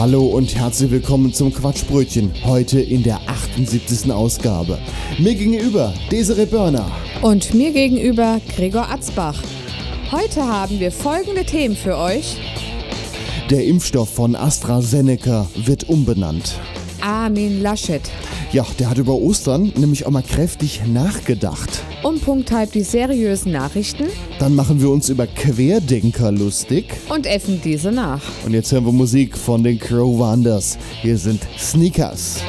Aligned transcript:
Hallo 0.00 0.24
und 0.24 0.56
herzlich 0.56 0.90
willkommen 0.90 1.34
zum 1.34 1.52
Quatschbrötchen. 1.52 2.32
Heute 2.44 2.80
in 2.80 3.02
der 3.02 3.20
78. 3.26 4.10
Ausgabe. 4.10 4.78
Mir 5.18 5.34
gegenüber 5.34 5.92
Desiree 6.10 6.46
Börner. 6.46 6.90
und 7.20 7.52
mir 7.52 7.70
gegenüber 7.70 8.40
Gregor 8.56 8.90
Atzbach. 8.90 9.42
Heute 10.10 10.42
haben 10.42 10.80
wir 10.80 10.90
folgende 10.90 11.44
Themen 11.44 11.76
für 11.76 11.98
euch. 11.98 12.38
Der 13.50 13.66
Impfstoff 13.66 14.08
von 14.08 14.36
AstraZeneca 14.36 15.46
wird 15.66 15.90
umbenannt. 15.90 16.58
Armin 17.02 17.60
Laschet. 17.60 18.10
Ja, 18.52 18.64
der 18.78 18.88
hat 18.88 18.96
über 18.96 19.16
Ostern 19.16 19.70
nämlich 19.76 20.06
auch 20.06 20.12
mal 20.12 20.22
kräftig 20.22 20.80
nachgedacht. 20.86 21.84
Um 22.02 22.18
Punkt 22.18 22.50
halb 22.50 22.72
die 22.72 22.82
seriösen 22.82 23.52
Nachrichten 23.52 24.06
Dann 24.38 24.54
machen 24.54 24.80
wir 24.80 24.88
uns 24.90 25.10
über 25.10 25.26
Querdenker 25.26 26.32
lustig. 26.32 26.86
und 27.10 27.26
effen 27.26 27.60
diese 27.62 27.92
nach. 27.92 28.22
Und 28.46 28.54
jetzt 28.54 28.72
hören 28.72 28.86
wir 28.86 28.92
Musik 28.92 29.36
von 29.36 29.62
den 29.62 29.78
Crow 29.78 30.18
Wonders. 30.18 30.78
Hier 31.02 31.18
sind 31.18 31.42
Sneakers. 31.58 32.40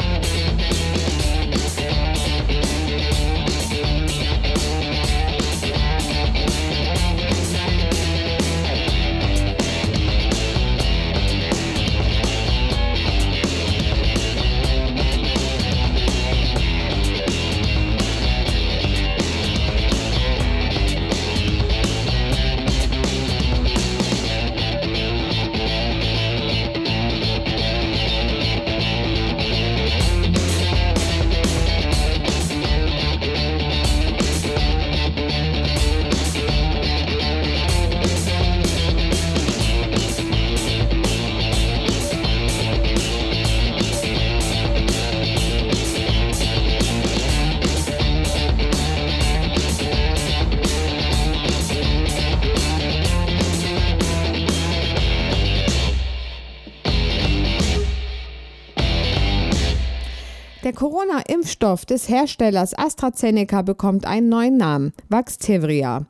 Corona-Impfstoff 61.71 61.85
des 61.85 62.09
Herstellers 62.09 62.77
AstraZeneca 62.77 63.61
bekommt 63.61 64.05
einen 64.05 64.29
neuen 64.29 64.57
Namen, 64.57 64.93
Vaxzevria. 65.09 66.05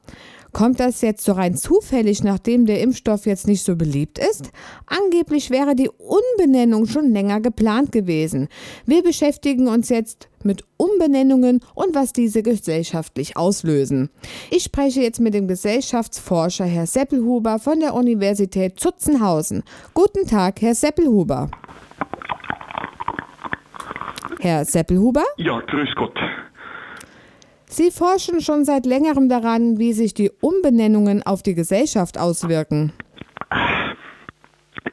Kommt 0.53 0.81
das 0.81 1.02
jetzt 1.02 1.24
so 1.24 1.31
rein 1.31 1.56
zufällig, 1.56 2.24
nachdem 2.24 2.66
der 2.66 2.81
Impfstoff 2.81 3.25
jetzt 3.25 3.47
nicht 3.47 3.63
so 3.63 3.78
beliebt 3.78 4.18
ist? 4.18 4.52
Angeblich 4.86 5.50
wäre 5.50 5.75
die 5.75 5.90
Umbenennung 5.90 6.88
schon 6.88 7.12
länger 7.13 7.40
geplant 7.40 7.94
gewesen. 7.94 8.50
Wir 8.86 9.02
beschäftigen 9.02 9.68
uns 9.68 9.88
jetzt 9.90 10.28
mit 10.44 10.66
Umbenennungen 10.75 11.62
und 11.74 11.96
was 11.96 12.12
diese 12.12 12.44
gesellschaftlich 12.44 13.38
auslösen. 13.38 14.09
Ich 14.50 14.63
spreche 14.63 15.02
jetzt 15.02 15.22
mit 15.22 15.34
dem 15.34 15.47
Gesellschaftsforscher 15.47 16.66
Herr 16.66 16.88
Seppelhuber 16.88 17.59
von 17.59 17.80
der 17.80 17.94
Universität 17.94 18.78
Zutzenhausen. 18.78 19.63
Guten 19.94 20.28
Tag, 20.28 20.62
Herr 20.62 20.75
Seppelhuber. 20.75 21.50
Herr 24.41 24.66
Seppelhuber? 24.66 25.24
Ja, 25.38 25.59
grüß 25.59 25.94
Gott. 25.96 26.18
Sie 27.68 27.91
forschen 27.91 28.41
schon 28.41 28.66
seit 28.66 28.88
längerem 28.88 29.29
daran, 29.29 29.78
wie 29.78 29.94
sich 29.94 30.16
die 30.16 30.31
Umbenennungen 30.41 31.22
auf 31.24 31.44
die 31.44 31.53
Gesellschaft 31.53 32.18
auswirken. 32.19 32.91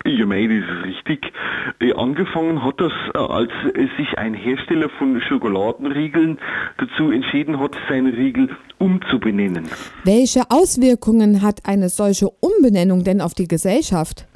Ja, 0.04 0.26
mei, 0.26 0.46
das 0.46 0.58
ist 0.58 0.84
richtig. 0.84 1.32
Äh, 1.80 1.92
Angefangen 1.94 2.62
hat 2.62 2.78
das, 2.78 2.92
äh, 3.14 3.18
als 3.18 3.50
äh, 3.74 3.88
sich 3.96 4.18
ein 4.18 4.34
Hersteller 4.34 4.90
von 4.98 5.20
Schokoladenriegeln 5.20 6.38
dazu 6.76 7.10
entschieden 7.10 7.58
hat, 7.58 7.74
seine 7.88 8.12
Riegel 8.12 8.50
umzubenennen. 8.78 9.66
Welche 10.04 10.42
Auswirkungen 10.50 11.40
hat 11.42 11.60
eine 11.64 11.88
solche 11.88 12.28
Umbenennung 12.40 13.02
denn 13.02 13.22
auf 13.22 13.34
die 13.34 13.48
Gesellschaft? 13.48 14.27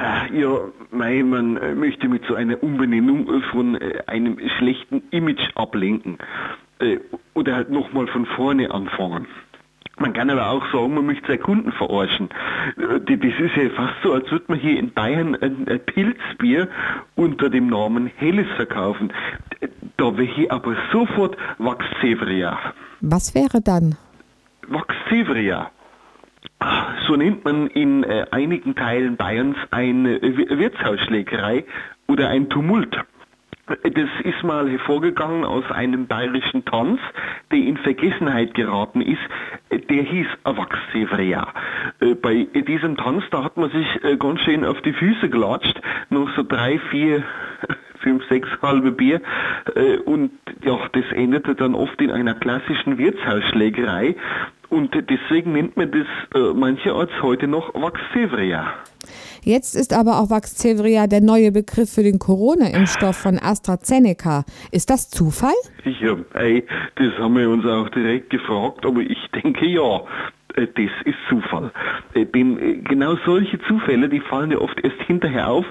Äh, 0.00 0.40
Ja, 0.40 0.58
mei, 0.90 1.22
man 1.22 1.56
äh, 1.56 1.74
möchte 1.74 2.08
mit 2.08 2.24
so 2.26 2.34
einer 2.34 2.62
Umbenennung 2.62 3.28
äh, 3.28 3.40
von 3.50 3.74
äh, 3.74 4.02
einem 4.06 4.38
schlechten 4.58 5.02
Image 5.10 5.50
ablenken. 5.54 6.18
Oder 7.34 7.56
halt 7.56 7.68
nochmal 7.70 8.06
von 8.06 8.24
vorne 8.24 8.70
anfangen. 8.70 9.26
Man 9.98 10.14
kann 10.14 10.30
aber 10.30 10.48
auch 10.48 10.64
sagen, 10.72 10.94
man 10.94 11.04
möchte 11.04 11.26
seine 11.26 11.38
Kunden 11.38 11.72
verarschen. 11.72 12.30
Das 12.78 13.18
ist 13.18 13.54
ja 13.54 13.68
fast 13.76 13.96
so, 14.02 14.14
als 14.14 14.30
würde 14.30 14.46
man 14.48 14.58
hier 14.58 14.78
in 14.78 14.90
Bayern 14.90 15.36
ein, 15.42 15.66
Pilzbier 15.84 16.68
unter 17.16 17.50
dem 17.50 17.66
Namen 17.66 18.10
Helles 18.16 18.46
verkaufen. 18.56 19.12
Da 19.98 20.16
wäre 20.16 20.32
hier 20.32 20.50
aber 20.50 20.74
sofort 20.90 21.36
Vaxzevria. 21.58 22.58
Was 23.02 23.34
wäre 23.34 23.60
dann? 23.60 23.96
Vaxzevria. 24.66 25.70
So 27.06 27.16
nennt 27.16 27.44
man 27.44 27.66
in 27.68 28.04
äh, 28.04 28.26
einigen 28.30 28.74
Teilen 28.74 29.16
Bayerns 29.16 29.56
eine 29.70 30.22
äh, 30.22 30.58
Wirtshausschlägerei 30.58 31.64
oder 32.06 32.28
ein 32.28 32.48
Tumult. 32.48 32.96
Das 33.66 34.08
ist 34.24 34.42
mal 34.42 34.68
hervorgegangen 34.68 35.44
aus 35.44 35.64
einem 35.70 36.06
bayerischen 36.06 36.64
Tanz, 36.64 37.00
der 37.52 37.58
in 37.58 37.76
Vergessenheit 37.76 38.54
geraten 38.54 39.00
ist. 39.00 39.20
Der 39.70 40.02
hieß 40.02 40.26
Vaxzevria. 40.44 41.48
Äh, 42.00 42.14
Bei 42.14 42.46
diesem 42.54 42.96
Tanz, 42.96 43.24
da 43.30 43.44
hat 43.44 43.56
man 43.56 43.70
sich 43.70 43.86
ganz 44.18 44.40
schön 44.40 44.64
auf 44.64 44.80
die 44.82 44.92
Füße 44.92 45.30
gelatscht, 45.30 45.80
noch 46.10 46.28
so 46.36 46.42
drei, 46.42 46.78
vier, 46.90 47.22
fünf, 48.00 48.24
sechs 48.28 48.48
halbe 48.62 48.92
Bier. 48.92 49.20
Und 50.04 50.30
ja, 50.62 50.78
das 50.92 51.04
endete 51.12 51.54
dann 51.54 51.74
oft 51.74 52.00
in 52.00 52.10
einer 52.10 52.34
klassischen 52.34 52.98
Wirtshausschlägerei. 52.98 54.16
Und 54.70 54.94
deswegen 54.94 55.52
nennt 55.52 55.76
man 55.76 55.90
das 55.90 56.06
äh, 56.34 56.54
mancherorts 56.54 57.12
heute 57.22 57.48
noch 57.48 57.74
Vaxzevria. 57.74 58.72
Jetzt 59.42 59.74
ist 59.74 59.92
aber 59.92 60.20
auch 60.20 60.30
Vaxzevria 60.30 61.06
der 61.06 61.20
neue 61.20 61.50
Begriff 61.50 61.92
für 61.92 62.02
den 62.02 62.18
Corona-Impfstoff 62.18 63.16
von 63.16 63.38
AstraZeneca. 63.38 64.44
Ist 64.70 64.90
das 64.90 65.10
Zufall? 65.10 65.54
Ja, 65.84 66.16
ey, 66.34 66.64
das 66.96 67.12
haben 67.18 67.36
wir 67.36 67.48
uns 67.48 67.64
auch 67.64 67.88
direkt 67.88 68.30
gefragt, 68.30 68.86
aber 68.86 69.00
ich 69.00 69.18
denke 69.42 69.66
ja, 69.66 70.02
das 70.66 70.90
ist 71.04 71.16
Zufall. 71.28 71.70
Denn 72.14 72.58
äh, 72.58 72.76
genau 72.76 73.16
solche 73.24 73.58
Zufälle, 73.68 74.08
die 74.08 74.20
fallen 74.20 74.50
ja 74.50 74.58
oft 74.58 74.78
erst 74.82 75.00
hinterher 75.06 75.48
auf. 75.48 75.66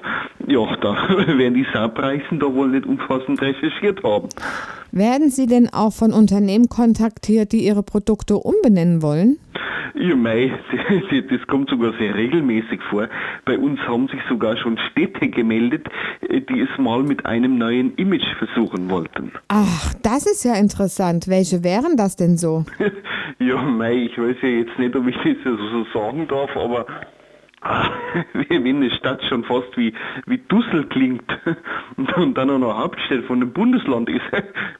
Ja, 0.46 0.76
da 0.76 1.08
werden 1.38 1.54
die 1.54 1.66
Saarpreisen 1.72 2.38
da 2.38 2.52
wohl 2.52 2.68
nicht 2.68 2.86
umfassend 2.86 3.40
recherchiert 3.40 4.02
haben. 4.02 4.28
Werden 4.92 5.30
Sie 5.30 5.46
denn 5.46 5.68
auch 5.72 5.92
von 5.92 6.12
Unternehmen 6.12 6.68
kontaktiert, 6.68 7.52
die 7.52 7.64
ihre 7.64 7.82
Produkte 7.82 8.36
umbenennen 8.36 9.02
wollen? 9.02 9.38
Ja, 9.94 10.16
mei, 10.16 10.52
das 11.30 11.46
kommt 11.46 11.70
sogar 11.70 11.92
sehr 11.98 12.14
regelmäßig 12.14 12.80
vor. 12.90 13.08
Bei 13.44 13.58
uns 13.58 13.80
haben 13.80 14.08
sich 14.08 14.20
sogar 14.28 14.56
schon 14.56 14.78
Städte 14.90 15.28
gemeldet, 15.28 15.88
die 16.22 16.60
es 16.60 16.78
mal 16.78 17.02
mit 17.02 17.26
einem 17.26 17.58
neuen 17.58 17.94
Image 17.96 18.26
versuchen 18.38 18.90
wollten. 18.90 19.32
Ach, 19.48 19.94
das 20.02 20.26
ist 20.26 20.44
ja 20.44 20.54
interessant. 20.54 21.28
Welche 21.28 21.64
wären 21.64 21.96
das 21.96 22.16
denn 22.16 22.36
so? 22.36 22.64
Ja, 23.38 23.62
mei, 23.62 23.94
ich 23.94 24.18
weiß 24.18 24.36
ja 24.42 24.48
jetzt 24.48 24.78
nicht, 24.78 24.94
ob 24.94 25.06
ich 25.06 25.16
das 25.16 25.36
so 25.44 25.56
so 25.56 25.86
sagen 25.94 26.28
darf, 26.28 26.54
aber 26.54 26.84
ah, 27.62 27.88
wenn 28.32 28.66
eine 28.66 28.90
Stadt 28.90 29.22
schon 29.24 29.44
fast 29.44 29.76
wie, 29.76 29.94
wie 30.26 30.38
Dussel 30.48 30.84
klingt 30.86 31.24
und 32.16 32.36
dann 32.36 32.50
auch 32.50 32.58
noch 32.58 32.76
Hauptstadt 32.76 33.24
von 33.24 33.40
einem 33.40 33.52
Bundesland 33.52 34.10
ist, 34.10 34.24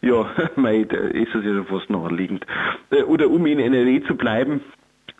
ja, 0.02 0.26
mei, 0.56 0.84
da 0.84 0.96
ist 0.96 1.34
es 1.34 1.44
ja 1.44 1.54
schon 1.54 1.66
fast 1.66 1.88
naheliegend. 1.88 2.44
Äh, 2.90 3.02
Oder 3.04 3.30
um 3.30 3.46
in 3.46 3.60
NRW 3.60 4.02
zu 4.02 4.14
bleiben, 4.14 4.60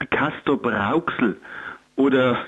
Castor 0.06 0.56
Brauxel 0.56 1.36
oder 1.96 2.38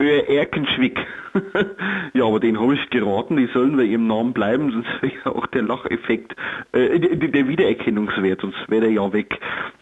Öhr 0.00 0.28
Erkenschwick. 0.28 0.98
ja, 2.14 2.24
aber 2.24 2.40
den 2.40 2.58
habe 2.58 2.74
ich 2.74 2.90
geraten, 2.90 3.36
die 3.36 3.46
sollen 3.46 3.76
bei 3.76 3.84
ihrem 3.84 4.06
Namen 4.06 4.32
bleiben, 4.32 4.70
sonst 4.70 4.88
wäre 5.02 5.14
ja 5.24 5.32
auch 5.32 5.46
der 5.46 5.62
Lacheffekt, 5.62 6.34
äh, 6.72 6.98
der 6.98 7.48
Wiedererkennungswert, 7.48 8.40
sonst 8.40 8.58
wäre 8.68 8.82
der 8.82 8.92
ja 8.92 9.12
weg. 9.12 9.38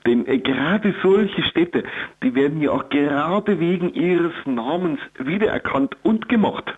Denn 0.06 0.26
äh, 0.26 0.38
gerade 0.38 0.94
solche 1.02 1.42
Städte, 1.42 1.84
die 2.22 2.34
werden 2.34 2.60
ja 2.60 2.70
auch 2.72 2.88
gerade 2.88 3.58
wegen 3.58 3.94
ihres 3.94 4.34
Namens 4.44 5.00
wiedererkannt 5.18 5.96
und 6.02 6.28
gemacht. 6.28 6.74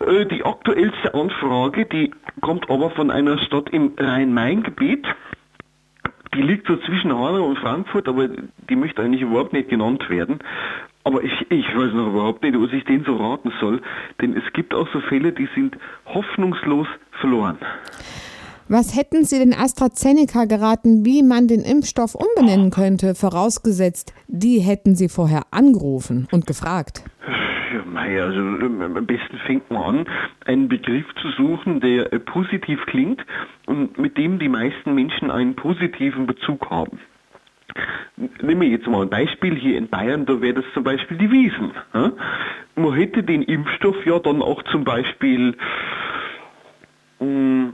Äh, 0.00 0.26
die 0.26 0.44
aktuellste 0.44 1.14
Anfrage, 1.14 1.86
die 1.86 2.12
kommt 2.40 2.70
aber 2.70 2.90
von 2.90 3.10
einer 3.10 3.38
Stadt 3.38 3.70
im 3.70 3.94
Rhein-Main-Gebiet. 3.98 5.06
Die 6.34 6.42
liegt 6.42 6.66
so 6.68 6.76
zwischen 6.76 7.12
Hanau 7.12 7.46
und 7.46 7.58
Frankfurt, 7.58 8.06
aber 8.06 8.28
die 8.28 8.76
möchte 8.76 9.02
eigentlich 9.02 9.22
überhaupt 9.22 9.52
nicht 9.52 9.68
genannt 9.68 10.08
werden. 10.08 10.38
Aber 11.02 11.24
ich, 11.24 11.32
ich 11.50 11.66
weiß 11.66 11.92
noch 11.94 12.08
überhaupt 12.08 12.42
nicht, 12.42 12.54
was 12.58 12.72
ich 12.72 12.84
denen 12.84 13.04
so 13.04 13.16
raten 13.16 13.52
soll, 13.60 13.80
denn 14.20 14.36
es 14.36 14.52
gibt 14.52 14.74
auch 14.74 14.86
so 14.92 15.00
Fälle, 15.00 15.32
die 15.32 15.48
sind 15.54 15.76
hoffnungslos 16.06 16.86
verloren. 17.20 17.58
Was 18.68 18.96
hätten 18.96 19.24
Sie 19.24 19.40
den 19.40 19.52
AstraZeneca 19.52 20.44
geraten, 20.44 21.04
wie 21.04 21.24
man 21.24 21.48
den 21.48 21.62
Impfstoff 21.62 22.14
umbenennen 22.14 22.70
könnte, 22.70 23.16
vorausgesetzt, 23.16 24.14
die 24.28 24.60
hätten 24.60 24.94
Sie 24.94 25.08
vorher 25.08 25.42
angerufen 25.50 26.28
und 26.30 26.46
gefragt? 26.46 27.02
Ja, 27.72 28.24
also 28.24 28.38
ähm, 28.38 28.80
am 28.82 29.06
besten 29.06 29.38
fängt 29.46 29.70
man 29.70 29.82
an, 29.82 30.06
einen 30.44 30.68
Begriff 30.68 31.06
zu 31.20 31.30
suchen, 31.30 31.80
der 31.80 32.12
äh, 32.12 32.18
positiv 32.18 32.84
klingt 32.86 33.24
und 33.66 33.98
mit 33.98 34.16
dem 34.18 34.38
die 34.38 34.48
meisten 34.48 34.94
Menschen 34.94 35.30
einen 35.30 35.54
positiven 35.54 36.26
Bezug 36.26 36.70
haben. 36.70 36.98
Nehmen 38.42 38.62
wir 38.62 38.68
jetzt 38.68 38.88
mal 38.88 39.02
ein 39.02 39.10
Beispiel 39.10 39.54
hier 39.54 39.78
in 39.78 39.88
Bayern, 39.88 40.26
da 40.26 40.40
wäre 40.40 40.54
das 40.54 40.64
zum 40.74 40.82
Beispiel 40.82 41.16
die 41.16 41.30
Wiesen. 41.30 41.70
Man 42.74 42.92
hätte 42.94 43.22
den 43.22 43.42
Impfstoff 43.42 44.04
ja 44.04 44.18
dann 44.18 44.42
auch 44.42 44.62
zum 44.64 44.82
Beispiel 44.84 45.56
mh, 47.20 47.72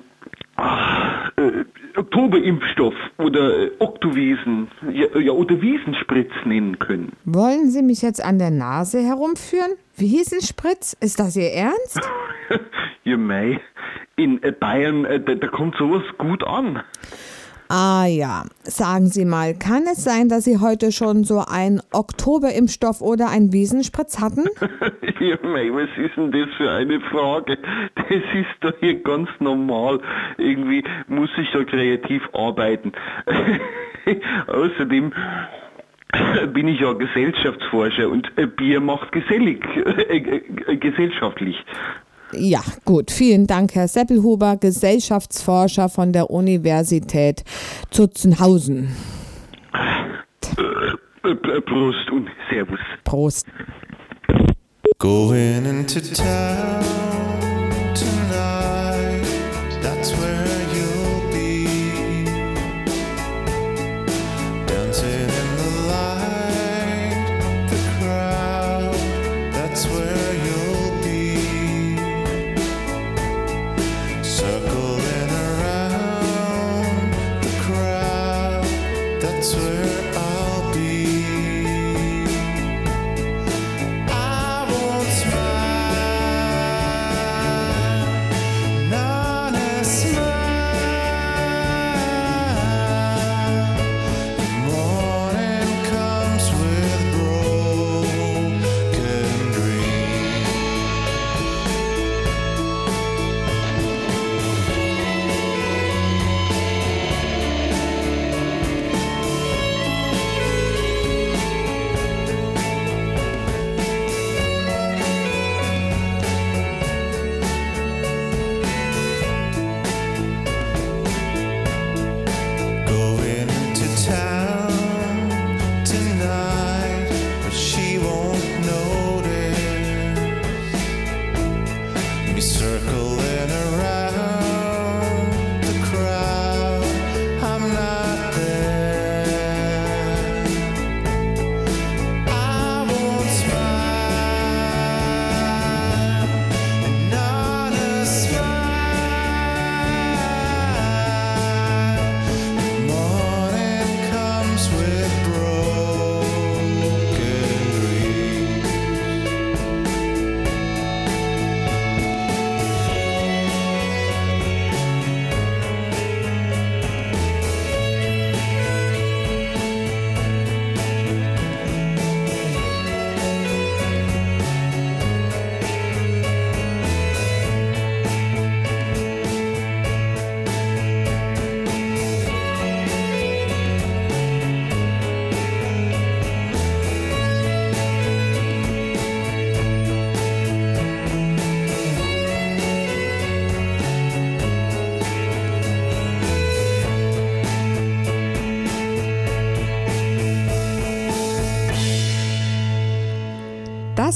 ach, 0.56 1.31
äh, 1.37 1.64
Oktober-Impfstoff 1.96 2.94
oder 3.19 3.58
äh, 3.58 3.70
Oktowiesen 3.78 4.69
ja, 4.93 5.19
ja, 5.19 5.32
oder 5.32 5.60
Wiesenspritz 5.62 6.31
nennen 6.44 6.78
können. 6.78 7.12
Wollen 7.25 7.70
Sie 7.70 7.82
mich 7.82 8.02
jetzt 8.02 8.22
an 8.22 8.38
der 8.38 8.50
Nase 8.50 8.98
herumführen? 9.00 9.72
Wiesenspritz? 9.98 10.96
Ist 11.00 11.19
das 11.19 11.37
Ihr 11.37 11.52
Ernst? 11.52 12.00
ja, 13.04 13.16
mei, 13.16 13.60
in 14.16 14.43
äh, 14.43 14.52
Bayern, 14.52 15.04
äh, 15.04 15.20
da, 15.20 15.34
da 15.34 15.48
kommt 15.48 15.76
sowas 15.76 16.02
gut 16.19 16.44
an. 16.44 16.82
Ah 17.69 18.06
ja, 18.06 18.44
sagen 18.62 19.08
Sie 19.08 19.25
mal, 19.25 19.54
kann 19.54 19.84
es 19.90 20.04
sein, 20.04 20.28
dass 20.28 20.44
Sie 20.44 20.58
heute 20.60 20.93
schon 20.93 21.25
so 21.25 21.40
einen 21.40 21.82
Oktober-Impfstoff 21.93 23.00
oder 23.00 23.28
einen 23.28 23.52
Wiesenspritz 23.52 24.20
hatten? 24.20 24.44
ja, 25.20 25.37
mei, 25.43 25.70
was 25.72 25.88
ist 25.96 26.16
denn 26.16 26.31
das 26.31 26.48
für 26.56 26.70
eine 26.70 27.00
Frage? 27.00 27.58
Das 27.96 28.06
ist 28.10 28.46
doch 28.60 28.75
hier 28.78 29.02
ganz 29.02 29.28
normal. 29.40 29.98
Irgendwie 30.38 30.84
muss 31.08 31.31
ich 31.38 31.52
ja 31.52 31.64
kreativ 31.64 32.22
arbeiten. 32.34 32.93
Außerdem 34.46 35.12
bin 36.53 36.69
ich 36.69 36.81
ja 36.81 36.93
Gesellschaftsforscher 36.93 38.08
und 38.08 38.31
Bier 38.56 38.81
macht 38.81 39.12
gesellig, 39.12 39.64
äh, 39.76 40.19
äh, 40.19 40.76
gesellschaftlich. 40.76 41.56
Ja, 42.32 42.61
gut. 42.85 43.11
Vielen 43.11 43.47
Dank, 43.47 43.75
Herr 43.75 43.88
Seppelhuber, 43.88 44.56
Gesellschaftsforscher 44.56 45.88
von 45.88 46.12
der 46.12 46.31
Universität 46.31 47.44
Zutzenhausen. 47.91 48.94
Prost 51.67 52.11
und 52.11 52.29
Servus. 52.50 52.81
Prost. 53.05 53.47
Going 54.99 55.67
into 55.67 56.00
town 56.00 57.15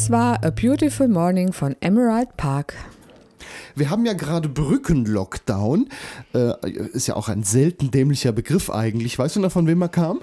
Das 0.00 0.10
war 0.10 0.42
A 0.42 0.48
Beautiful 0.48 1.08
Morning 1.08 1.52
von 1.52 1.76
Emerald 1.82 2.34
Park. 2.38 2.72
Wir 3.76 3.90
haben 3.90 4.06
ja 4.06 4.14
gerade 4.14 4.48
Brückenlockdown. 4.48 5.90
Äh, 6.32 6.70
ist 6.94 7.06
ja 7.06 7.16
auch 7.16 7.28
ein 7.28 7.42
selten 7.42 7.90
dämlicher 7.90 8.32
Begriff 8.32 8.70
eigentlich. 8.70 9.18
Weißt 9.18 9.36
du 9.36 9.40
noch, 9.40 9.52
von 9.52 9.66
wem 9.66 9.82
er 9.82 9.90
kam? 9.90 10.20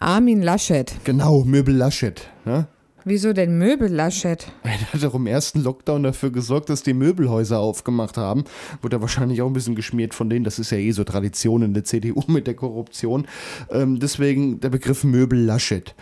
Armin 0.00 0.42
Laschet. 0.42 0.92
Genau, 1.04 1.44
Möbel 1.44 1.76
Laschet. 1.76 2.28
Ne? 2.44 2.66
Wieso 3.04 3.32
denn 3.32 3.56
Möbel, 3.56 3.88
Laschet? 3.88 4.52
Er 4.64 4.92
hat 4.92 5.04
auch 5.04 5.14
im 5.14 5.26
ersten 5.26 5.62
Lockdown 5.62 6.02
dafür 6.02 6.30
gesorgt, 6.30 6.68
dass 6.68 6.82
die 6.82 6.92
Möbelhäuser 6.92 7.58
aufgemacht 7.60 8.16
haben. 8.16 8.44
Wurde 8.82 8.96
er 8.96 9.00
wahrscheinlich 9.00 9.40
auch 9.40 9.46
ein 9.46 9.52
bisschen 9.52 9.76
geschmiert 9.76 10.12
von 10.12 10.28
denen. 10.28 10.44
Das 10.44 10.58
ist 10.58 10.70
ja 10.70 10.76
eh 10.76 10.90
so 10.90 11.04
Tradition 11.04 11.62
in 11.62 11.72
der 11.72 11.84
CDU 11.84 12.22
mit 12.26 12.46
der 12.46 12.54
Korruption. 12.54 13.28
Ähm, 13.70 14.00
deswegen 14.00 14.58
der 14.60 14.70
Begriff 14.70 15.04
Möbel 15.04 15.38
Laschet. 15.38 15.94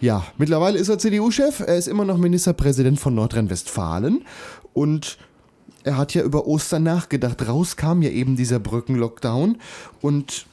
Ja, 0.00 0.24
mittlerweile 0.38 0.78
ist 0.78 0.88
er 0.88 0.98
CDU-Chef. 0.98 1.60
Er 1.60 1.76
ist 1.76 1.86
immer 1.86 2.06
noch 2.06 2.16
Ministerpräsident 2.16 2.98
von 2.98 3.14
Nordrhein-Westfalen. 3.14 4.24
Und 4.72 5.18
er 5.84 5.98
hat 5.98 6.14
ja 6.14 6.22
über 6.22 6.46
Ostern 6.46 6.84
nachgedacht. 6.84 7.46
Raus 7.46 7.76
kam 7.76 8.00
ja 8.00 8.08
eben 8.08 8.34
dieser 8.34 8.58
Brückenlockdown. 8.58 9.58
Und 10.00 10.46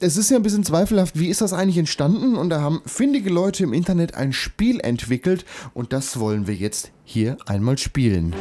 es 0.00 0.16
ist 0.16 0.30
ja 0.30 0.36
ein 0.36 0.42
bisschen 0.42 0.64
zweifelhaft, 0.64 1.18
wie 1.18 1.28
ist 1.28 1.40
das 1.40 1.52
eigentlich 1.52 1.78
entstanden? 1.78 2.34
Und 2.34 2.50
da 2.50 2.62
haben 2.62 2.80
findige 2.84 3.30
Leute 3.30 3.62
im 3.62 3.72
Internet 3.72 4.14
ein 4.14 4.32
Spiel 4.32 4.80
entwickelt 4.80 5.44
und 5.74 5.92
das 5.92 6.18
wollen 6.18 6.46
wir 6.46 6.54
jetzt 6.54 6.90
hier 7.04 7.36
einmal 7.46 7.76
spielen. 7.76 8.34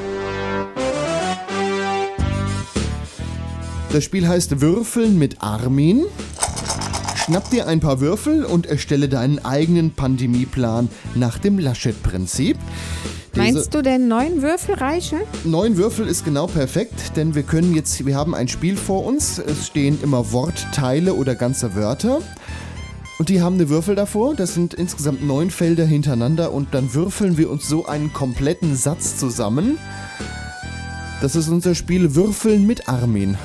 Das 3.92 4.04
Spiel 4.04 4.28
heißt 4.28 4.62
Würfeln 4.62 5.20
mit 5.20 5.42
Armin. 5.42 6.06
Schnapp 7.30 7.52
dir 7.52 7.68
ein 7.68 7.80
paar 7.80 8.00
Würfel 8.00 8.44
und 8.44 8.66
erstelle 8.66 9.08
deinen 9.08 9.38
eigenen 9.46 9.92
Pandemieplan 9.92 10.90
nach 11.14 11.38
dem 11.38 11.60
Laschet-Prinzip. 11.60 12.58
Meinst 13.36 13.72
du 13.76 13.84
denn 13.84 14.08
neun 14.08 14.42
Würfel 14.42 14.74
reichen? 14.74 15.20
Neun 15.44 15.78
Würfel 15.78 16.08
ist 16.08 16.26
genau 16.26 16.48
perfekt, 16.48 17.16
denn 17.16 17.36
wir 17.36 17.44
können 17.44 17.76
jetzt, 17.76 18.04
wir 18.04 18.16
haben 18.16 18.34
ein 18.34 18.48
Spiel 18.48 18.76
vor 18.76 19.06
uns. 19.06 19.38
Es 19.38 19.68
stehen 19.68 20.00
immer 20.02 20.32
Wortteile 20.32 21.14
oder 21.14 21.36
ganze 21.36 21.76
Wörter. 21.76 22.20
Und 23.20 23.30
die 23.30 23.44
haben 23.44 23.58
eine 23.58 23.70
Würfel 23.70 23.94
davor. 23.94 24.34
Das 24.34 24.56
sind 24.56 24.74
insgesamt 24.74 25.24
neun 25.24 25.52
Felder 25.52 25.86
hintereinander 25.86 26.52
und 26.52 26.74
dann 26.74 26.96
würfeln 26.96 27.38
wir 27.38 27.52
uns 27.52 27.70
so 27.70 27.86
einen 27.86 28.12
kompletten 28.12 28.76
Satz 28.76 29.18
zusammen. 29.18 29.78
Das 31.22 31.36
ist 31.36 31.48
unser 31.48 31.76
Spiel 31.76 32.16
Würfeln 32.16 32.66
mit 32.66 32.90
Armin. 32.90 33.38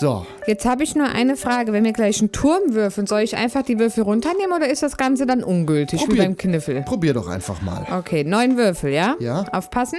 So, 0.00 0.24
Jetzt 0.46 0.64
habe 0.64 0.84
ich 0.84 0.94
nur 0.94 1.08
eine 1.08 1.36
Frage. 1.36 1.72
Wenn 1.72 1.82
wir 1.84 1.92
gleich 1.92 2.20
einen 2.20 2.30
Turm 2.30 2.74
würfeln, 2.74 3.08
soll 3.08 3.20
ich 3.22 3.36
einfach 3.36 3.62
die 3.62 3.80
Würfel 3.80 4.04
runternehmen 4.04 4.52
oder 4.56 4.68
ist 4.68 4.82
das 4.84 4.96
Ganze 4.96 5.26
dann 5.26 5.42
ungültig, 5.42 6.00
wie 6.02 6.06
Probier- 6.06 6.22
beim 6.22 6.36
Kniffel? 6.36 6.82
probier 6.82 7.14
doch 7.14 7.26
einfach 7.26 7.60
mal. 7.62 7.84
Okay, 7.98 8.22
neun 8.22 8.56
Würfel, 8.56 8.92
ja? 8.92 9.16
Ja. 9.18 9.44
Aufpassen. 9.52 9.98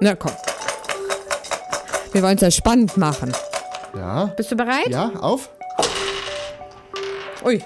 Na 0.00 0.14
komm. 0.14 0.32
Wir 2.12 2.22
wollen 2.22 2.36
es 2.36 2.42
ja 2.42 2.50
spannend 2.50 2.96
machen. 2.96 3.32
Ja, 3.96 4.26
Bist 4.36 4.52
du 4.52 4.56
bereit? 4.56 4.88
ja, 4.88 5.10
auf. 5.20 5.50
Ui, 7.44 7.60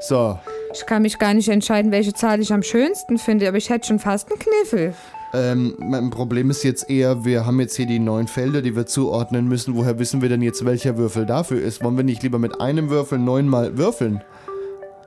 So, 0.00 0.38
ich 0.72 0.86
kann 0.86 1.02
mich 1.02 1.18
gar 1.18 1.34
nicht 1.34 1.48
entscheiden, 1.48 1.92
welche 1.92 2.14
Zahl 2.14 2.40
ich 2.40 2.52
am 2.52 2.62
schönsten 2.62 3.18
finde, 3.18 3.46
aber 3.48 3.58
ich 3.58 3.68
hätte 3.68 3.86
schon 3.88 3.98
fast 3.98 4.30
einen 4.30 4.38
Kniffel. 4.38 4.94
Ähm, 5.36 5.74
mein 5.78 6.08
Problem 6.08 6.48
ist 6.48 6.62
jetzt 6.62 6.88
eher, 6.88 7.26
wir 7.26 7.44
haben 7.44 7.60
jetzt 7.60 7.76
hier 7.76 7.84
die 7.84 7.98
neun 7.98 8.26
Felder, 8.26 8.62
die 8.62 8.74
wir 8.74 8.86
zuordnen 8.86 9.46
müssen. 9.48 9.74
Woher 9.76 9.98
wissen 9.98 10.22
wir 10.22 10.30
denn 10.30 10.40
jetzt, 10.40 10.64
welcher 10.64 10.96
Würfel 10.96 11.26
dafür 11.26 11.60
ist? 11.60 11.84
Wollen 11.84 11.96
wir 11.98 12.04
nicht 12.04 12.22
lieber 12.22 12.38
mit 12.38 12.58
einem 12.58 12.88
Würfel 12.88 13.18
neunmal 13.18 13.76
würfeln? 13.76 14.22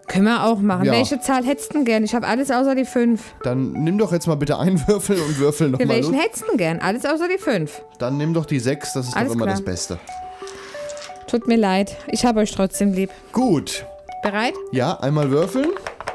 Können 0.08 0.26
wir 0.26 0.44
auch 0.46 0.60
machen. 0.60 0.86
Ja. 0.86 0.92
Welche 0.92 1.20
Zahl 1.20 1.44
hättest 1.44 1.70
du 1.72 1.78
denn 1.78 1.86
gern? 1.86 2.04
Ich 2.04 2.14
habe 2.14 2.28
alles 2.28 2.52
außer 2.52 2.76
die 2.76 2.86
fünf. 2.86 3.34
Dann 3.42 3.72
nimm 3.74 3.98
doch 3.98 4.12
jetzt 4.12 4.28
mal 4.28 4.36
bitte 4.36 4.60
einen 4.60 4.80
Würfel 4.88 5.18
und 5.20 5.40
würfel 5.40 5.70
nochmal. 5.70 5.90
welchen 5.90 6.14
hättest 6.14 6.44
du 6.44 6.48
denn 6.50 6.58
gern? 6.58 6.80
Alles 6.80 7.06
außer 7.06 7.28
die 7.28 7.42
fünf. 7.42 7.82
Dann 7.98 8.18
nimm 8.18 8.34
doch 8.36 8.46
die 8.46 8.60
sechs, 8.60 8.94
das 8.94 9.08
ist 9.08 9.16
Alles 9.16 9.30
doch 9.30 9.36
immer 9.36 9.46
klar. 9.46 9.56
das 9.56 9.66
Beste. 9.66 10.00
Tut 11.28 11.48
mir 11.48 11.58
leid. 11.58 11.96
Ich 12.08 12.24
habe 12.26 12.40
euch 12.42 12.52
trotzdem 12.52 12.94
lieb. 12.94 13.10
Gut. 13.32 13.84
Bereit? 14.22 14.54
Ja, 14.72 15.00
einmal 15.00 15.32
würfeln. 15.32 15.70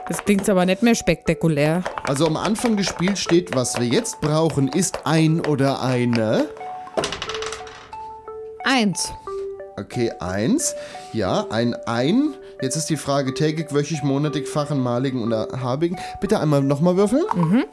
Das 0.08 0.23
klingt 0.25 0.49
aber 0.49 0.66
nicht 0.66 0.82
mehr 0.82 0.94
spektakulär. 0.94 1.82
Also 2.02 2.26
am 2.26 2.37
Anfang 2.37 2.76
des 2.76 2.87
Spiels 2.87 3.20
steht, 3.20 3.54
was 3.56 3.78
wir 3.80 3.87
jetzt 3.87 4.20
brauchen, 4.20 4.68
ist 4.68 5.06
ein 5.06 5.40
oder 5.40 5.82
eine. 5.82 6.49
Eins. 8.64 9.12
Okay, 9.76 10.11
eins. 10.20 10.75
Ja, 11.12 11.46
ein 11.50 11.75
ein. 11.87 12.34
Jetzt 12.61 12.76
ist 12.76 12.90
die 12.90 12.96
Frage 12.96 13.34
tägig, 13.34 13.73
wöchig, 13.75 14.02
monatig, 14.02 14.46
fachen, 14.46 14.80
maligen 14.80 15.23
oder 15.23 15.49
habigen. 15.61 15.99
Bitte 16.20 16.38
einmal 16.38 16.62
nochmal 16.62 16.96
würfeln. 16.96 17.25
Mhm. 17.34 17.64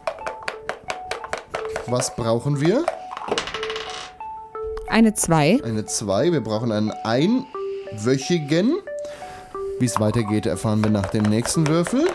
Was 1.87 2.15
brauchen 2.15 2.61
wir? 2.61 2.85
Eine 4.87 5.13
zwei. 5.13 5.59
Eine 5.63 5.85
2. 5.85 6.33
Wir 6.33 6.41
brauchen 6.41 6.71
einen 6.71 6.91
einwöchigen. 7.03 8.75
Wie 9.81 9.85
es 9.85 9.99
weitergeht, 9.99 10.45
erfahren 10.45 10.83
wir 10.83 10.91
nach 10.91 11.07
dem 11.07 11.23
nächsten 11.23 11.67
Würfel. 11.67 12.07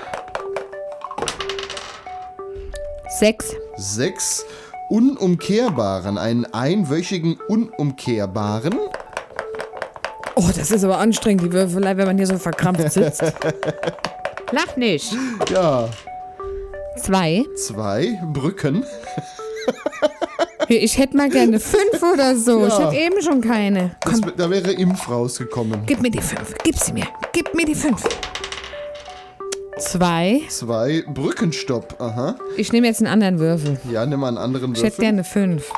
Sechs. 3.19 3.57
6. 3.77 4.47
Unumkehrbaren. 4.89 6.17
Einen 6.17 6.45
einwöchigen 6.55 7.41
Unumkehrbaren. 7.49 8.79
Oh, 10.37 10.49
das 10.57 10.71
ist 10.71 10.85
aber 10.85 10.99
anstrengend, 10.99 11.43
die 11.43 11.53
Würfelei, 11.53 11.97
wenn 11.97 12.07
man 12.07 12.17
hier 12.17 12.29
so 12.29 12.39
verkrampft 12.39 12.93
sitzt. 12.93 13.21
Lach 14.53 14.77
nicht. 14.77 15.13
Ja. 15.51 15.89
Zwei. 16.97 17.43
2. 17.57 18.21
Brücken. 18.33 18.85
Ich 20.69 20.99
hätte 20.99 21.17
mal 21.17 21.29
gerne 21.31 21.61
fünf 21.61 22.03
oder 22.13 22.37
so. 22.37 22.67
Ich 22.67 22.73
Ja. 22.73 22.85
habe 22.87 22.97
eben 22.97 23.23
schon 23.23 23.41
keine. 23.41 23.97
Das, 24.01 24.21
da 24.37 24.51
wäre 24.51 24.73
Impf 24.73 25.09
rausgekommen. 25.09 25.83
Gib 25.87 26.03
mir 26.03 26.11
die 26.11 26.21
fünf. 26.21 26.55
Gib 26.65 26.77
sie 26.79 26.93
mir. 26.93 27.07
Gib 27.33 27.55
mir 27.55 27.65
die 27.65 27.75
fünf. 27.75 28.03
Zwei. 29.79 30.41
2. 30.49 31.05
Brückenstopp. 31.09 32.01
Aha. 32.01 32.37
Ich 32.57 32.73
nehme 32.73 32.87
jetzt 32.87 33.01
einen 33.03 33.13
anderen 33.13 33.39
Würfel. 33.39 33.79
Ja, 33.93 34.07
nimm 34.07 34.21
mal 34.21 34.29
einen 34.29 34.39
anderen 34.39 34.73
Ich 34.75 34.79
hätte 34.83 34.93
Würfel. 34.99 35.05
gerne 35.05 35.25
fünf. 35.25 35.71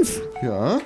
Fünf! 0.00 0.20
Ja. 0.42 0.80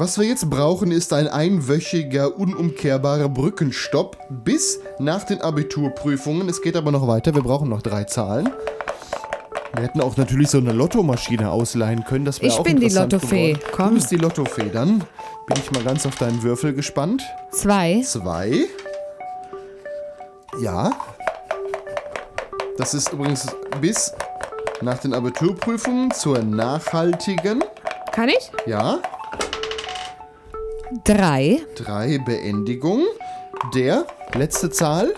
Was 0.00 0.16
wir 0.16 0.26
jetzt 0.26 0.48
brauchen, 0.48 0.92
ist 0.92 1.12
ein 1.12 1.26
einwöchiger, 1.26 2.36
unumkehrbarer 2.38 3.28
Brückenstopp 3.28 4.16
bis 4.30 4.78
nach 5.00 5.24
den 5.24 5.40
Abiturprüfungen. 5.40 6.48
Es 6.48 6.62
geht 6.62 6.76
aber 6.76 6.92
noch 6.92 7.08
weiter. 7.08 7.34
Wir 7.34 7.42
brauchen 7.42 7.68
noch 7.68 7.82
drei 7.82 8.04
Zahlen. 8.04 8.48
Wir 9.74 9.82
hätten 9.82 10.00
auch 10.00 10.16
natürlich 10.16 10.48
so 10.50 10.58
eine 10.58 10.72
Lottomaschine 10.72 11.50
ausleihen 11.50 12.04
können. 12.04 12.24
Das 12.24 12.40
wäre 12.40 12.52
Ich 12.52 12.58
auch 12.58 12.62
bin 12.62 12.76
die 12.76 12.84
interessant 12.86 13.12
Lottofee. 13.12 13.52
geworden. 13.54 13.72
Komm. 13.74 13.88
Du 13.88 13.94
bist 13.94 14.10
die 14.12 14.16
Lottofee. 14.16 14.70
Dann 14.72 14.98
bin 15.46 15.56
ich 15.58 15.70
mal 15.72 15.82
ganz 15.82 16.06
auf 16.06 16.14
deinen 16.16 16.42
Würfel 16.44 16.72
gespannt. 16.74 17.22
Zwei. 17.50 18.00
Zwei. 18.04 18.66
Ja. 20.60 20.92
Das 22.76 22.94
ist 22.94 23.12
übrigens 23.12 23.46
bis 23.80 24.12
nach 24.80 24.98
den 24.98 25.12
Abiturprüfungen 25.12 26.12
zur 26.12 26.38
nachhaltigen. 26.38 27.64
Kann 28.12 28.28
ich? 28.28 28.50
Ja. 28.66 29.00
Drei. 31.04 31.60
Drei 31.76 32.18
Beendigung 32.18 33.04
der 33.74 34.06
letzte 34.34 34.70
Zahl. 34.70 35.12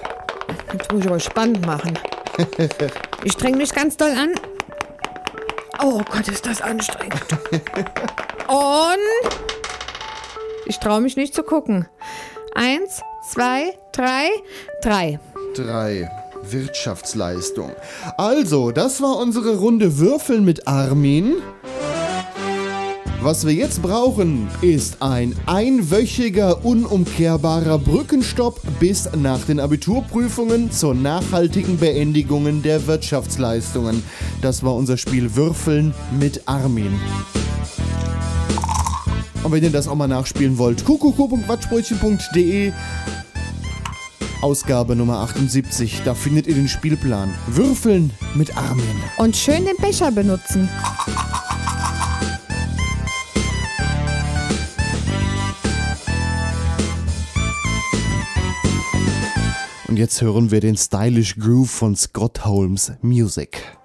Jetzt 0.73 0.93
muss 0.93 1.03
ich 1.03 1.07
aber 1.07 1.21
spannend 1.21 1.65
machen. 1.65 1.97
Ich 3.23 3.33
streng 3.33 3.57
mich 3.57 3.73
ganz 3.73 3.97
doll 3.97 4.11
an. 4.11 4.35
Oh 5.83 6.03
Gott, 6.11 6.27
ist 6.29 6.45
das 6.47 6.61
anstrengend. 6.61 7.23
Und 8.49 9.31
ich 10.67 10.79
traue 10.79 11.01
mich 11.01 11.17
nicht 11.17 11.35
zu 11.35 11.43
gucken. 11.43 11.87
Eins, 12.55 13.03
zwei, 13.29 13.75
drei, 13.93 14.29
drei. 14.83 15.21
Drei. 15.55 16.11
Wirtschaftsleistung. 16.43 17.73
Also, 18.17 18.73
das 18.73 19.01
war 19.03 19.19
unsere 19.19 19.57
Runde 19.59 19.99
Würfeln 19.99 20.45
mit 20.45 20.67
Armin. 20.67 21.37
Was 23.23 23.47
wir 23.47 23.53
jetzt 23.53 23.83
brauchen, 23.83 24.49
ist 24.63 25.03
ein 25.03 25.37
einwöchiger, 25.45 26.65
unumkehrbarer 26.65 27.79
Brückenstopp 27.79 28.63
bis 28.81 29.11
nach 29.15 29.41
den 29.45 29.61
Abiturprüfungen 29.61 30.73
zur 30.73 30.95
nachhaltigen 30.95 31.77
Beendigung 31.77 32.63
der 32.63 32.87
Wirtschaftsleistungen. 32.87 34.03
Das 34.41 34.63
war 34.63 34.75
unser 34.75 34.97
Spiel 34.97 35.37
Würfeln 35.37 35.93
mit 36.19 36.49
Armin. 36.49 36.99
Und 39.43 39.53
wenn 39.53 39.65
ihr 39.65 39.71
das 39.71 39.87
auch 39.87 39.97
mal 39.97 40.09
nachspielen 40.09 40.57
wollt, 40.57 40.87
kuckucku.quatschbrötchen.de 40.87 42.73
Ausgabe 44.41 44.97
Nummer 44.97 45.19
78, 45.19 46.01
da 46.07 46.15
findet 46.15 46.47
ihr 46.47 46.55
den 46.55 46.69
Spielplan. 46.69 47.35
Würfeln 47.49 48.13
mit 48.35 48.57
Armin. 48.57 48.85
Und 49.19 49.37
schön 49.37 49.67
den 49.67 49.77
Becher 49.77 50.11
benutzen. 50.11 50.71
Jetzt 60.01 60.23
hören 60.23 60.51
wir 60.51 60.61
den 60.61 60.79
Stylish 60.79 61.37
Groove 61.37 61.71
von 61.71 61.95
Scott 61.95 62.47
Holmes 62.47 62.91
Music. 63.03 63.80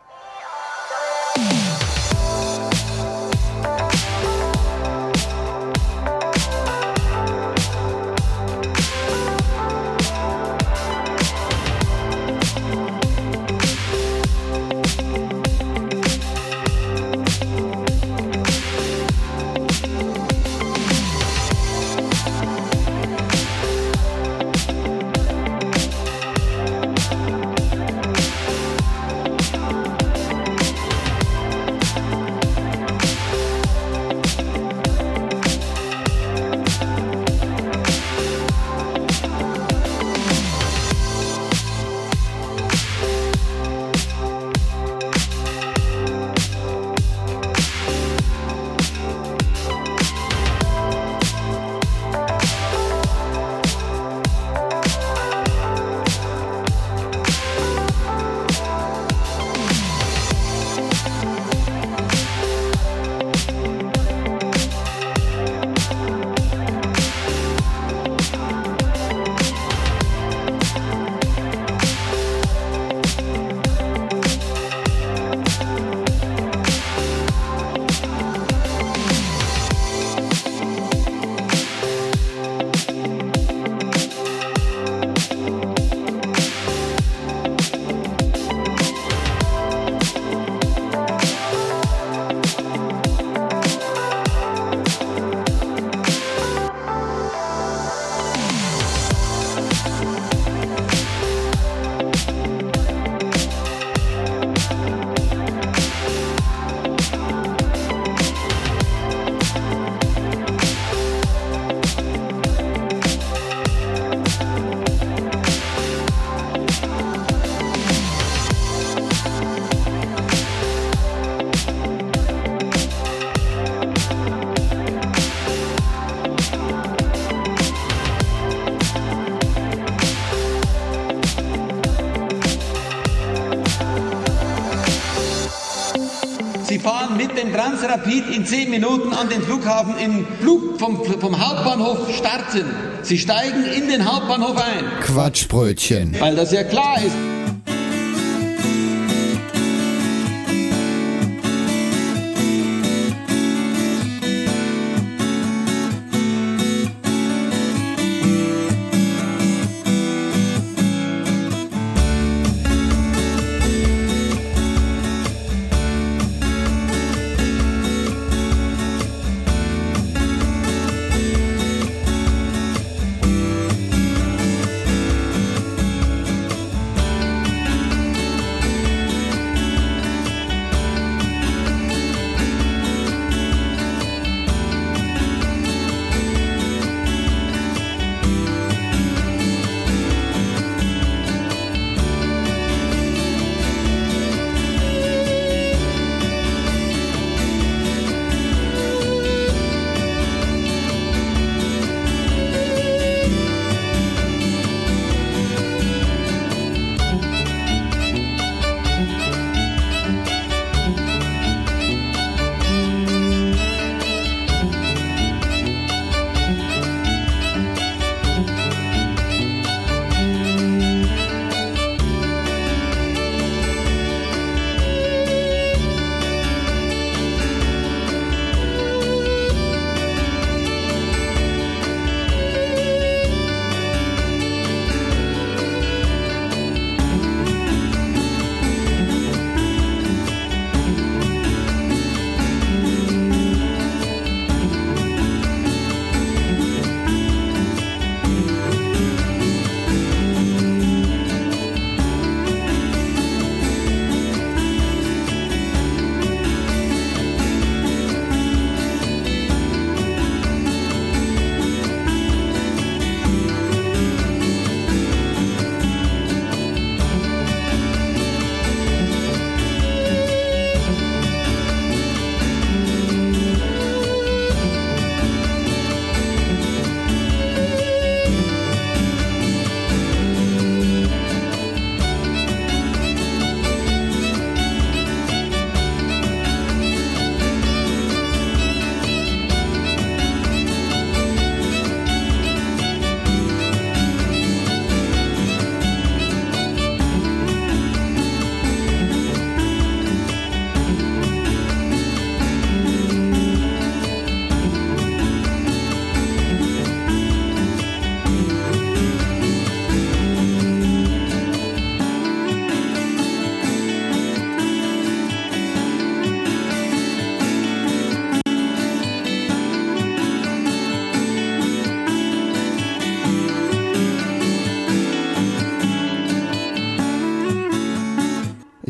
Transrapid 137.86 138.36
in 138.36 138.46
10 138.46 138.70
Minuten 138.72 139.13
an 139.13 139.30
den 139.30 139.42
Flughafen 139.44 139.95
in 139.98 140.26
Flug 140.41 140.80
vom, 140.80 141.04
vom 141.04 141.39
Hauptbahnhof 141.39 142.15
starten. 142.15 142.65
Sie 143.04 143.19
steigen 143.19 143.63
in 143.63 143.88
den 143.88 144.12
Hauptbahnhof 144.12 144.58
ein, 144.58 144.86
Quatschbrötchen. 145.02 146.15
weil 146.19 146.36
das 146.36 146.52
ja 146.52 146.63
klar 146.63 146.98
ist. 146.98 147.15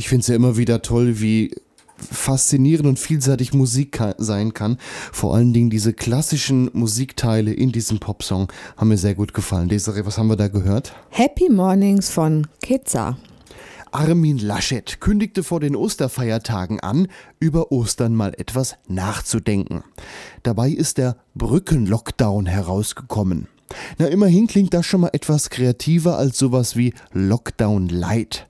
Ich 0.06 0.10
finde 0.10 0.22
es 0.22 0.28
ja 0.28 0.36
immer 0.36 0.56
wieder 0.56 0.84
toll, 0.84 1.20
wie 1.20 1.56
faszinierend 1.98 2.86
und 2.86 3.00
vielseitig 3.00 3.56
Musik 3.56 3.94
ka 3.94 4.14
sein 4.20 4.54
kann. 4.54 4.78
Vor 5.12 5.34
allen 5.34 5.52
Dingen 5.52 5.72
diese 5.72 5.94
klassischen 5.94 6.70
Musikteile 6.74 7.52
in 7.52 7.72
diesem 7.72 7.98
Popsong 7.98 8.52
haben 8.78 8.90
mir 8.90 9.00
sehr 9.00 9.16
gut 9.16 9.34
gefallen. 9.34 9.68
Desiree, 9.68 10.06
was 10.06 10.20
haben 10.20 10.28
wir 10.28 10.36
da 10.36 10.48
gehört? 10.48 10.94
Happy 11.10 11.50
Mornings 11.50 12.12
von 12.12 12.46
Kizza. 12.62 13.18
Armin 13.92 14.38
Laschet 14.38 15.02
kündigte 15.02 15.42
vor 15.42 15.60
den 15.60 15.76
Osterfeiertagen 15.76 16.82
an, 16.82 17.08
über 17.40 17.72
Ostern 17.72 18.14
mal 18.14 18.36
etwas 18.38 18.76
nachzudenken. 18.88 19.84
Dabei 20.44 20.70
ist 20.70 21.00
der 21.00 21.18
Brückenlockdown 21.34 22.46
herausgekommen. 22.46 23.48
Na, 23.98 24.06
immerhin 24.06 24.46
klingt 24.46 24.76
das 24.76 24.86
schon 24.86 25.02
mal 25.02 25.10
etwas 25.14 25.50
kreativer 25.50 26.16
als 26.20 26.38
sowas 26.38 26.76
wie 26.76 26.94
Lockdown 27.12 27.90
Light. 27.90 28.48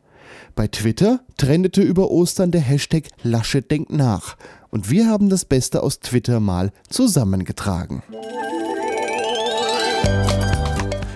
Bei 0.56 0.68
Twitter 0.70 1.20
trendete 1.36 1.82
über 1.82 2.10
Ostern 2.10 2.52
der 2.52 2.62
Hashtag 2.62 3.10
Laschet 3.24 3.70
denkt 3.70 3.92
nach. 3.92 4.38
Und 4.70 4.90
wir 4.90 5.08
haben 5.08 5.28
das 5.28 5.44
Beste 5.44 5.84
aus 5.84 6.00
Twitter 6.00 6.40
mal 6.40 6.72
zusammengetragen. 6.90 8.04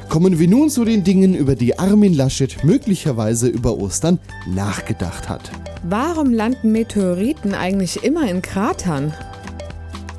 Kommen 0.10 0.40
wir 0.40 0.48
nun 0.50 0.70
zu 0.70 0.84
den 0.84 1.06
Dingen, 1.06 1.36
über 1.36 1.56
die 1.56 1.80
Armin 1.80 2.14
Laschet 2.14 2.66
möglicherweise 2.66 3.48
über 3.48 3.78
Ostern 3.78 4.20
nachgedacht 4.46 5.30
hat. 5.30 5.50
Warum 5.84 6.34
landen 6.34 6.74
Meteoriten 6.74 7.54
eigentlich 7.54 8.04
immer 8.04 8.30
in 8.30 8.42
Kratern? 8.42 9.14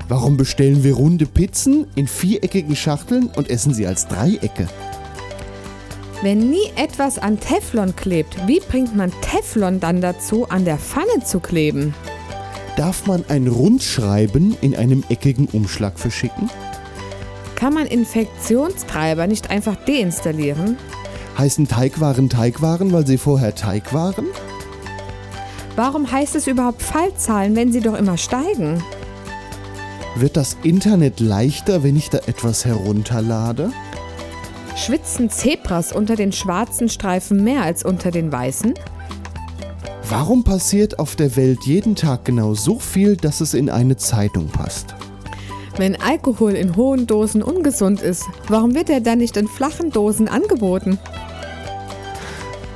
Warum 0.09 0.39
bestellen 0.39 0.83
wir 0.83 0.95
runde 0.95 1.27
Pizzen 1.27 1.87
in 1.95 2.07
viereckigen 2.07 2.75
Schachteln 2.75 3.29
und 3.37 3.51
essen 3.51 3.75
sie 3.75 3.87
als 3.87 4.09
Dreiecke? 4.09 4.67
Wenn 6.23 6.51
nie 6.51 6.71
etwas 6.77 7.19
an 7.19 7.41
Teflon 7.41 7.97
klebt, 7.97 8.47
wie 8.47 8.61
bringt 8.61 8.95
man 8.95 9.11
Teflon 9.23 9.81
dann 9.81 10.03
dazu, 10.03 10.47
an 10.51 10.67
der 10.67 10.77
Pfanne 10.77 11.25
zu 11.25 11.41
kleben? 11.41 11.95
Darf 12.77 13.07
man 13.07 13.25
ein 13.29 13.49
Rundschreiben 13.49 14.55
in 14.61 14.77
einem 14.77 15.03
eckigen 15.09 15.49
Umschlag 15.49 15.99
verschicken? 15.99 16.51
Kann 17.55 17.73
man 17.73 17.87
Infektionstreiber 17.87 19.27
nicht 19.27 19.49
einfach 19.49 19.77
deinstallieren? 19.87 20.77
Heißen 21.39 21.69
Teigwaren 21.69 22.29
Teigwaren, 22.29 22.93
weil 22.93 23.07
sie 23.07 23.17
vorher 23.17 23.55
Teig 23.55 23.95
waren? 23.95 24.27
Warum 25.75 26.11
heißt 26.13 26.35
es 26.35 26.47
überhaupt 26.47 26.83
Fallzahlen, 26.83 27.57
wenn 27.57 27.73
sie 27.73 27.81
doch 27.81 27.95
immer 27.95 28.19
steigen? 28.19 28.85
Wird 30.17 30.37
das 30.37 30.59
Internet 30.65 31.19
leichter, 31.19 31.83
wenn 31.83 31.97
ich 31.97 32.11
da 32.11 32.19
etwas 32.27 32.67
herunterlade? 32.67 33.73
Schwitzen 34.81 35.29
Zebras 35.29 35.93
unter 35.93 36.17
den 36.17 36.33
schwarzen 36.33 36.89
Streifen 36.89 37.45
mehr 37.45 37.63
als 37.63 37.85
unter 37.85 38.11
den 38.11 38.33
weißen? 38.33 38.73
Warum 40.09 40.43
passiert 40.43 40.99
auf 40.99 41.17
der 41.17 41.37
Welt 41.37 41.59
jeden 41.65 41.95
Tag 41.95 42.25
genau 42.25 42.55
so 42.55 42.79
viel, 42.79 43.17
dass 43.17 43.43
es 43.43 43.53
in 43.53 43.69
eine 43.69 43.99
Zeitung 43.99 44.49
passt? 44.49 44.95
Wenn 45.77 46.01
Alkohol 46.01 46.53
in 46.53 46.77
hohen 46.77 47.07
Dosen 47.07 47.43
ungesund 47.43 48.01
ist, 48.01 48.25
warum 48.49 48.75
wird 48.75 48.89
er 48.89 49.03
dann 49.03 49.19
nicht 49.19 49.37
in 49.37 49.49
flachen 49.49 49.91
Dosen 49.91 50.29
angeboten? 50.29 50.99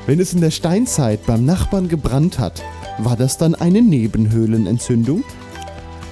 Wenn 0.07 0.21
es 0.21 0.35
in 0.35 0.43
der 0.43 0.51
Steinzeit 0.51 1.25
beim 1.25 1.47
Nachbarn 1.47 1.89
gebrannt 1.89 2.39
hat, 2.39 2.63
War 2.99 3.17
das 3.17 3.39
dann 3.39 3.55
eine 3.57 3.83
Nebenhöhlenentzündung? 3.83 5.25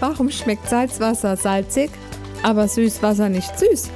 Warum 0.01 0.31
schmeckt 0.31 0.69
Salzwasser 0.69 1.37
salzig, 1.37 1.91
aber 2.43 2.67
Süßwasser 2.67 3.29
nicht 3.29 3.57
süß? 3.57 3.89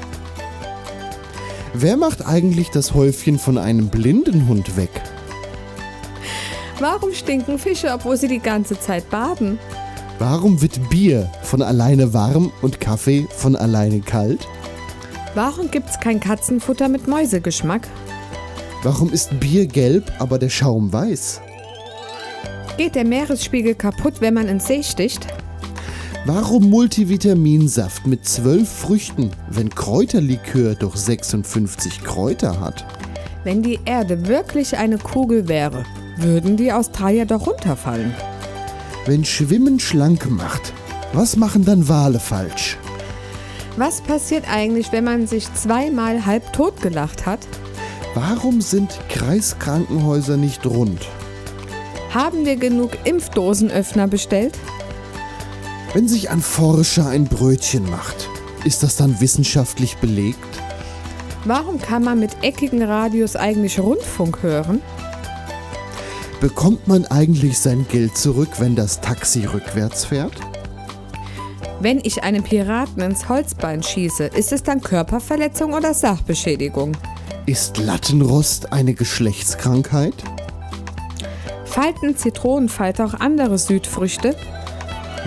Wer 1.78 1.98
macht 1.98 2.24
eigentlich 2.24 2.70
das 2.70 2.94
Häufchen 2.94 3.38
von 3.38 3.58
einem 3.58 3.88
blinden 3.88 4.48
Hund 4.48 4.78
weg? 4.78 4.88
Warum 6.80 7.12
stinken 7.12 7.58
Fische, 7.58 7.92
obwohl 7.92 8.16
sie 8.16 8.28
die 8.28 8.38
ganze 8.38 8.80
Zeit 8.80 9.10
baden? 9.10 9.58
Warum 10.18 10.62
wird 10.62 10.88
Bier 10.88 11.30
von 11.42 11.60
alleine 11.60 12.14
warm 12.14 12.50
und 12.62 12.80
Kaffee 12.80 13.26
von 13.28 13.56
alleine 13.56 14.00
kalt? 14.00 14.48
Warum 15.34 15.70
gibt's 15.70 16.00
kein 16.00 16.18
Katzenfutter 16.18 16.88
mit 16.88 17.08
Mäusegeschmack? 17.08 17.86
Warum 18.82 19.12
ist 19.12 19.38
Bier 19.38 19.66
gelb, 19.66 20.10
aber 20.18 20.38
der 20.38 20.48
Schaum 20.48 20.90
weiß? 20.90 21.42
Geht 22.78 22.94
der 22.94 23.04
Meeresspiegel 23.04 23.74
kaputt, 23.74 24.22
wenn 24.22 24.32
man 24.32 24.48
ins 24.48 24.66
See 24.66 24.82
sticht? 24.82 25.26
Warum 26.28 26.70
Multivitaminsaft 26.70 28.08
mit 28.08 28.26
zwölf 28.26 28.68
Früchten, 28.68 29.30
wenn 29.48 29.70
Kräuterlikör 29.70 30.74
doch 30.74 30.96
56 30.96 32.02
Kräuter 32.02 32.58
hat? 32.58 32.84
Wenn 33.44 33.62
die 33.62 33.78
Erde 33.84 34.26
wirklich 34.26 34.76
eine 34.76 34.98
Kugel 34.98 35.46
wäre, 35.46 35.84
würden 36.16 36.56
die 36.56 36.72
Australier 36.72 37.26
doch 37.26 37.46
runterfallen. 37.46 38.12
Wenn 39.04 39.24
Schwimmen 39.24 39.78
schlank 39.78 40.28
macht, 40.28 40.72
was 41.12 41.36
machen 41.36 41.64
dann 41.64 41.88
Wale 41.88 42.18
falsch? 42.18 42.76
Was 43.76 44.00
passiert 44.00 44.50
eigentlich, 44.50 44.90
wenn 44.90 45.04
man 45.04 45.28
sich 45.28 45.46
zweimal 45.54 46.26
halb 46.26 46.52
tot 46.52 46.82
gelacht 46.82 47.24
hat? 47.24 47.46
Warum 48.14 48.60
sind 48.60 48.98
Kreiskrankenhäuser 49.10 50.36
nicht 50.36 50.66
rund? 50.66 51.06
Haben 52.12 52.44
wir 52.44 52.56
genug 52.56 52.98
Impfdosenöffner 53.04 54.08
bestellt? 54.08 54.58
Wenn 55.96 56.08
sich 56.08 56.28
ein 56.28 56.42
Forscher 56.42 57.08
ein 57.08 57.24
Brötchen 57.24 57.88
macht, 57.88 58.28
ist 58.64 58.82
das 58.82 58.96
dann 58.96 59.18
wissenschaftlich 59.18 59.96
belegt? 59.96 60.36
Warum 61.46 61.80
kann 61.80 62.04
man 62.04 62.20
mit 62.20 62.36
eckigen 62.42 62.82
Radios 62.82 63.34
eigentlich 63.34 63.80
Rundfunk 63.80 64.42
hören? 64.42 64.82
Bekommt 66.38 66.86
man 66.86 67.06
eigentlich 67.06 67.58
sein 67.58 67.86
Geld 67.88 68.14
zurück, 68.14 68.50
wenn 68.58 68.76
das 68.76 69.00
Taxi 69.00 69.46
rückwärts 69.46 70.04
fährt? 70.04 70.34
Wenn 71.80 72.00
ich 72.02 72.22
einem 72.22 72.42
Piraten 72.42 73.02
ins 73.02 73.30
Holzbein 73.30 73.82
schieße, 73.82 74.24
ist 74.24 74.52
es 74.52 74.62
dann 74.62 74.82
Körperverletzung 74.82 75.72
oder 75.72 75.94
Sachbeschädigung? 75.94 76.94
Ist 77.46 77.78
Lattenrost 77.78 78.70
eine 78.70 78.92
Geschlechtskrankheit? 78.92 80.22
Falten 81.64 82.18
Zitronenfalter 82.18 83.06
auch 83.06 83.14
andere 83.14 83.56
Südfrüchte? 83.56 84.36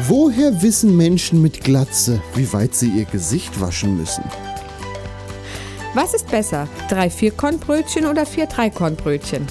Woher 0.07 0.61
wissen 0.61 0.95
Menschen 0.95 1.41
mit 1.41 1.61
Glatze, 1.61 2.21
wie 2.33 2.51
weit 2.53 2.73
sie 2.73 2.87
ihr 2.89 3.03
Gesicht 3.03 3.59
waschen 3.59 3.97
müssen? 3.97 4.23
Was 5.93 6.13
ist 6.13 6.31
besser, 6.31 6.69
drei 6.89 7.09
Vierkornbrötchen 7.09 8.05
oder 8.05 8.25
vier 8.25 8.45
Dreikornbrötchen? 8.45 9.45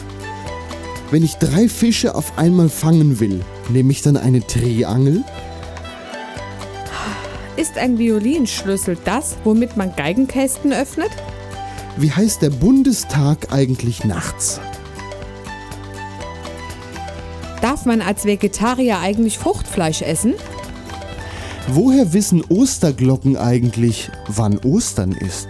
Wenn 1.11 1.23
ich 1.23 1.35
drei 1.35 1.69
Fische 1.69 2.15
auf 2.15 2.39
einmal 2.39 2.71
fangen 2.71 3.21
will, 3.21 3.45
nehme 3.69 3.93
ich 3.93 4.01
dann 4.01 4.17
eine 4.17 4.47
Triangel? 4.47 5.23
Ist 7.57 7.77
ein 7.77 7.99
Violinschlüssel 7.99 8.97
das, 9.05 9.37
womit 9.45 9.77
man 9.77 9.95
Geigenkästen 9.97 10.73
öffnet? 10.73 11.11
Wie 11.99 12.13
heißt 12.13 12.41
der 12.41 12.51
Bundestag 12.51 13.53
eigentlich 13.53 14.05
nachts? 14.05 14.61
Darf 17.61 17.87
man 17.87 18.03
als 18.03 18.25
Vegetarier 18.25 19.01
eigentlich 19.01 19.38
Fruchtfleisch 19.38 20.03
essen? 20.03 20.35
Woher 21.68 22.12
wissen 22.12 22.42
Osterglocken 22.49 23.37
eigentlich, 23.37 24.11
wann 24.29 24.59
Ostern 24.59 25.12
ist? 25.12 25.49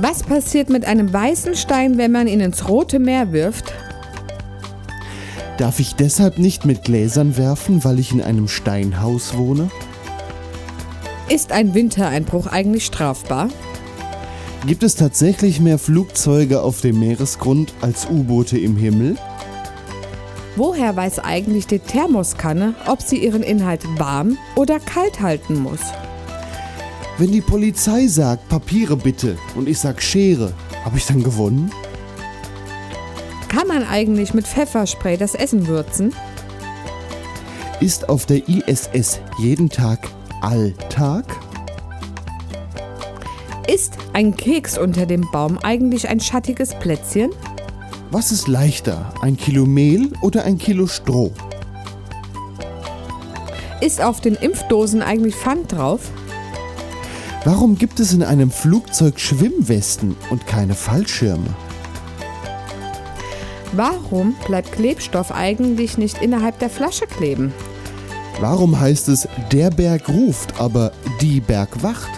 Was 0.00 0.22
passiert 0.22 0.68
mit 0.68 0.84
einem 0.84 1.12
weißen 1.12 1.56
Stein, 1.56 1.98
wenn 1.98 2.12
man 2.12 2.28
ihn 2.28 2.40
ins 2.40 2.68
Rote 2.68 2.98
Meer 2.98 3.32
wirft? 3.32 3.72
Darf 5.56 5.80
ich 5.80 5.96
deshalb 5.96 6.38
nicht 6.38 6.64
mit 6.64 6.84
Gläsern 6.84 7.36
werfen, 7.36 7.82
weil 7.82 7.98
ich 7.98 8.12
in 8.12 8.22
einem 8.22 8.46
Steinhaus 8.46 9.36
wohne? 9.36 9.70
Ist 11.28 11.50
ein 11.50 11.74
Wintereinbruch 11.74 12.46
eigentlich 12.46 12.86
strafbar? 12.86 13.48
Gibt 14.66 14.84
es 14.84 14.94
tatsächlich 14.94 15.60
mehr 15.60 15.78
Flugzeuge 15.78 16.62
auf 16.62 16.80
dem 16.80 17.00
Meeresgrund 17.00 17.72
als 17.80 18.08
U-Boote 18.08 18.56
im 18.56 18.76
Himmel? 18.76 19.16
Woher 20.58 20.96
weiß 20.96 21.20
eigentlich 21.20 21.68
die 21.68 21.78
Thermoskanne, 21.78 22.74
ob 22.88 23.00
sie 23.00 23.18
ihren 23.18 23.44
Inhalt 23.44 23.84
warm 23.96 24.36
oder 24.56 24.80
kalt 24.80 25.20
halten 25.20 25.62
muss? 25.62 25.78
Wenn 27.16 27.30
die 27.30 27.40
Polizei 27.40 28.08
sagt, 28.08 28.48
Papiere 28.48 28.96
bitte, 28.96 29.38
und 29.54 29.68
ich 29.68 29.78
sag 29.78 30.02
Schere, 30.02 30.52
habe 30.84 30.96
ich 30.96 31.06
dann 31.06 31.22
gewonnen? 31.22 31.70
Kann 33.48 33.68
man 33.68 33.84
eigentlich 33.84 34.34
mit 34.34 34.48
Pfefferspray 34.48 35.16
das 35.16 35.36
Essen 35.36 35.68
würzen? 35.68 36.12
Ist 37.78 38.08
auf 38.08 38.26
der 38.26 38.48
ISS 38.48 39.20
jeden 39.38 39.70
Tag 39.70 40.08
Alltag? 40.40 41.24
Ist 43.72 43.96
ein 44.12 44.36
Keks 44.36 44.76
unter 44.76 45.06
dem 45.06 45.24
Baum 45.30 45.56
eigentlich 45.62 46.08
ein 46.08 46.18
schattiges 46.18 46.74
Plätzchen? 46.74 47.30
Was 48.10 48.32
ist 48.32 48.48
leichter, 48.48 49.12
ein 49.20 49.36
Kilo 49.36 49.66
Mehl 49.66 50.10
oder 50.22 50.44
ein 50.44 50.56
Kilo 50.56 50.86
Stroh? 50.86 51.30
Ist 53.82 54.00
auf 54.00 54.22
den 54.22 54.34
Impfdosen 54.34 55.02
eigentlich 55.02 55.34
Pfand 55.34 55.72
drauf? 55.72 56.10
Warum 57.44 57.76
gibt 57.76 58.00
es 58.00 58.14
in 58.14 58.22
einem 58.22 58.50
Flugzeug 58.50 59.20
Schwimmwesten 59.20 60.16
und 60.30 60.46
keine 60.46 60.74
Fallschirme? 60.74 61.54
Warum 63.72 64.34
bleibt 64.46 64.72
Klebstoff 64.72 65.30
eigentlich 65.30 65.98
nicht 65.98 66.22
innerhalb 66.22 66.58
der 66.60 66.70
Flasche 66.70 67.06
kleben? 67.06 67.52
Warum 68.40 68.80
heißt 68.80 69.08
es, 69.08 69.28
der 69.52 69.68
Berg 69.68 70.08
ruft, 70.08 70.58
aber 70.58 70.92
die 71.20 71.40
Berg 71.40 71.82
wacht? 71.82 72.10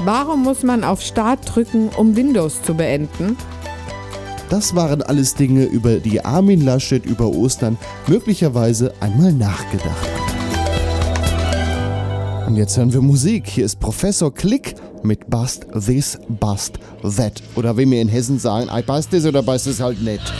Warum 0.00 0.42
muss 0.42 0.64
man 0.64 0.82
auf 0.82 1.00
Start 1.00 1.54
drücken, 1.54 1.90
um 1.96 2.16
Windows 2.16 2.60
zu 2.62 2.74
beenden? 2.74 3.36
Das 4.48 4.74
waren 4.74 5.02
alles 5.02 5.34
Dinge, 5.34 5.64
über 5.64 5.96
die 5.98 6.24
Armin 6.24 6.62
Laschet 6.62 7.04
über 7.04 7.26
Ostern 7.26 7.76
möglicherweise 8.06 8.94
einmal 9.00 9.32
nachgedacht 9.32 9.86
hat. 9.86 10.28
Und 12.46 12.56
jetzt 12.56 12.78
hören 12.78 12.92
wir 12.94 13.02
Musik. 13.02 13.46
Hier 13.46 13.66
ist 13.66 13.78
Professor 13.78 14.32
Klick 14.32 14.74
mit 15.02 15.28
Bust 15.28 15.66
This, 15.86 16.18
Bust 16.28 16.78
That. 17.02 17.42
Oder 17.56 17.76
wie 17.76 17.90
wir 17.90 18.00
in 18.00 18.08
Hessen 18.08 18.38
sagen, 18.38 18.70
I 18.74 18.80
bust 18.80 19.10
this 19.10 19.26
oder 19.26 19.42
bust 19.42 19.66
es 19.66 19.80
halt 19.80 20.00
nicht. 20.00 20.32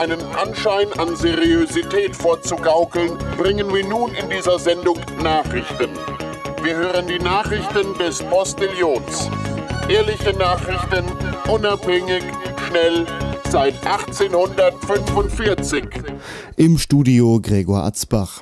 Einen 0.00 0.20
Anschein 0.34 0.90
an 0.96 1.14
Seriosität 1.14 2.16
vorzugaukeln, 2.16 3.18
bringen 3.36 3.72
wir 3.72 3.86
nun 3.86 4.14
in 4.14 4.30
dieser 4.30 4.58
Sendung 4.58 4.98
Nachrichten. 5.22 5.90
Wir 6.62 6.74
hören 6.74 7.06
die 7.06 7.18
Nachrichten 7.18 7.92
des 7.98 8.22
Postillons. 8.22 9.28
Ehrliche 9.90 10.32
Nachrichten, 10.38 11.04
unabhängig, 11.50 12.24
schnell, 12.66 13.04
seit 13.50 13.74
1845. 13.86 15.84
Im 16.56 16.78
Studio 16.78 17.38
Gregor 17.42 17.84
Atzbach. 17.84 18.40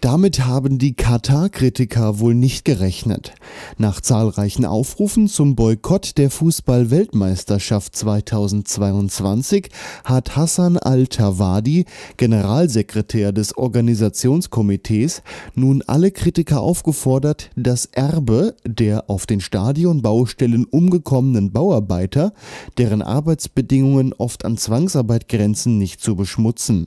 Damit 0.00 0.46
haben 0.46 0.78
die 0.78 0.94
Katar-Kritiker 0.94 2.20
wohl 2.20 2.34
nicht 2.34 2.64
gerechnet. 2.64 3.34
Nach 3.76 4.00
zahlreichen 4.00 4.64
Aufrufen 4.64 5.28
zum 5.28 5.56
Boykott 5.56 6.16
der 6.16 6.30
Fußball-Weltmeisterschaft 6.30 7.94
2022 7.94 9.68
hat 10.04 10.36
Hassan 10.36 10.78
al-Tawadi, 10.78 11.84
Generalsekretär 12.16 13.32
des 13.32 13.58
Organisationskomitees, 13.58 15.22
nun 15.54 15.82
alle 15.86 16.12
Kritiker 16.12 16.62
aufgefordert, 16.62 17.50
das 17.54 17.84
Erbe 17.84 18.56
der 18.64 19.10
auf 19.10 19.26
den 19.26 19.42
Stadionbaustellen 19.42 20.64
umgekommenen 20.64 21.52
Bauarbeiter, 21.52 22.32
deren 22.78 23.02
Arbeitsbedingungen 23.02 24.14
oft 24.14 24.46
an 24.46 24.56
Zwangsarbeit 24.56 25.28
grenzen, 25.28 25.76
nicht 25.76 26.00
zu 26.00 26.16
beschmutzen. 26.16 26.86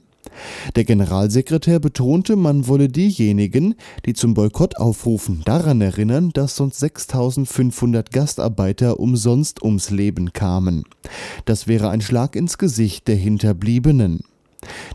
Der 0.76 0.84
Generalsekretär 0.84 1.80
betonte, 1.80 2.36
man 2.36 2.68
wolle 2.68 2.90
diejenigen, 2.90 3.76
die 4.06 4.14
zum 4.14 4.34
Boykott 4.34 4.78
aufrufen, 4.78 5.42
daran 5.46 5.82
erinnern, 5.82 6.32
dass 6.34 6.56
sonst 6.56 6.80
6500 6.80 8.12
Gastarbeiter 8.12 9.00
umsonst 9.00 9.64
ums 9.64 9.90
Leben 9.90 10.34
kamen. 10.34 10.84
Das 11.46 11.68
wäre 11.68 11.90
ein 11.90 12.02
Schlag 12.02 12.36
ins 12.36 12.58
Gesicht 12.58 13.08
der 13.08 13.16
Hinterbliebenen. 13.16 14.22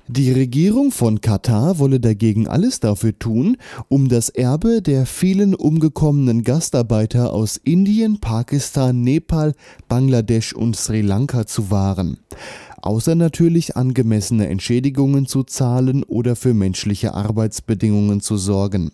Die 0.07 0.33
Regierung 0.33 0.91
von 0.91 1.21
Katar 1.21 1.79
wolle 1.79 2.01
dagegen 2.01 2.49
alles 2.49 2.81
dafür 2.81 3.19
tun, 3.19 3.57
um 3.89 4.09
das 4.09 4.31
Erbe 4.31 4.81
der 4.81 5.05
vielen 5.05 5.55
umgekommenen 5.55 6.43
Gastarbeiter 6.43 7.33
aus 7.33 7.59
Indien, 7.59 8.21
Pakistan, 8.21 9.03
Nepal, 9.03 9.55
Bangladesch 9.89 10.55
und 10.55 10.77
Sri 10.77 11.03
Lanka 11.03 11.47
zu 11.47 11.71
wahren 11.71 12.19
außer 12.83 13.15
natürlich 13.15 13.77
angemessene 13.77 14.49
Entschädigungen 14.49 15.27
zu 15.27 15.43
zahlen 15.43 16.03
oder 16.05 16.37
für 16.37 16.55
menschliche 16.55 17.15
Arbeitsbedingungen 17.15 18.21
zu 18.21 18.37
sorgen. 18.37 18.93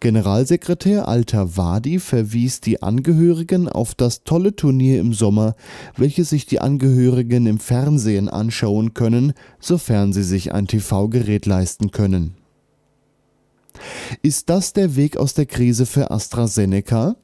Generalsekretär 0.00 1.08
Alter 1.08 1.56
Wadi 1.56 1.98
verwies 1.98 2.60
die 2.60 2.82
Angehörigen 2.82 3.68
auf 3.68 3.94
das 3.94 4.24
tolle 4.24 4.56
Turnier 4.56 5.00
im 5.00 5.12
Sommer, 5.12 5.54
welches 5.96 6.30
sich 6.30 6.46
die 6.46 6.60
Angehörigen 6.60 7.46
im 7.46 7.58
Fernsehen 7.58 8.28
anschauen 8.28 8.94
können, 8.94 9.32
sofern 9.58 10.12
sie 10.12 10.24
sich 10.24 10.52
ein 10.52 10.66
TV-Gerät 10.66 11.46
leisten 11.46 11.90
können. 11.90 12.34
Ist 14.22 14.50
das 14.50 14.72
der 14.72 14.96
Weg 14.96 15.16
aus 15.16 15.34
der 15.34 15.46
Krise 15.46 15.86
für 15.86 16.10
AstraZeneca? 16.10 17.16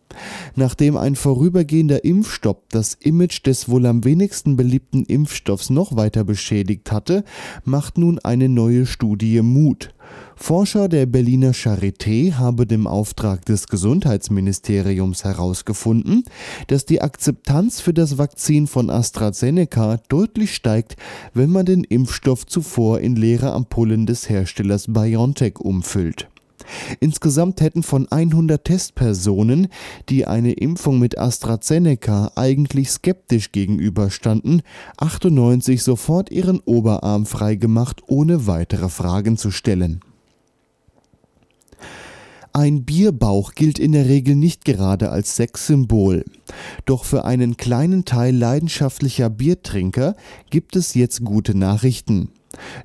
Nachdem 0.55 0.97
ein 0.97 1.17
vorübergehender 1.17 2.05
Impfstopp 2.05 2.71
das 2.71 2.95
Image 2.95 3.45
des 3.45 3.69
wohl 3.69 3.87
am 3.87 4.05
wenigsten 4.05 4.57
beliebten 4.57 5.05
Impfstoffs 5.05 5.71
noch 5.71 5.97
weiter 5.97 6.25
beschädigt 6.25 6.93
hatte, 6.93 7.25
macht 7.65 7.99
nun 7.99 8.19
eine 8.21 8.49
neue 8.49 8.87
Studie 8.87 9.43
Mut. 9.43 9.93
Forscher 10.37 10.89
der 10.89 11.07
Berliner 11.07 11.53
Charité 11.53 12.35
haben 12.35 12.69
im 12.69 12.87
Auftrag 12.87 13.45
des 13.47 13.69
Gesundheitsministeriums 13.69 15.25
herausgefunden, 15.25 16.25
dass 16.69 16.85
die 16.85 17.01
Akzeptanz 17.01 17.81
für 17.81 17.95
das 17.95 18.19
Vakzin 18.19 18.67
von 18.67 18.91
AstraZeneca 18.91 19.99
deutlich 20.09 20.55
steigt, 20.55 20.97
wenn 21.35 21.51
man 21.51 21.67
den 21.67 21.85
Impfstoff 21.85 22.47
zuvor 22.47 23.01
in 23.01 23.17
leere 23.17 23.53
Ampullen 23.53 24.07
des 24.07 24.29
Herstellers 24.29 24.87
BioNTech 24.89 25.59
umfüllt. 25.59 26.29
Insgesamt 27.01 27.61
hätten 27.61 27.83
von 27.83 28.11
100 28.11 28.65
Testpersonen, 28.65 29.69
die 30.09 30.27
eine 30.27 30.53
Impfung 30.53 30.99
mit 30.99 31.19
AstraZeneca 31.19 32.33
eigentlich 32.37 32.91
skeptisch 32.91 33.53
gegenüberstanden, 33.53 34.63
98 34.99 35.83
sofort 35.83 36.31
ihren 36.31 36.61
Oberarm 36.61 37.27
freigemacht, 37.27 38.03
ohne 38.07 38.47
weitere 38.47 38.89
Fragen 38.89 39.37
zu 39.37 39.51
stellen. 39.51 40.01
Ein 42.57 42.85
Bierbauch 42.85 43.53
gilt 43.53 43.79
in 43.79 43.93
der 43.93 44.09
Regel 44.09 44.35
nicht 44.35 44.65
gerade 44.65 45.11
als 45.11 45.37
Sexsymbol. 45.37 46.25
Doch 46.87 47.05
für 47.05 47.27
einen 47.27 47.59
kleinen 47.59 48.07
Teil 48.07 48.35
leidenschaftlicher 48.35 49.29
Biertrinker 49.29 50.17
gibt 50.49 50.75
es 50.75 50.95
jetzt 50.95 51.23
gute 51.23 51.55
Nachrichten. 51.55 52.31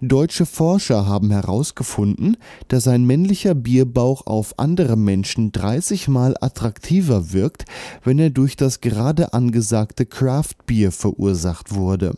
Deutsche 0.01 0.45
Forscher 0.45 1.05
haben 1.05 1.31
herausgefunden, 1.31 2.37
dass 2.67 2.87
ein 2.87 3.05
männlicher 3.05 3.55
Bierbauch 3.55 4.25
auf 4.27 4.57
andere 4.57 4.95
Menschen 4.95 5.51
30 5.51 6.07
Mal 6.07 6.35
attraktiver 6.39 7.33
wirkt, 7.33 7.65
wenn 8.03 8.19
er 8.19 8.29
durch 8.29 8.55
das 8.55 8.81
gerade 8.81 9.33
angesagte 9.33 10.05
Craft-Bier 10.05 10.91
verursacht 10.91 11.73
wurde. 11.73 12.15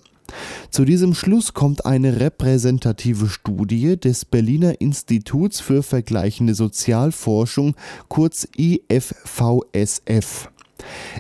Zu 0.70 0.86
diesem 0.86 1.14
Schluss 1.14 1.54
kommt 1.54 1.86
eine 1.86 2.20
repräsentative 2.20 3.28
Studie 3.30 4.00
des 4.00 4.26
Berliner 4.26 4.82
Instituts 4.82 5.60
für 5.60 5.84
vergleichende 5.84 6.56
Sozialforschung, 6.56 7.76
kurz 8.08 8.48
IFVSF. 8.58 10.50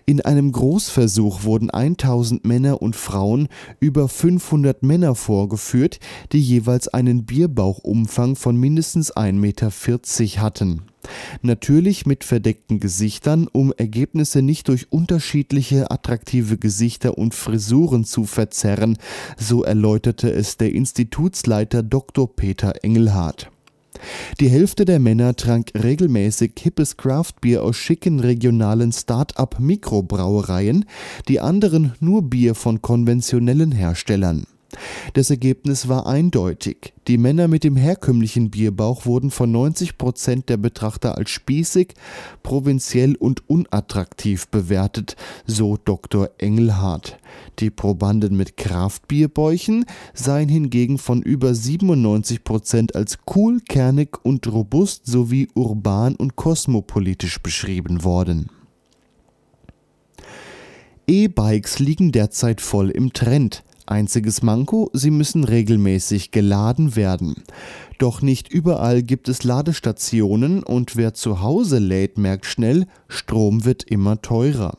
In 0.06 0.21
einem 0.21 0.52
Großversuch 0.52 1.43
wurden 1.43 1.69
1000 1.69 2.45
Männer 2.45 2.82
und 2.82 2.95
Frauen 2.95 3.47
über 3.80 4.08
500 4.08 4.84
Männer 4.84 5.15
vorgeführt, 5.15 5.99
die 6.32 6.41
jeweils 6.41 6.88
einen 6.88 7.26
Bierbauchumfang 7.26 8.36
von 8.36 8.58
mindestens 8.58 9.15
1,40 9.15 9.34
Meter 9.34 10.41
hatten. 10.41 10.82
Natürlich 11.41 12.06
mit 12.06 12.23
verdeckten 12.23 12.80
Gesichtern, 12.80 13.47
um 13.52 13.73
Ergebnisse 13.76 14.41
nicht 14.41 14.67
durch 14.69 14.91
unterschiedliche 14.91 15.91
attraktive 15.91 16.58
Gesichter 16.58 17.17
und 17.17 17.34
Frisuren 17.34 18.06
zu 18.06 18.26
verzerren, 18.26 18.97
so 19.38 19.63
erläuterte 19.63 20.32
es 20.32 20.58
der 20.58 20.71
Institutsleiter 20.71 21.84
Dr. 21.84 22.34
Peter 22.34 22.73
Engelhardt. 22.84 23.52
Die 24.39 24.49
Hälfte 24.49 24.86
der 24.86 24.99
Männer 24.99 25.36
trank 25.36 25.71
regelmäßig 25.75 26.53
hippes 26.60 26.97
Craftbier 26.97 27.63
aus 27.63 27.75
schicken 27.75 28.19
regionalen 28.19 28.91
Start-up-Mikrobrauereien, 28.91 30.86
die 31.27 31.39
anderen 31.39 31.93
nur 31.99 32.23
Bier 32.23 32.56
von 32.56 32.82
konventionellen 32.82 33.71
Herstellern. 33.71 34.45
Das 35.14 35.30
Ergebnis 35.30 35.88
war 35.88 36.08
eindeutig. 36.08 36.94
Die 37.08 37.18
Männer 37.18 37.48
mit 37.48 37.64
dem 37.64 37.76
herkömmlichen 37.76 38.50
Bierbauch 38.50 39.06
wurden 39.06 39.30
von 39.30 39.52
90 39.52 39.98
Prozent 39.98 40.50
der 40.50 40.58
Betrachter 40.58 41.18
als 41.18 41.30
spießig, 41.32 41.94
provinziell 42.44 43.16
und 43.16 43.50
unattraktiv 43.50 44.48
bewertet, 44.48 45.16
so 45.46 45.78
Dr. 45.78 46.30
Engelhardt. 46.38 47.18
Die 47.60 47.70
Probanden 47.70 48.38
mit 48.38 48.58
Kraftbierbäuchen 48.58 49.86
seien 50.14 50.50
hingegen 50.50 50.98
von 50.98 51.22
über 51.22 51.54
97 51.54 52.44
Prozent 52.44 52.96
als 52.96 53.18
cool, 53.36 53.60
kernig 53.68 54.24
und 54.24 54.48
robust 54.52 55.06
sowie 55.06 55.50
urban 55.54 56.16
und 56.16 56.36
kosmopolitisch 56.36 57.42
beschrieben 57.42 58.04
worden. 58.04 58.50
E-Bikes 61.08 61.80
liegen 61.80 62.12
derzeit 62.12 62.62
voll 62.62 62.90
im 62.90 63.12
Trend. 63.12 63.63
Einziges 63.86 64.42
Manko, 64.42 64.90
sie 64.94 65.12
müssen 65.12 65.44
regelmäßig 65.44 66.31
geladen 66.31 66.96
werden. 66.96 67.36
Doch 67.98 68.21
nicht 68.21 68.52
überall 68.52 69.04
gibt 69.04 69.29
es 69.29 69.44
Ladestationen 69.44 70.63
und 70.63 70.96
wer 70.96 71.13
zu 71.13 71.42
Hause 71.42 71.79
lädt, 71.79 72.17
merkt 72.17 72.46
schnell, 72.46 72.88
Strom 73.08 73.65
wird 73.65 73.84
immer 73.84 74.21
teurer. 74.21 74.77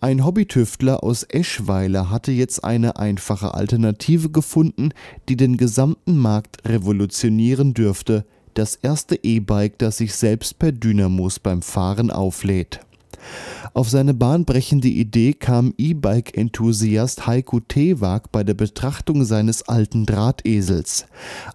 Ein 0.00 0.24
Hobbytüftler 0.24 1.02
aus 1.02 1.24
Eschweiler 1.24 2.10
hatte 2.10 2.32
jetzt 2.32 2.64
eine 2.64 2.96
einfache 2.96 3.54
Alternative 3.54 4.30
gefunden, 4.30 4.90
die 5.28 5.36
den 5.36 5.56
gesamten 5.56 6.16
Markt 6.16 6.68
revolutionieren 6.68 7.74
dürfte. 7.74 8.24
Das 8.54 8.76
erste 8.76 9.16
E-Bike, 9.22 9.78
das 9.78 9.98
sich 9.98 10.14
selbst 10.14 10.58
per 10.58 10.72
Dynamos 10.72 11.38
beim 11.38 11.62
Fahren 11.62 12.10
auflädt. 12.10 12.80
Auf 13.74 13.90
seine 13.90 14.14
bahnbrechende 14.14 14.88
Idee 14.88 15.34
kam 15.34 15.74
E-Bike-Enthusiast 15.76 17.26
Heiko 17.26 17.60
Tewag 17.60 18.32
bei 18.32 18.44
der 18.44 18.54
Betrachtung 18.54 19.24
seines 19.24 19.68
alten 19.68 20.06
Drahtesels. 20.06 21.06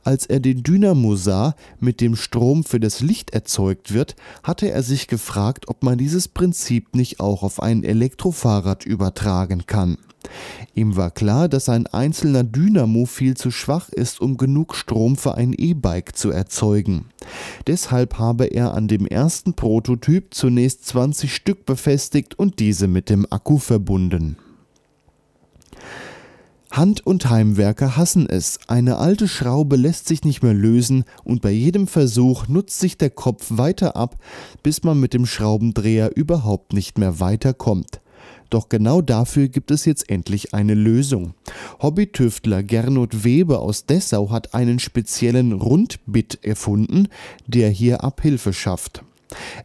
Als 0.03 0.26
er 0.26 0.39
den 0.39 0.64
Dynamo 0.64 1.16
sah, 1.16 1.55
mit 1.80 2.01
dem 2.01 2.16
Strom 2.16 2.64
für 2.64 2.80
das 2.80 3.01
Licht 3.01 3.32
erzeugt 3.32 3.93
wird, 3.93 4.16
hatte 4.43 4.70
er 4.72 4.84
sich 4.84 5.07
gefragt, 5.07 5.68
ob 5.68 5.84
man 5.84 5.97
dieses 5.97 6.28
Prinzip 6.28 6.95
nicht 6.95 7.20
auch 7.20 7.43
auf 7.43 7.61
ein 7.61 7.84
Elektrofahrrad 7.84 8.86
übertragen 8.86 9.66
kann. 9.66 9.97
Ihm 10.76 10.95
war 10.95 11.11
klar, 11.11 11.49
dass 11.49 11.69
ein 11.69 11.88
einzelner 11.88 12.43
Dynamo 12.43 13.05
viel 13.05 13.36
zu 13.36 13.51
schwach 13.51 13.89
ist, 13.89 14.21
um 14.21 14.38
genug 14.38 14.76
Strom 14.76 15.15
für 15.15 15.36
ein 15.36 15.53
E-Bike 15.53 16.15
zu 16.15 16.32
erzeugen. 16.32 17.05
Deshalb 17.67 18.17
habe 18.17 18.45
er 18.45 18.74
an 18.74 18.88
dem 18.88 19.05
ersten 19.05 19.53
Prototyp 19.53 20.34
zunächst 20.34 20.86
20 20.88 21.34
Stück 21.34 21.65
befestigt 21.65 22.38
und 22.38 22.59
diese 22.59 22.88
mit 22.88 23.09
dem 23.09 23.26
Akku 23.30 23.57
verbunden. 23.57 24.38
Hand- 26.74 27.05
und 27.05 27.30
Heimwerker 27.30 27.97
hassen 27.97 28.28
es. 28.28 28.59
Eine 28.67 28.97
alte 28.97 29.28
Schraube 29.28 29.76
lässt 29.76 30.07
sich 30.07 30.24
nicht 30.24 30.41
mehr 30.41 30.55
lösen 30.55 31.03
und 31.24 31.43
bei 31.43 31.51
jedem 31.51 31.86
Versuch 31.86 32.47
nutzt 32.47 32.80
sich 32.80 32.97
der 32.97 33.11
Kopf 33.11 33.45
weiter 33.49 33.95
ab, 33.95 34.17
bis 34.63 34.84
man 34.84 34.99
mit 34.99 35.13
dem 35.13 35.28
Schraubendreher 35.28 36.17
überhaupt 36.17 36.74
nicht 36.74 36.97
mehr 36.97 37.19
weiterkommt. 37.19 38.01
Doch 38.54 38.70
genau 38.70 39.01
dafür 39.01 39.47
gibt 39.47 39.72
es 39.72 39.86
jetzt 39.86 40.12
endlich 40.12 40.54
eine 40.54 40.76
Lösung. 40.76 41.34
Hobbytüftler 41.82 42.62
Gernot 42.62 43.24
Weber 43.24 43.64
aus 43.64 43.88
Dessau 43.88 44.30
hat 44.30 44.54
einen 44.54 44.78
speziellen 44.78 45.54
Rundbit 45.54 46.38
erfunden, 46.43 47.08
der 47.47 47.72
hier 47.72 48.04
Abhilfe 48.04 48.54
schafft. 48.54 49.04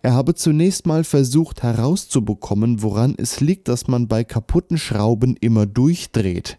Er 0.01 0.15
habe 0.15 0.35
zunächst 0.35 0.87
mal 0.87 1.05
versucht 1.05 1.63
herauszubekommen, 1.63 2.81
woran 2.83 3.15
es 3.19 3.41
liegt, 3.41 3.69
dass 3.69 3.89
man 3.89 4.09
bei 4.09 4.25
kaputten 4.25 4.79
Schrauben 4.79 5.37
immer 5.39 5.67
durchdreht. 5.67 6.57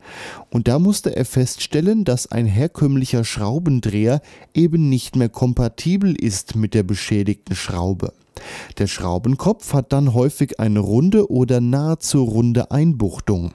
Und 0.51 0.67
da 0.67 0.77
musste 0.77 1.15
er 1.15 1.25
feststellen, 1.25 2.05
dass 2.05 2.31
ein 2.31 2.45
herkömmlicher 2.45 3.23
Schraubendreher 3.23 4.21
eben 4.53 4.87
nicht 4.87 5.15
mehr 5.15 5.29
kompatibel 5.29 6.15
ist 6.15 6.55
mit 6.55 6.75
der 6.75 6.83
beschädigten 6.83 7.55
Schraube. 7.55 8.13
Der 8.77 8.87
Schraubenkopf 8.87 9.73
hat 9.73 9.93
dann 9.93 10.13
häufig 10.13 10.59
eine 10.59 10.79
runde 10.79 11.31
oder 11.31 11.61
nahezu 11.61 12.23
runde 12.23 12.71
Einbuchtung. 12.71 13.51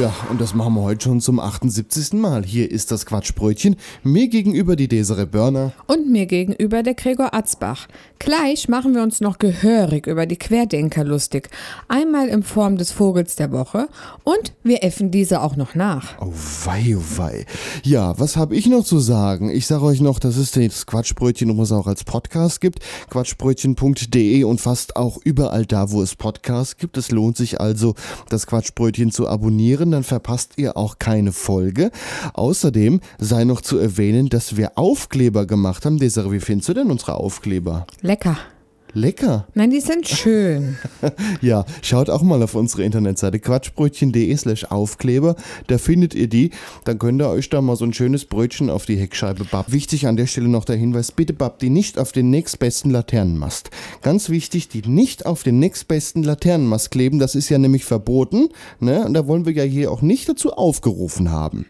Ja, 0.00 0.14
und 0.30 0.40
das 0.40 0.54
machen 0.54 0.74
wir 0.74 0.82
heute 0.82 1.04
schon 1.04 1.20
zum 1.20 1.40
78. 1.40 2.12
Mal. 2.12 2.44
Hier 2.44 2.70
ist 2.70 2.92
das 2.92 3.04
Quatschbrötchen. 3.04 3.74
Mir 4.04 4.28
gegenüber 4.28 4.76
die 4.76 4.86
Desiree 4.86 5.26
Börner. 5.26 5.72
und 5.88 6.08
mir 6.08 6.26
gegenüber 6.26 6.84
der 6.84 6.94
Gregor 6.94 7.34
Atzbach. 7.34 7.88
Gleich 8.20 8.68
machen 8.68 8.94
wir 8.94 9.02
uns 9.02 9.20
noch 9.20 9.38
gehörig 9.38 10.06
über 10.06 10.26
die 10.26 10.36
Querdenker 10.36 11.02
lustig. 11.02 11.48
Einmal 11.88 12.28
in 12.28 12.44
Form 12.44 12.76
des 12.76 12.92
Vogels 12.92 13.34
der 13.36 13.50
Woche 13.50 13.88
und 14.22 14.52
wir 14.62 14.84
äffen 14.84 15.10
diese 15.10 15.40
auch 15.40 15.56
noch 15.56 15.74
nach. 15.74 16.14
Oh 16.20 16.32
wei, 16.64 16.96
oh 16.96 17.02
wei. 17.16 17.44
Ja, 17.82 18.18
was 18.20 18.36
habe 18.36 18.54
ich 18.54 18.66
noch 18.66 18.84
zu 18.84 19.00
sagen? 19.00 19.50
Ich 19.50 19.66
sage 19.66 19.82
euch 19.82 20.00
noch, 20.00 20.20
dass 20.20 20.36
es 20.36 20.52
das 20.52 20.86
Quatschbrötchen 20.86 21.56
was 21.58 21.70
es 21.70 21.72
auch 21.72 21.88
als 21.88 22.04
Podcast 22.04 22.60
gibt. 22.60 22.80
Quatschbrötchen.de 23.10 24.44
und 24.44 24.60
fast 24.60 24.96
auch 24.96 25.18
überall 25.24 25.66
da, 25.66 25.90
wo 25.90 26.02
es 26.02 26.14
Podcasts 26.14 26.76
gibt. 26.76 26.96
Es 26.96 27.10
lohnt 27.10 27.36
sich 27.36 27.60
also, 27.60 27.94
das 28.28 28.46
Quatschbrötchen 28.46 29.10
zu 29.10 29.28
abonnieren, 29.28 29.87
dann 29.90 30.04
verpasst 30.04 30.54
ihr 30.56 30.76
auch 30.76 30.98
keine 30.98 31.32
Folge. 31.32 31.90
Außerdem 32.34 33.00
sei 33.18 33.44
noch 33.44 33.60
zu 33.60 33.78
erwähnen, 33.78 34.28
dass 34.28 34.56
wir 34.56 34.72
Aufkleber 34.76 35.46
gemacht 35.46 35.84
haben. 35.84 35.98
Desiree, 35.98 36.32
wie 36.32 36.40
findest 36.40 36.68
du 36.68 36.74
denn 36.74 36.90
unsere 36.90 37.14
Aufkleber? 37.14 37.86
Lecker. 38.00 38.36
Lecker. 38.92 39.46
Nein, 39.54 39.70
die 39.70 39.80
sind 39.80 40.06
schön. 40.06 40.76
Ja, 41.40 41.64
schaut 41.82 42.10
auch 42.10 42.22
mal 42.22 42.42
auf 42.42 42.54
unsere 42.54 42.82
Internetseite 42.82 43.38
quatschbrötchen.de 43.38 44.36
slash 44.36 44.64
Aufkleber. 44.64 45.36
Da 45.66 45.78
findet 45.78 46.14
ihr 46.14 46.28
die. 46.28 46.50
Dann 46.84 46.98
könnt 46.98 47.20
ihr 47.20 47.28
euch 47.28 47.48
da 47.48 47.60
mal 47.60 47.76
so 47.76 47.84
ein 47.84 47.92
schönes 47.92 48.24
Brötchen 48.24 48.70
auf 48.70 48.86
die 48.86 48.96
Heckscheibe 48.96 49.44
bappen. 49.44 49.72
Wichtig 49.72 50.06
an 50.06 50.16
der 50.16 50.26
Stelle 50.26 50.48
noch 50.48 50.64
der 50.64 50.76
Hinweis, 50.76 51.12
bitte 51.12 51.32
babbt 51.32 51.62
die 51.62 51.70
nicht 51.70 51.98
auf 51.98 52.12
den 52.12 52.30
nächstbesten 52.30 52.90
Laternenmast. 52.90 53.70
Ganz 54.02 54.30
wichtig, 54.30 54.68
die 54.68 54.82
nicht 54.82 55.26
auf 55.26 55.42
den 55.42 55.58
nächstbesten 55.58 56.22
Laternenmast 56.22 56.90
kleben. 56.90 57.18
Das 57.18 57.34
ist 57.34 57.48
ja 57.48 57.58
nämlich 57.58 57.84
verboten. 57.84 58.48
Ne? 58.80 59.04
Und 59.04 59.14
da 59.14 59.26
wollen 59.26 59.46
wir 59.46 59.52
ja 59.52 59.64
hier 59.64 59.92
auch 59.92 60.02
nicht 60.02 60.28
dazu 60.28 60.52
aufgerufen 60.52 61.30
haben. 61.30 61.66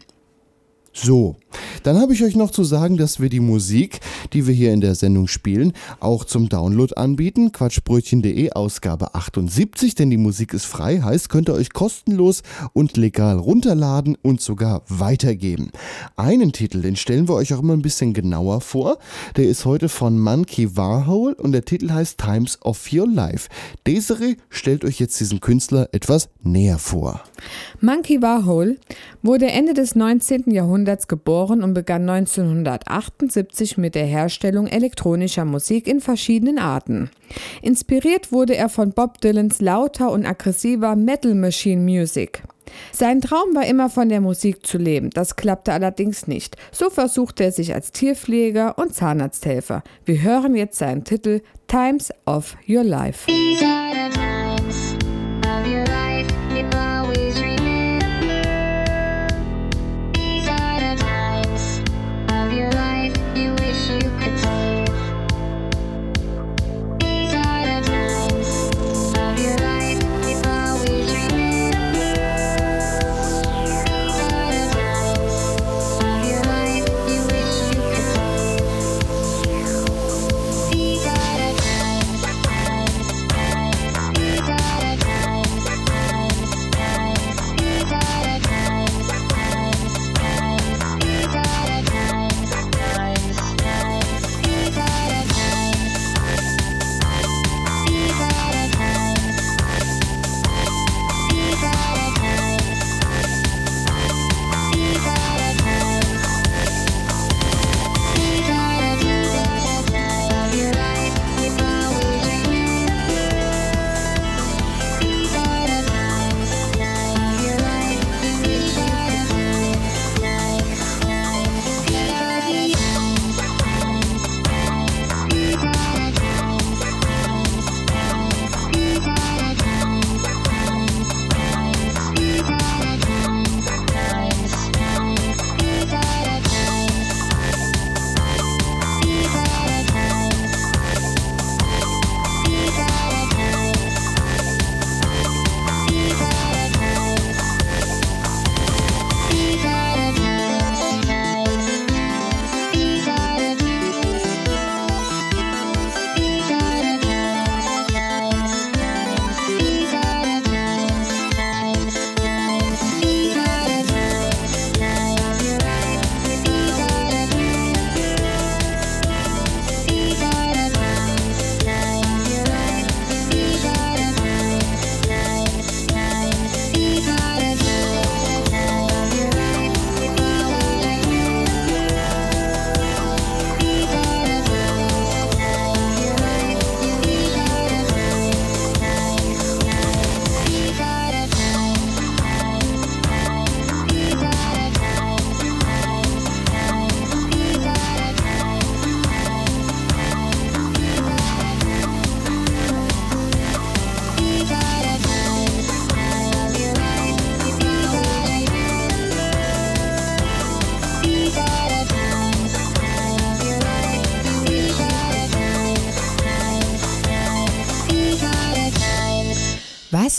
So, 0.93 1.35
dann 1.83 1.99
habe 1.99 2.13
ich 2.13 2.23
euch 2.23 2.35
noch 2.35 2.51
zu 2.51 2.63
sagen, 2.63 2.97
dass 2.97 3.19
wir 3.19 3.29
die 3.29 3.39
Musik, 3.39 3.99
die 4.33 4.47
wir 4.47 4.53
hier 4.53 4.73
in 4.73 4.81
der 4.81 4.95
Sendung 4.95 5.27
spielen, 5.27 5.73
auch 5.99 6.25
zum 6.25 6.49
Download 6.49 6.93
anbieten. 6.95 7.51
Quatschbrötchen.de 7.51 8.51
Ausgabe 8.51 9.15
78, 9.15 9.95
denn 9.95 10.09
die 10.09 10.17
Musik 10.17 10.53
ist 10.53 10.65
frei, 10.65 10.99
heißt, 10.99 11.29
könnt 11.29 11.49
ihr 11.49 11.53
euch 11.53 11.73
kostenlos 11.73 12.43
und 12.73 12.97
legal 12.97 13.37
runterladen 13.37 14.17
und 14.21 14.41
sogar 14.41 14.83
weitergeben. 14.87 15.71
Einen 16.15 16.51
Titel, 16.51 16.81
den 16.81 16.95
stellen 16.95 17.27
wir 17.27 17.35
euch 17.35 17.53
auch 17.53 17.61
immer 17.61 17.73
ein 17.73 17.81
bisschen 17.81 18.13
genauer 18.13 18.61
vor. 18.61 18.97
Der 19.37 19.47
ist 19.47 19.65
heute 19.65 19.89
von 19.89 20.19
Monkey 20.19 20.75
Warhol 20.75 21.33
und 21.33 21.53
der 21.53 21.65
Titel 21.65 21.91
heißt 21.91 22.19
Times 22.19 22.59
of 22.61 22.91
Your 22.91 23.07
Life. 23.07 23.49
Desiree 23.87 24.35
stellt 24.49 24.85
euch 24.85 24.99
jetzt 24.99 25.19
diesen 25.19 25.39
Künstler 25.39 25.89
etwas 25.91 26.29
näher 26.43 26.77
vor. 26.77 27.21
Monkey 27.81 28.21
Warhol 28.21 28.77
wurde 29.23 29.47
Ende 29.47 29.73
des 29.73 29.95
19. 29.95 30.51
Jahrhunderts 30.51 31.07
geboren 31.07 31.38
und 31.45 31.73
begann 31.73 32.09
1978 32.09 33.77
mit 33.77 33.95
der 33.95 34.05
Herstellung 34.05 34.67
elektronischer 34.67 35.45
Musik 35.45 35.87
in 35.87 36.01
verschiedenen 36.01 36.59
Arten. 36.59 37.09
Inspiriert 37.61 38.31
wurde 38.31 38.55
er 38.55 38.69
von 38.69 38.91
Bob 38.91 39.21
Dylans 39.21 39.61
lauter 39.61 40.11
und 40.11 40.25
aggressiver 40.25 40.95
Metal 40.95 41.35
Machine 41.35 41.81
Music. 41.81 42.43
Sein 42.91 43.21
Traum 43.21 43.55
war 43.55 43.65
immer 43.65 43.89
von 43.89 44.09
der 44.09 44.21
Musik 44.21 44.65
zu 44.65 44.77
leben, 44.77 45.09
das 45.09 45.35
klappte 45.35 45.73
allerdings 45.73 46.27
nicht. 46.27 46.55
So 46.71 46.89
versuchte 46.89 47.43
er 47.43 47.51
sich 47.51 47.73
als 47.73 47.91
Tierpfleger 47.91 48.77
und 48.77 48.93
Zahnarzthelfer. 48.93 49.83
Wir 50.05 50.21
hören 50.21 50.55
jetzt 50.55 50.77
seinen 50.77 51.03
Titel 51.03 51.41
Times 51.67 52.11
of 52.25 52.55
Your 52.67 52.83
Life. 52.83 53.29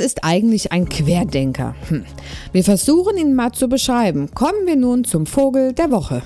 Ist 0.01 0.25
eigentlich 0.25 0.73
ein 0.73 0.89
Querdenker? 0.89 1.75
Hm. 1.89 2.05
Wir 2.53 2.65
versuchen 2.65 3.17
ihn 3.17 3.35
mal 3.35 3.53
zu 3.53 3.69
beschreiben. 3.69 4.31
Kommen 4.35 4.67
wir 4.67 4.77
nun 4.77 5.05
zum 5.05 5.27
Vogel 5.27 5.73
der 5.73 5.91
Woche. 5.91 6.23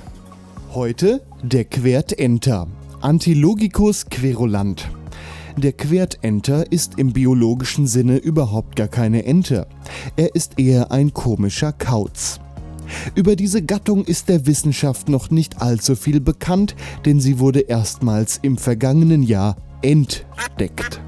Heute 0.73 1.21
der 1.43 1.65
Quertenter. 1.65 2.67
Antilogicus 3.01 4.07
querulant. 4.07 4.89
Der 5.57 5.73
Quertenter 5.73 6.73
ist 6.73 6.99
im 6.99 7.13
biologischen 7.13 7.87
Sinne 7.87 8.17
überhaupt 8.17 8.75
gar 8.75 8.89
keine 8.89 9.25
Ente. 9.25 9.67
Er 10.17 10.35
ist 10.35 10.59
eher 10.59 10.91
ein 10.91 11.13
komischer 11.13 11.73
Kauz. 11.73 12.41
Über 13.15 13.37
diese 13.37 13.63
Gattung 13.63 14.05
ist 14.05 14.29
der 14.29 14.47
Wissenschaft 14.47 15.09
noch 15.09 15.31
nicht 15.31 15.63
allzu 15.63 15.97
viel 15.97 16.21
bekannt, 16.21 16.75
denn 17.05 17.21
sie 17.21 17.39
wurde 17.39 17.61
erstmals 17.61 18.39
im 18.43 18.59
vergangenen 18.59 19.23
Jahr 19.23 19.57
entdeckt. 19.83 21.01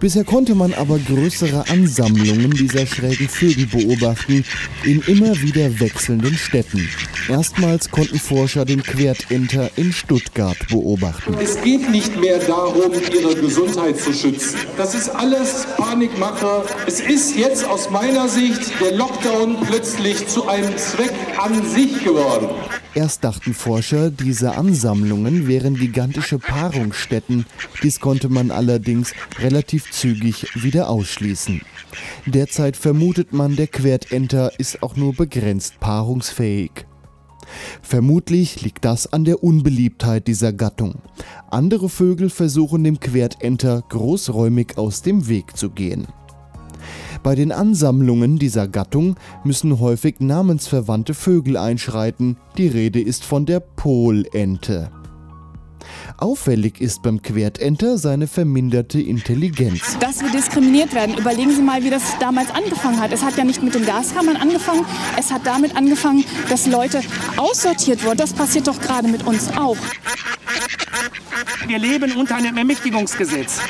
Bisher 0.00 0.24
konnte 0.24 0.54
man 0.54 0.72
aber 0.72 0.98
größere 0.98 1.68
Ansammlungen 1.68 2.52
dieser 2.52 2.86
schrägen 2.86 3.28
Vögel 3.28 3.66
beobachten, 3.66 4.46
in 4.82 5.02
immer 5.02 5.38
wieder 5.42 5.78
wechselnden 5.78 6.34
Städten. 6.38 6.88
Erstmals 7.28 7.90
konnten 7.90 8.18
Forscher 8.18 8.64
den 8.64 8.82
Quertenter 8.82 9.70
in 9.76 9.92
Stuttgart 9.92 10.56
beobachten. 10.70 11.34
Es 11.38 11.60
geht 11.60 11.90
nicht 11.90 12.18
mehr 12.18 12.38
darum, 12.38 12.92
ihre 13.12 13.34
Gesundheit 13.34 14.00
zu 14.00 14.14
schützen. 14.14 14.56
Das 14.78 14.94
ist 14.94 15.10
alles 15.10 15.66
Panikmache. 15.76 16.64
Es 16.86 17.00
ist 17.00 17.36
jetzt 17.36 17.66
aus 17.66 17.90
meiner 17.90 18.26
Sicht 18.26 18.72
der 18.80 18.96
Lockdown 18.96 19.58
plötzlich 19.66 20.26
zu 20.28 20.48
einem 20.48 20.78
Zweck 20.78 21.12
an 21.36 21.62
sich 21.68 22.02
geworden. 22.02 22.48
Erst 22.94 23.22
dachten 23.22 23.54
Forscher, 23.54 24.10
diese 24.10 24.56
Ansammlungen 24.56 25.46
wären 25.46 25.76
gigantische 25.76 26.40
Paarungsstätten. 26.40 27.46
Dies 27.84 28.00
konnte 28.00 28.28
man 28.28 28.50
allerdings 28.50 29.12
relativ 29.38 29.89
zügig 29.90 30.46
wieder 30.54 30.88
ausschließen. 30.88 31.62
Derzeit 32.26 32.76
vermutet 32.76 33.32
man, 33.32 33.56
der 33.56 33.66
Quertenter 33.66 34.52
ist 34.58 34.82
auch 34.82 34.96
nur 34.96 35.14
begrenzt 35.14 35.80
paarungsfähig. 35.80 36.86
Vermutlich 37.82 38.62
liegt 38.62 38.84
das 38.84 39.12
an 39.12 39.24
der 39.24 39.42
Unbeliebtheit 39.42 40.26
dieser 40.28 40.52
Gattung. 40.52 40.96
Andere 41.50 41.88
Vögel 41.88 42.30
versuchen 42.30 42.84
dem 42.84 43.00
Quertenter 43.00 43.82
großräumig 43.88 44.78
aus 44.78 45.02
dem 45.02 45.28
Weg 45.28 45.56
zu 45.56 45.70
gehen. 45.70 46.06
Bei 47.22 47.34
den 47.34 47.52
Ansammlungen 47.52 48.38
dieser 48.38 48.66
Gattung 48.66 49.16
müssen 49.44 49.78
häufig 49.78 50.20
namensverwandte 50.20 51.12
Vögel 51.12 51.56
einschreiten. 51.56 52.38
Die 52.56 52.68
Rede 52.68 53.00
ist 53.00 53.24
von 53.24 53.44
der 53.44 53.60
Polente. 53.60 54.90
Auffällig 56.16 56.80
ist 56.80 57.02
beim 57.02 57.22
Quertenter 57.22 57.98
seine 57.98 58.26
verminderte 58.26 59.00
Intelligenz. 59.00 59.96
dass 60.00 60.20
wir 60.20 60.30
diskriminiert 60.30 60.94
werden. 60.94 61.16
Überlegen 61.16 61.50
Sie 61.54 61.62
mal, 61.62 61.82
wie 61.84 61.90
das 61.90 62.02
damals 62.18 62.50
angefangen 62.50 63.00
hat. 63.00 63.12
Es 63.12 63.22
hat 63.22 63.36
ja 63.36 63.44
nicht 63.44 63.62
mit 63.62 63.74
den 63.74 63.84
Gaskammern 63.86 64.36
angefangen, 64.36 64.84
es 65.18 65.30
hat 65.32 65.46
damit 65.46 65.76
angefangen, 65.76 66.24
dass 66.48 66.66
Leute 66.66 67.00
aussortiert 67.36 68.04
wurden. 68.04 68.18
Das 68.18 68.32
passiert 68.32 68.66
doch 68.68 68.80
gerade 68.80 69.08
mit 69.08 69.26
uns 69.26 69.48
auch. 69.56 69.76
Wir 71.66 71.78
leben 71.78 72.12
unter 72.16 72.36
einem 72.36 72.56
Ermächtigungsgesetz. 72.56 73.60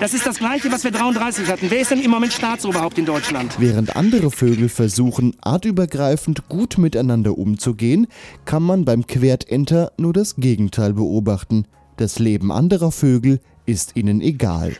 Das 0.00 0.14
ist 0.14 0.26
das 0.26 0.38
Gleiche, 0.38 0.70
was 0.70 0.84
wir 0.84 0.90
33 0.92 1.48
hatten. 1.48 1.66
Wer 1.70 1.80
ist 1.80 1.90
denn 1.90 2.00
im 2.00 2.10
Moment 2.10 2.32
Staatsoberhaupt 2.32 2.98
in 2.98 3.04
Deutschland? 3.04 3.56
Während 3.58 3.96
andere 3.96 4.30
Vögel 4.30 4.68
versuchen, 4.68 5.34
artübergreifend 5.40 6.48
gut 6.48 6.78
miteinander 6.78 7.36
umzugehen, 7.36 8.06
kann 8.44 8.62
man 8.62 8.84
beim 8.84 9.06
Quertenter 9.06 9.92
nur 9.98 10.12
das 10.12 10.36
Gegenteil 10.36 10.92
beobachten. 10.92 11.47
Das 11.96 12.18
Leben 12.18 12.52
anderer 12.52 12.92
Vögel 12.92 13.40
ist 13.68 13.96
ihnen 13.96 14.22
egal. 14.22 14.74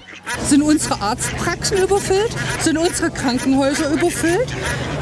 Sind 0.48 0.62
unsere 0.62 1.00
Arztpraxen 1.02 1.76
überfüllt? 1.76 2.34
Sind 2.62 2.78
unsere 2.78 3.10
Krankenhäuser 3.10 3.92
überfüllt? 3.92 4.48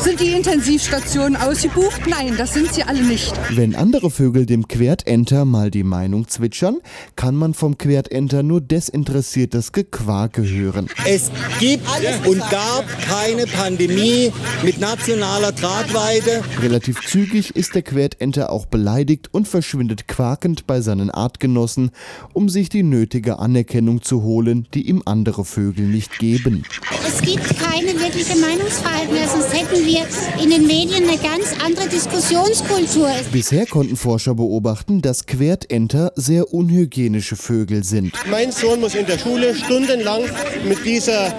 Sind 0.00 0.18
die 0.18 0.32
Intensivstationen 0.32 1.36
ausgebucht? 1.36 2.00
Nein, 2.08 2.34
das 2.36 2.52
sind 2.52 2.74
sie 2.74 2.82
alle 2.82 3.02
nicht. 3.02 3.32
Wenn 3.52 3.76
andere 3.76 4.10
Vögel 4.10 4.44
dem 4.44 4.66
Quertenter 4.66 5.44
mal 5.44 5.70
die 5.70 5.84
Meinung 5.84 6.26
zwitschern, 6.26 6.78
kann 7.14 7.36
man 7.36 7.54
vom 7.54 7.78
Quertenter 7.78 8.42
nur 8.42 8.60
desinteressiertes 8.60 9.70
Gequake 9.70 10.42
hören. 10.42 10.88
Es 11.06 11.30
gibt 11.60 11.86
und 12.26 12.40
gab 12.50 12.84
keine 13.02 13.46
Pandemie 13.46 14.32
mit 14.64 14.80
nationaler 14.80 15.54
Tragweite. 15.54 16.42
Relativ 16.60 17.06
zügig 17.06 17.54
ist 17.54 17.76
der 17.76 17.82
Quertenter 17.82 18.50
auch 18.50 18.66
beleidigt 18.66 19.28
und 19.32 19.46
verschwindet 19.46 20.08
quakend 20.08 20.66
bei 20.66 20.80
seinen 20.80 21.10
Artgenossen, 21.10 21.92
um 22.32 22.48
sich 22.48 22.68
die 22.68 22.82
nötige 22.82 23.38
Anerkennung 23.38 23.75
zu 24.02 24.22
holen, 24.22 24.66
die 24.74 24.88
ihm 24.88 25.02
andere 25.04 25.44
Vögel 25.44 25.86
nicht 25.86 26.18
geben. 26.18 26.64
Es 27.06 27.20
gibt 27.22 27.58
keine 27.58 27.98
wirkliche 28.00 28.36
Meinungsfreiheit 28.38 29.10
mehr, 29.12 29.28
sonst 29.28 29.52
hätten 29.52 29.84
wir 29.84 30.06
in 30.42 30.50
den 30.50 30.66
Medien 30.66 31.04
eine 31.08 31.18
ganz 31.18 31.54
andere 31.64 31.88
Diskussionskultur. 31.88 33.10
Bisher 33.32 33.66
konnten 33.66 33.96
Forscher 33.96 34.34
beobachten, 34.34 35.02
dass 35.02 35.26
Quertenter 35.26 36.12
sehr 36.16 36.52
unhygienische 36.52 37.36
Vögel 37.36 37.84
sind. 37.84 38.12
Mein 38.30 38.52
Sohn 38.52 38.80
muss 38.80 38.94
in 38.94 39.06
der 39.06 39.18
Schule 39.18 39.54
stundenlang 39.54 40.22
mit 40.66 40.84
dieser 40.84 41.34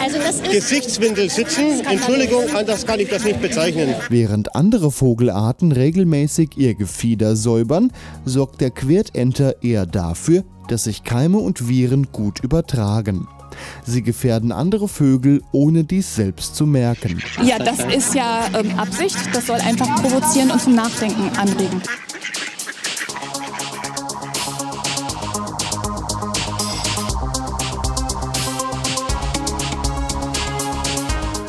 Also 0.00 0.18
das 0.18 0.36
ist 0.36 0.50
Gesichtswindel 0.50 1.30
sitzen. 1.30 1.80
Entschuldigung, 1.90 2.44
anders 2.54 2.86
kann 2.86 3.00
ich 3.00 3.08
das 3.08 3.24
nicht 3.24 3.40
bezeichnen. 3.40 3.94
Während 4.08 4.54
andere 4.54 4.90
Vogelarten 4.90 5.72
regelmäßig 5.72 6.50
ihr 6.56 6.74
Gefieder 6.74 7.36
säubern, 7.36 7.90
sorgt 8.24 8.60
der 8.60 8.70
Quertenter 8.70 9.62
eher 9.62 9.86
dafür, 9.86 10.44
dass 10.68 10.84
sich 10.84 11.04
Keime 11.04 11.38
und 11.38 11.68
Viren 11.68 12.08
gut 12.12 12.40
übertragen. 12.40 13.28
Sie 13.84 14.02
gefährden 14.02 14.52
andere 14.52 14.88
Vögel, 14.88 15.42
ohne 15.52 15.84
dies 15.84 16.14
selbst 16.14 16.56
zu 16.56 16.66
merken. 16.66 17.22
Ja, 17.42 17.58
das 17.58 17.80
ist 17.94 18.14
ja 18.14 18.48
ähm, 18.58 18.78
Absicht. 18.78 19.16
Das 19.32 19.46
soll 19.46 19.60
einfach 19.60 20.02
provozieren 20.02 20.50
und 20.50 20.60
zum 20.60 20.74
Nachdenken 20.74 21.30
anregen. 21.36 21.82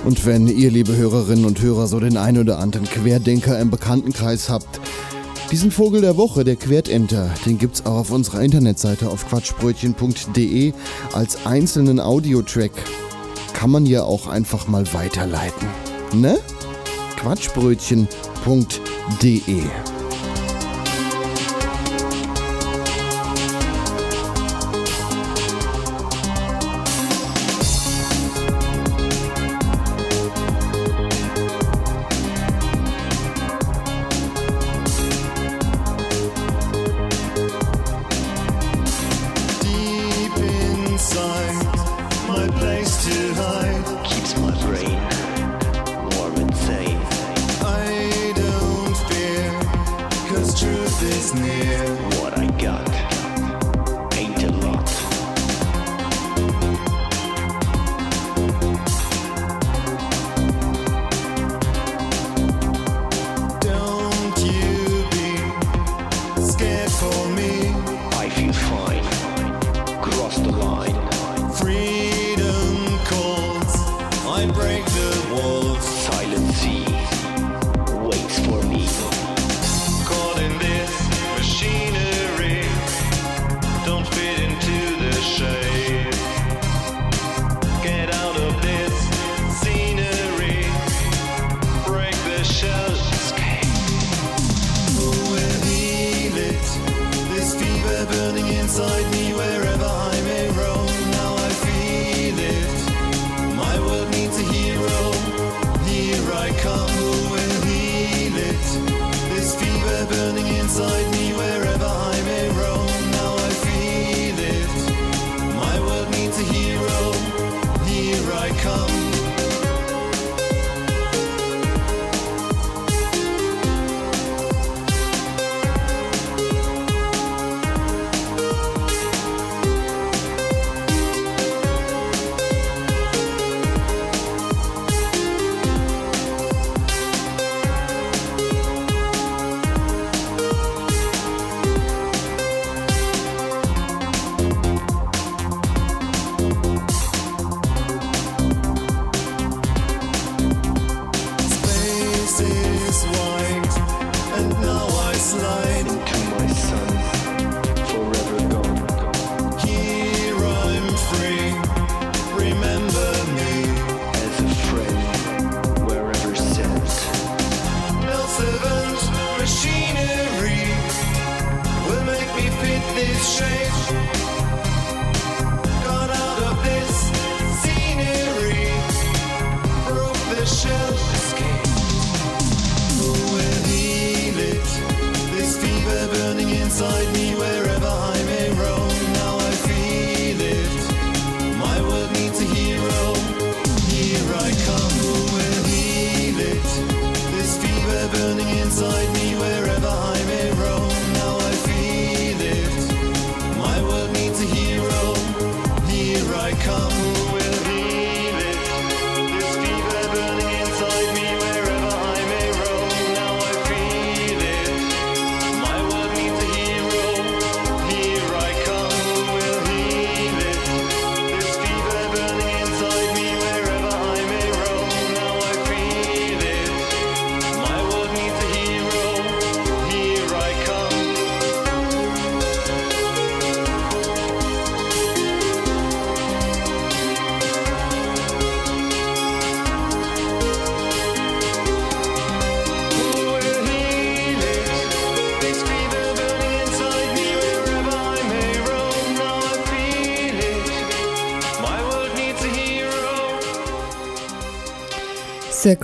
Und 0.06 0.24
wenn 0.28 0.48
ihr, 0.48 0.70
liebe 0.70 0.96
Hörerinnen 0.96 1.46
und 1.46 1.60
Hörer, 1.60 1.88
so 1.88 2.00
den 2.00 2.16
ein 2.16 2.38
oder 2.38 2.60
anderen 2.60 2.88
Querdenker 2.88 3.58
im 3.60 3.72
Bekanntenkreis 3.72 4.50
habt, 4.50 4.80
diesen 5.56 5.72
Vogel 5.72 6.02
der 6.02 6.18
Woche, 6.18 6.44
der 6.44 6.58
Quertenter, 6.58 7.34
den 7.46 7.58
gibt's 7.58 7.86
auch 7.86 7.96
auf 7.96 8.12
unserer 8.12 8.42
Internetseite 8.42 9.10
auf 9.10 9.26
quatschbrötchen.de 9.30 10.74
als 11.14 11.46
einzelnen 11.46 12.02
Audiotrack. 12.02 12.74
Kann 13.54 13.70
man 13.70 13.86
ja 13.86 14.04
auch 14.04 14.28
einfach 14.28 14.68
mal 14.68 14.84
weiterleiten. 14.94 15.70
Ne? 16.12 16.38
quatschbrötchen.de 17.22 19.64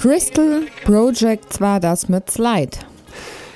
Crystal 0.02 0.64
Project 0.84 1.62
war 1.62 1.80
das 1.80 2.10
mit 2.10 2.28
Slide. 2.32 2.72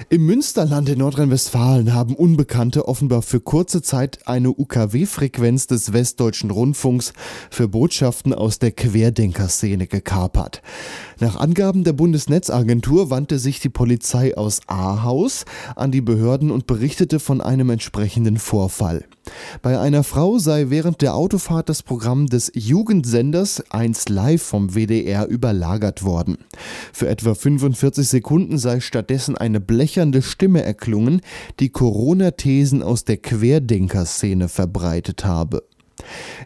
Im 0.09 0.27
Münsterland 0.27 0.87
in 0.89 0.99
Nordrhein-Westfalen 0.99 1.91
haben 1.91 2.13
Unbekannte 2.13 2.87
offenbar 2.87 3.23
für 3.23 3.39
kurze 3.39 3.81
Zeit 3.81 4.19
eine 4.27 4.51
UKW-Frequenz 4.51 5.65
des 5.65 5.91
Westdeutschen 5.91 6.51
Rundfunks 6.51 7.13
für 7.49 7.67
Botschaften 7.67 8.31
aus 8.31 8.59
der 8.59 8.73
Querdenkerszene 8.73 9.87
gekapert. 9.87 10.61
Nach 11.19 11.35
Angaben 11.35 11.83
der 11.83 11.93
Bundesnetzagentur 11.93 13.09
wandte 13.09 13.39
sich 13.39 13.59
die 13.59 13.69
Polizei 13.69 14.37
aus 14.37 14.59
Ahaus 14.67 15.45
an 15.75 15.91
die 15.91 16.01
Behörden 16.01 16.51
und 16.51 16.67
berichtete 16.67 17.19
von 17.19 17.41
einem 17.41 17.71
entsprechenden 17.71 18.37
Vorfall. 18.37 19.03
Bei 19.61 19.79
einer 19.79 20.03
Frau 20.03 20.37
sei 20.37 20.69
während 20.69 21.01
der 21.01 21.15
Autofahrt 21.15 21.69
das 21.69 21.83
Programm 21.83 22.27
des 22.27 22.51
Jugendsenders 22.53 23.63
1 23.71 24.09
Live 24.09 24.41
vom 24.41 24.75
WDR 24.75 25.27
überlagert 25.27 26.03
worden. 26.03 26.37
Für 26.93 27.07
etwa 27.07 27.35
45 27.35 28.07
Sekunden 28.07 28.57
sei 28.57 28.79
stattdessen 28.79 29.37
eine 29.37 29.59
blechernde 29.59 30.21
Stimme 30.21 30.63
erklungen, 30.63 31.21
die 31.59 31.69
Corona-Thesen 31.69 32.83
aus 32.83 33.05
der 33.05 33.17
Querdenkerszene 33.17 34.49
verbreitet 34.49 35.25
habe. 35.25 35.63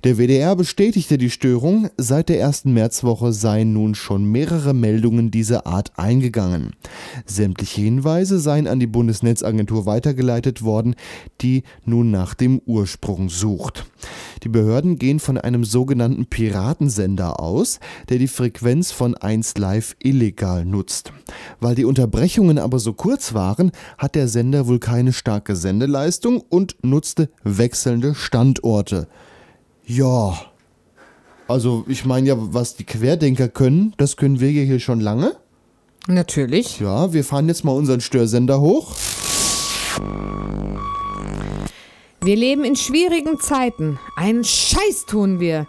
Der 0.03 0.17
WDR 0.17 0.55
bestätigte 0.55 1.17
die 1.17 1.29
Störung. 1.29 1.89
Seit 1.97 2.29
der 2.29 2.39
ersten 2.39 2.73
Märzwoche 2.73 3.33
seien 3.33 3.73
nun 3.73 3.95
schon 3.95 4.23
mehrere 4.23 4.73
Meldungen 4.73 5.31
dieser 5.31 5.65
Art 5.67 5.91
eingegangen. 5.97 6.73
Sämtliche 7.25 7.81
Hinweise 7.81 8.39
seien 8.39 8.67
an 8.67 8.79
die 8.79 8.87
Bundesnetzagentur 8.87 9.85
weitergeleitet 9.85 10.61
worden, 10.63 10.95
die 11.41 11.63
nun 11.83 12.11
nach 12.11 12.33
dem 12.33 12.61
Ursprung 12.65 13.29
sucht. 13.29 13.85
Die 14.43 14.49
Behörden 14.49 14.97
gehen 14.97 15.19
von 15.19 15.37
einem 15.37 15.65
sogenannten 15.65 16.27
Piratensender 16.27 17.39
aus, 17.41 17.79
der 18.07 18.19
die 18.19 18.27
Frequenz 18.27 18.91
von 18.91 19.15
1 19.15 19.57
Live 19.57 19.95
illegal 19.99 20.63
nutzt. 20.63 21.11
Weil 21.59 21.75
die 21.75 21.85
Unterbrechungen 21.85 22.57
aber 22.57 22.79
so 22.79 22.93
kurz 22.93 23.33
waren, 23.33 23.71
hat 23.97 24.15
der 24.15 24.29
Sender 24.29 24.67
wohl 24.67 24.79
keine 24.79 25.11
starke 25.11 25.55
Sendeleistung 25.55 26.41
und 26.47 26.77
nutzte 26.83 27.29
wechselnde 27.43 28.15
Standorte. 28.15 29.07
Ja. 29.89 30.39
Also, 31.47 31.83
ich 31.87 32.05
meine 32.05 32.27
ja, 32.27 32.35
was 32.37 32.75
die 32.75 32.83
Querdenker 32.83 33.47
können, 33.47 33.95
das 33.97 34.17
können 34.17 34.39
wir 34.39 34.49
hier 34.49 34.79
schon 34.79 34.99
lange. 34.99 35.35
Natürlich. 36.05 36.79
Ja, 36.79 37.11
wir 37.11 37.23
fahren 37.23 37.47
jetzt 37.47 37.65
mal 37.65 37.71
unseren 37.71 37.99
Störsender 37.99 38.61
hoch. 38.61 38.95
Wir 42.21 42.35
leben 42.35 42.63
in 42.65 42.75
schwierigen 42.75 43.39
Zeiten. 43.39 43.97
Einen 44.15 44.43
Scheiß 44.43 45.07
tun 45.07 45.39
wir. 45.39 45.65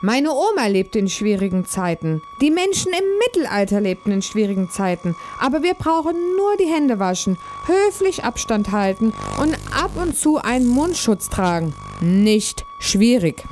Meine 0.00 0.30
Oma 0.30 0.66
lebte 0.68 0.98
in 0.98 1.08
schwierigen 1.10 1.66
Zeiten. 1.66 2.22
Die 2.40 2.50
Menschen 2.50 2.92
im 2.92 3.18
Mittelalter 3.18 3.82
lebten 3.82 4.12
in 4.12 4.22
schwierigen 4.22 4.70
Zeiten. 4.70 5.14
Aber 5.40 5.62
wir 5.62 5.74
brauchen 5.74 6.14
nur 6.38 6.56
die 6.56 6.72
Hände 6.72 6.98
waschen, 6.98 7.36
höflich 7.66 8.24
Abstand 8.24 8.72
halten 8.72 9.12
und 9.42 9.54
ab 9.78 9.90
und 10.00 10.16
zu 10.16 10.38
einen 10.38 10.68
Mundschutz 10.68 11.28
tragen. 11.28 11.74
Nicht 12.00 12.64
schwierig. 12.78 13.44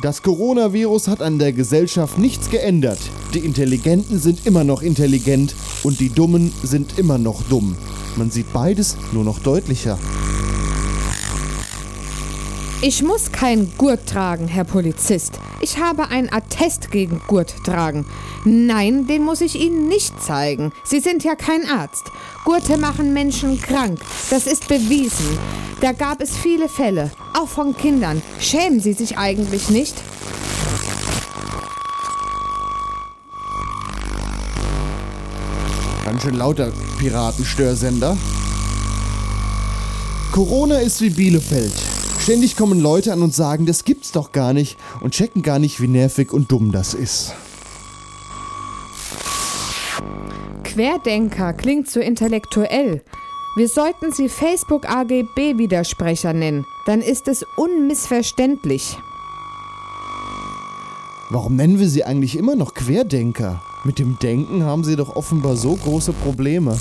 Das 0.00 0.22
Coronavirus 0.22 1.08
hat 1.08 1.22
an 1.22 1.40
der 1.40 1.52
Gesellschaft 1.52 2.18
nichts 2.18 2.50
geändert. 2.50 3.00
Die 3.34 3.40
Intelligenten 3.40 4.20
sind 4.20 4.46
immer 4.46 4.62
noch 4.62 4.80
intelligent 4.80 5.56
und 5.82 5.98
die 5.98 6.08
Dummen 6.08 6.52
sind 6.62 7.00
immer 7.00 7.18
noch 7.18 7.42
dumm. 7.48 7.76
Man 8.14 8.30
sieht 8.30 8.52
beides 8.52 8.96
nur 9.12 9.24
noch 9.24 9.40
deutlicher. 9.40 9.98
Ich 12.80 13.02
muss 13.02 13.32
keinen 13.32 13.76
Gurt 13.76 14.06
tragen, 14.06 14.46
Herr 14.46 14.62
Polizist. 14.62 15.40
Ich 15.60 15.78
habe 15.78 16.10
ein 16.10 16.32
Attest 16.32 16.92
gegen 16.92 17.20
Gurt 17.26 17.64
tragen. 17.64 18.06
Nein, 18.44 19.08
den 19.08 19.24
muss 19.24 19.40
ich 19.40 19.56
Ihnen 19.56 19.88
nicht 19.88 20.22
zeigen. 20.22 20.70
Sie 20.84 21.00
sind 21.00 21.24
ja 21.24 21.34
kein 21.34 21.68
Arzt. 21.68 22.04
Gurte 22.44 22.76
machen 22.76 23.12
Menschen 23.12 23.60
krank. 23.60 23.98
Das 24.30 24.46
ist 24.46 24.68
bewiesen. 24.68 25.26
Da 25.80 25.90
gab 25.90 26.20
es 26.20 26.36
viele 26.36 26.68
Fälle, 26.68 27.10
auch 27.34 27.48
von 27.48 27.76
Kindern. 27.76 28.22
Schämen 28.38 28.78
Sie 28.78 28.92
sich 28.92 29.18
eigentlich 29.18 29.70
nicht? 29.70 29.96
Ganz 36.04 36.22
schön 36.22 36.34
lauter 36.34 36.70
Piratenstörsender. 37.00 38.16
Corona 40.30 40.78
ist 40.78 41.00
wie 41.00 41.10
Bielefeld. 41.10 41.87
Ständig 42.28 42.56
kommen 42.56 42.78
Leute 42.78 43.14
an 43.14 43.22
und 43.22 43.34
sagen, 43.34 43.64
das 43.64 43.84
gibt's 43.84 44.12
doch 44.12 44.32
gar 44.32 44.52
nicht 44.52 44.76
und 45.00 45.14
checken 45.14 45.40
gar 45.40 45.58
nicht, 45.58 45.80
wie 45.80 45.88
nervig 45.88 46.30
und 46.30 46.52
dumm 46.52 46.72
das 46.72 46.92
ist. 46.92 47.32
Querdenker 50.62 51.54
klingt 51.54 51.88
so 51.88 52.00
intellektuell. 52.00 53.02
Wir 53.56 53.66
sollten 53.66 54.12
sie 54.12 54.28
Facebook 54.28 54.86
AGB-Widersprecher 54.86 56.34
nennen. 56.34 56.66
Dann 56.84 57.00
ist 57.00 57.28
es 57.28 57.46
unmissverständlich. 57.56 58.98
Warum 61.30 61.56
nennen 61.56 61.78
wir 61.78 61.88
sie 61.88 62.04
eigentlich 62.04 62.36
immer 62.36 62.56
noch 62.56 62.74
Querdenker? 62.74 63.62
Mit 63.84 63.98
dem 63.98 64.18
Denken 64.18 64.64
haben 64.64 64.84
sie 64.84 64.96
doch 64.96 65.16
offenbar 65.16 65.56
so 65.56 65.76
große 65.76 66.12
Probleme. 66.12 66.78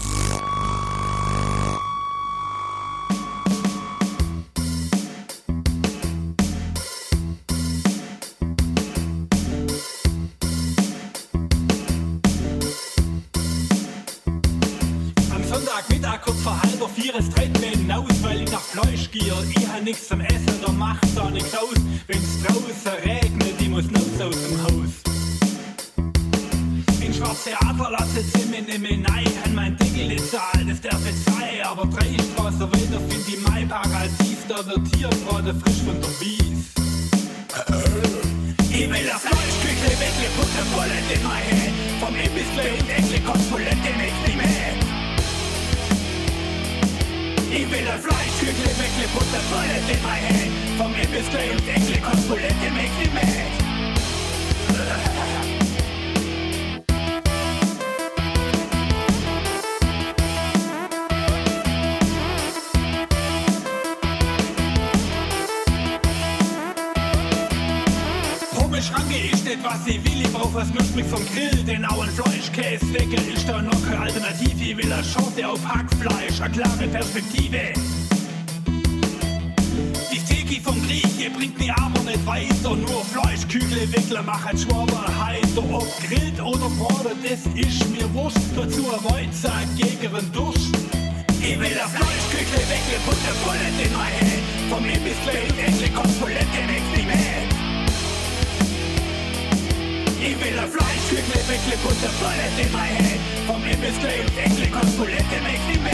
Bullet 104.97 105.13
in 105.19 105.43
mich 105.43 105.61
nicht 105.67 105.83
mehr. 105.83 105.93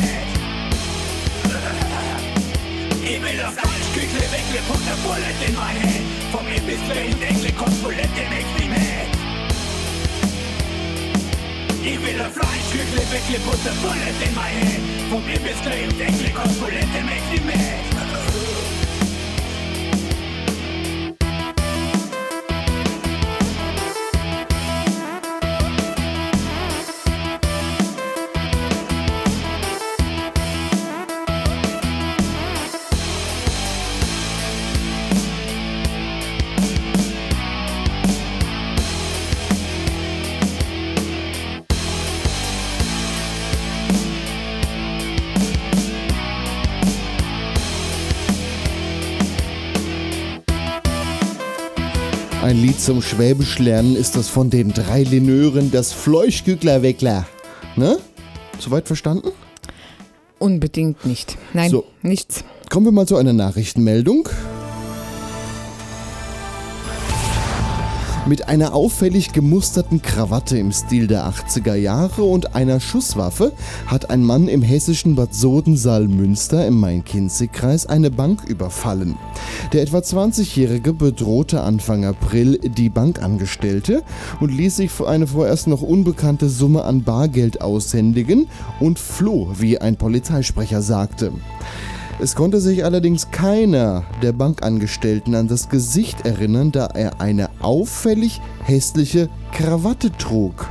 Ich 3.03 3.21
will 3.21 3.37
das 3.37 3.53
Fleischküchle, 3.53 4.23
wegle, 4.31 4.61
putte 4.65 4.95
Bullet 5.03 5.39
in 5.45 5.53
my 5.55 5.73
head, 5.75 6.01
vom 6.31 6.47
Imbissle 6.47 7.03
und 7.11 7.21
Eckle 7.21 7.51
kommt 7.51 7.83
Bullet 7.83 7.99
in 7.99 8.29
mich 8.29 8.47
nicht 8.57 8.69
mehr. 8.69 9.05
Ich 11.83 11.99
will 12.01 12.21
ein 12.21 12.31
Fleischküchle, 12.31 13.01
wegle, 13.11 13.39
putte 13.41 13.71
Bullet 13.81 14.17
in 14.23 14.33
my 14.33 14.49
head, 14.55 14.81
vom 15.09 15.23
Imbissle 15.27 15.83
und 15.83 15.99
Eckle 15.99 16.29
kommt 16.33 16.59
Bullet 16.59 16.87
in 16.97 17.05
mich 17.05 17.25
nicht 17.29 17.45
mehr. 17.45 17.92
Zum 52.83 53.01
Schwäbisch 53.01 53.59
lernen 53.59 53.95
ist 53.95 54.17
das 54.17 54.27
von 54.27 54.49
den 54.49 54.73
drei 54.73 55.03
Leneuren, 55.03 55.71
das 55.71 55.93
Fleuschkügler-Weckler. 55.93 57.25
Ne? 57.77 57.97
Soweit 58.59 58.87
verstanden? 58.87 59.29
Unbedingt 60.37 61.05
nicht. 61.05 61.37
Nein, 61.53 61.69
So. 61.71 61.85
nichts. 62.01 62.43
Kommen 62.69 62.87
wir 62.87 62.91
mal 62.91 63.07
zu 63.07 63.15
einer 63.15 63.31
Nachrichtenmeldung. 63.31 64.27
Mit 68.25 68.47
einer 68.47 68.73
auffällig 68.73 69.33
gemusterten 69.33 70.01
Krawatte 70.01 70.57
im 70.57 70.71
Stil 70.71 71.07
der 71.07 71.27
80er 71.27 71.75
Jahre 71.75 72.23
und 72.23 72.55
einer 72.55 72.79
Schusswaffe 72.79 73.51
hat 73.85 74.09
ein 74.09 74.23
Mann 74.23 74.47
im 74.47 74.61
hessischen 74.61 75.15
Bad 75.15 75.35
Sodensaal-Münster 75.35 76.65
im 76.65 76.79
Main-Kinzig-Kreis 76.79 77.85
eine 77.85 78.11
Bank 78.11 78.45
überfallen. 78.45 79.17
Der 79.73 79.81
etwa 79.81 79.97
20-Jährige 79.97 80.93
bedrohte 80.93 81.61
Anfang 81.63 82.05
April 82.05 82.59
die 82.59 82.89
Bankangestellte 82.89 84.03
und 84.39 84.53
ließ 84.53 84.77
sich 84.77 84.91
für 84.91 85.09
eine 85.09 85.27
vorerst 85.27 85.67
noch 85.67 85.81
unbekannte 85.81 86.47
Summe 86.47 86.85
an 86.85 87.03
Bargeld 87.03 87.59
aushändigen 87.59 88.47
und 88.79 88.99
floh, 88.99 89.49
wie 89.57 89.79
ein 89.79 89.97
Polizeisprecher 89.97 90.81
sagte. 90.81 91.33
Es 92.19 92.35
konnte 92.35 92.59
sich 92.61 92.85
allerdings 92.85 93.31
keiner 93.31 94.03
der 94.21 94.31
Bankangestellten 94.31 95.35
an 95.35 95.47
das 95.47 95.69
Gesicht 95.69 96.25
erinnern, 96.25 96.71
da 96.71 96.85
er 96.85 97.19
eine 97.19 97.49
auffällig 97.61 98.39
hässliche 98.63 99.29
Krawatte 99.51 100.11
trug. 100.11 100.67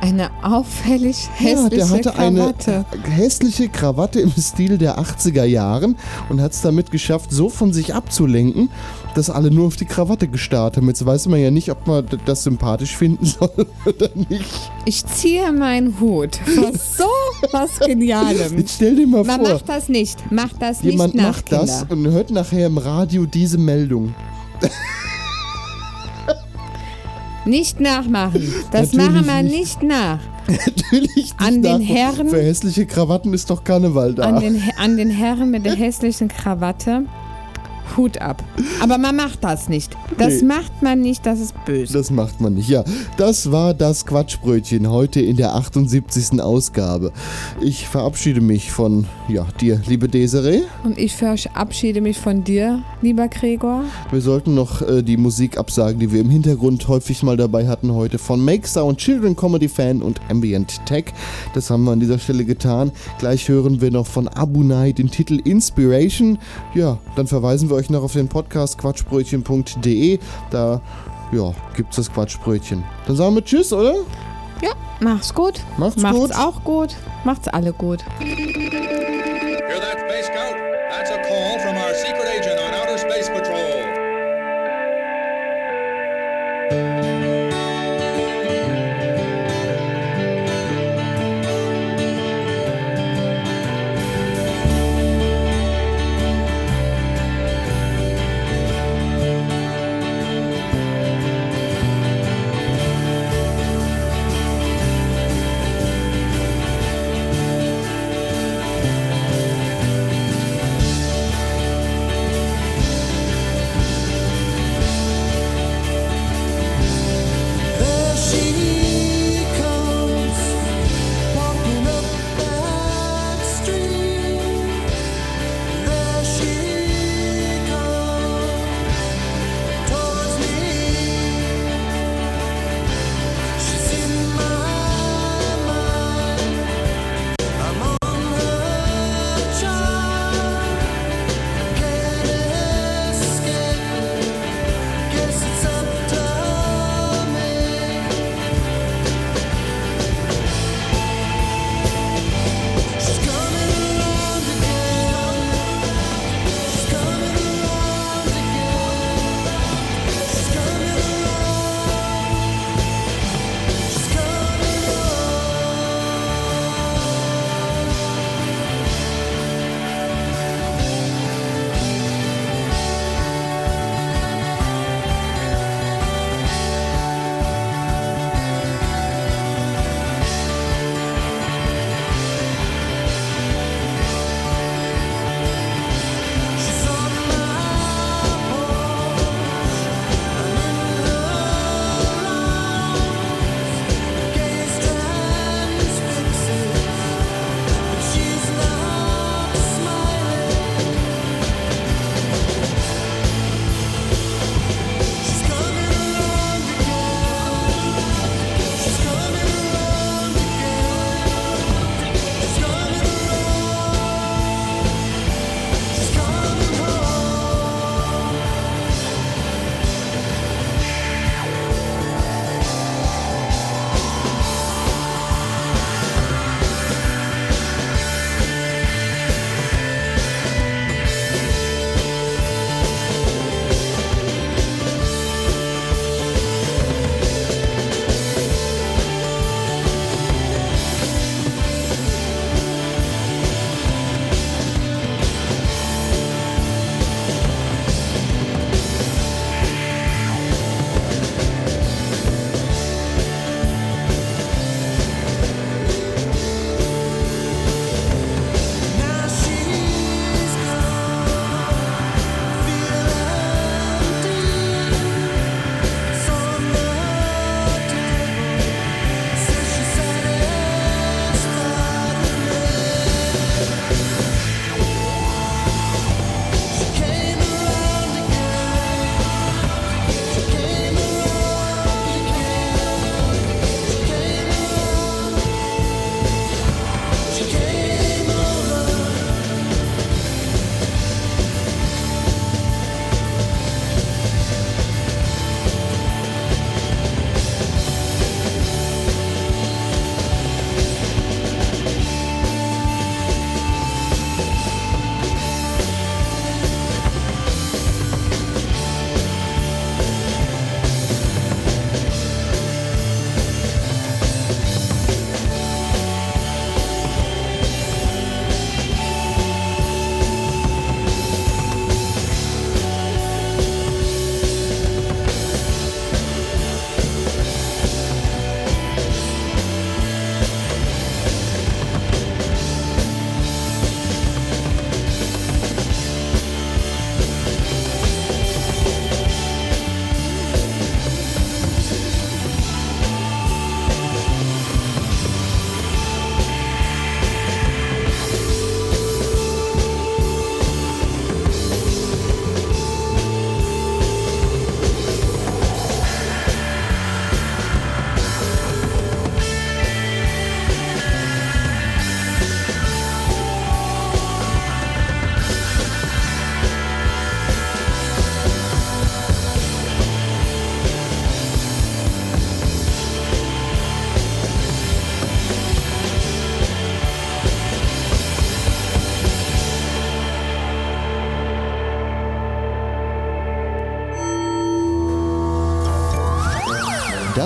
Eine 0.00 0.30
auffällig 0.42 1.28
Ja, 1.40 1.46
hässliche 1.48 1.76
der 1.76 1.90
hatte 1.90 2.10
Krawatte. 2.10 2.84
eine 3.02 3.10
hässliche 3.16 3.68
Krawatte 3.68 4.20
im 4.20 4.30
Stil 4.30 4.78
der 4.78 4.98
80er 4.98 5.44
Jahren 5.44 5.96
und 6.28 6.40
hat 6.40 6.52
es 6.52 6.60
damit 6.60 6.90
geschafft, 6.90 7.32
so 7.32 7.48
von 7.48 7.72
sich 7.72 7.94
abzulenken, 7.94 8.70
dass 9.16 9.30
alle 9.30 9.50
nur 9.50 9.66
auf 9.66 9.76
die 9.76 9.84
Krawatte 9.86 10.28
gestarrt 10.28 10.76
haben. 10.76 10.86
Jetzt 10.88 11.04
weiß 11.04 11.26
man 11.28 11.40
ja 11.40 11.50
nicht, 11.50 11.70
ob 11.70 11.86
man 11.86 12.06
das 12.26 12.42
sympathisch 12.44 12.96
finden 12.96 13.24
soll 13.24 13.50
oder 13.86 14.10
nicht. 14.28 14.70
Ich 14.84 15.04
ziehe 15.06 15.50
meinen 15.52 15.98
Hut 16.00 16.36
vor 16.36 16.72
so 16.98 17.04
was 17.52 17.78
Genialem. 17.80 18.58
Jetzt 18.58 18.74
stell 18.76 18.96
dir 18.96 19.06
mal 19.06 19.24
Man 19.24 19.40
vor, 19.40 19.54
macht 19.54 19.68
das 19.68 19.88
nicht. 19.88 20.30
Macht 20.30 20.56
das 20.60 20.82
jemand 20.82 21.14
nicht 21.14 21.22
nach, 21.22 21.32
macht 21.36 21.52
das 21.52 21.78
Kinder. 21.88 21.92
und 21.94 22.12
hört 22.12 22.30
nachher 22.30 22.66
im 22.66 22.78
Radio 22.78 23.26
diese 23.26 23.58
Meldung. 23.58 24.14
Nicht 27.44 27.80
nachmachen. 27.80 28.52
Das 28.72 28.92
Natürlich 28.92 29.14
machen 29.14 29.26
wir 29.26 29.42
nicht. 29.44 29.58
nicht 29.58 29.82
nach. 29.84 30.18
Natürlich 30.48 31.32
An 31.38 31.62
den 31.62 31.80
Herren, 31.80 32.28
Für 32.28 32.42
hässliche 32.42 32.86
Krawatten 32.86 33.32
ist 33.34 33.50
doch 33.50 33.62
Karneval 33.64 34.14
da. 34.14 34.24
an 34.24 34.40
den, 34.40 34.62
an 34.78 34.96
den 34.96 35.10
Herren 35.10 35.50
mit 35.50 35.64
der 35.64 35.74
hässlichen 35.74 36.28
Krawatte. 36.28 37.04
Hut 37.96 38.20
ab. 38.20 38.42
Aber 38.80 38.98
man 38.98 39.16
macht 39.16 39.42
das 39.44 39.68
nicht. 39.68 39.96
Das 40.18 40.40
Nee. 40.42 40.46
macht 40.48 40.82
man 40.82 41.00
nicht, 41.00 41.24
das 41.26 41.40
ist 41.40 41.54
böse. 41.64 41.92
Das 41.92 42.10
macht 42.10 42.40
man 42.40 42.54
nicht. 42.54 42.68
Ja, 42.68 42.84
das 43.16 43.50
war 43.52 43.74
das 43.74 44.06
Quatschbrötchen 44.06 44.88
heute 44.90 45.20
in 45.20 45.36
der 45.36 45.54
78. 45.54 46.40
Ausgabe. 46.40 47.12
Ich 47.60 47.86
verabschiede 47.88 48.40
mich 48.40 48.72
von 48.72 49.06
ja, 49.28 49.46
dir, 49.60 49.80
liebe 49.86 50.08
Desiree. 50.08 50.62
Und 50.84 50.98
ich 50.98 51.14
verabschiede 51.14 52.00
mich 52.00 52.18
von 52.18 52.44
dir, 52.44 52.82
lieber 53.02 53.28
Gregor. 53.28 53.84
Wir 54.10 54.20
sollten 54.20 54.54
noch 54.54 54.82
äh, 54.82 55.02
die 55.02 55.16
Musik 55.16 55.58
absagen, 55.58 55.98
die 56.00 56.12
wir 56.12 56.20
im 56.20 56.30
Hintergrund 56.30 56.86
häufig 56.88 57.22
mal 57.22 57.36
dabei 57.36 57.66
hatten 57.68 57.92
heute 57.92 58.18
von 58.18 58.44
Make 58.44 58.66
Sound, 58.66 58.98
Children 58.98 59.36
Comedy 59.36 59.68
Fan 59.68 60.02
und 60.02 60.20
Ambient 60.30 60.80
Tech. 60.86 61.06
Das 61.54 61.70
haben 61.70 61.84
wir 61.84 61.92
an 61.92 62.00
dieser 62.00 62.18
Stelle 62.18 62.44
getan. 62.44 62.90
Gleich 63.18 63.48
hören 63.48 63.80
wir 63.80 63.90
noch 63.90 64.06
von 64.06 64.28
Abu 64.28 64.62
Nai 64.62 64.92
den 64.92 65.10
Titel 65.10 65.40
Inspiration. 65.44 66.38
Ja, 66.74 66.98
dann 67.16 67.26
verweisen 67.26 67.68
wir 67.70 67.75
euch 67.76 67.90
noch 67.90 68.02
auf 68.02 68.12
den 68.12 68.28
Podcast 68.28 68.78
quatschbrötchen.de. 68.78 70.18
Da 70.50 70.80
ja, 71.32 71.52
gibt's 71.74 71.96
das 71.96 72.12
Quatschbrötchen. 72.12 72.84
Dann 73.06 73.16
sagen 73.16 73.34
wir 73.34 73.44
Tschüss, 73.44 73.72
oder? 73.72 73.94
Ja, 74.62 74.70
mach's 75.00 75.32
gut. 75.34 75.60
Macht's 75.76 76.00
Macht's 76.00 76.18
gut. 76.18 76.34
auch 76.34 76.64
gut. 76.64 76.96
Macht's 77.24 77.48
alle 77.48 77.72
gut. 77.72 78.04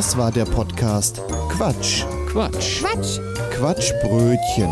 Das 0.00 0.16
war 0.16 0.32
der 0.32 0.46
Podcast 0.46 1.20
Quatsch. 1.50 2.04
Quatsch. 2.26 2.80
Quatsch. 2.80 3.20
Quatschbrötchen. 3.50 4.70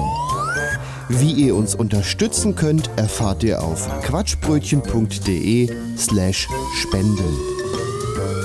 Wie 1.10 1.32
ihr 1.32 1.54
uns 1.54 1.74
unterstützen 1.74 2.54
könnt, 2.54 2.88
erfahrt 2.96 3.42
ihr 3.42 3.62
auf 3.62 3.86
quatschbrötchen.de 4.04 5.70
slash 5.98 6.48
spenden. 6.76 7.36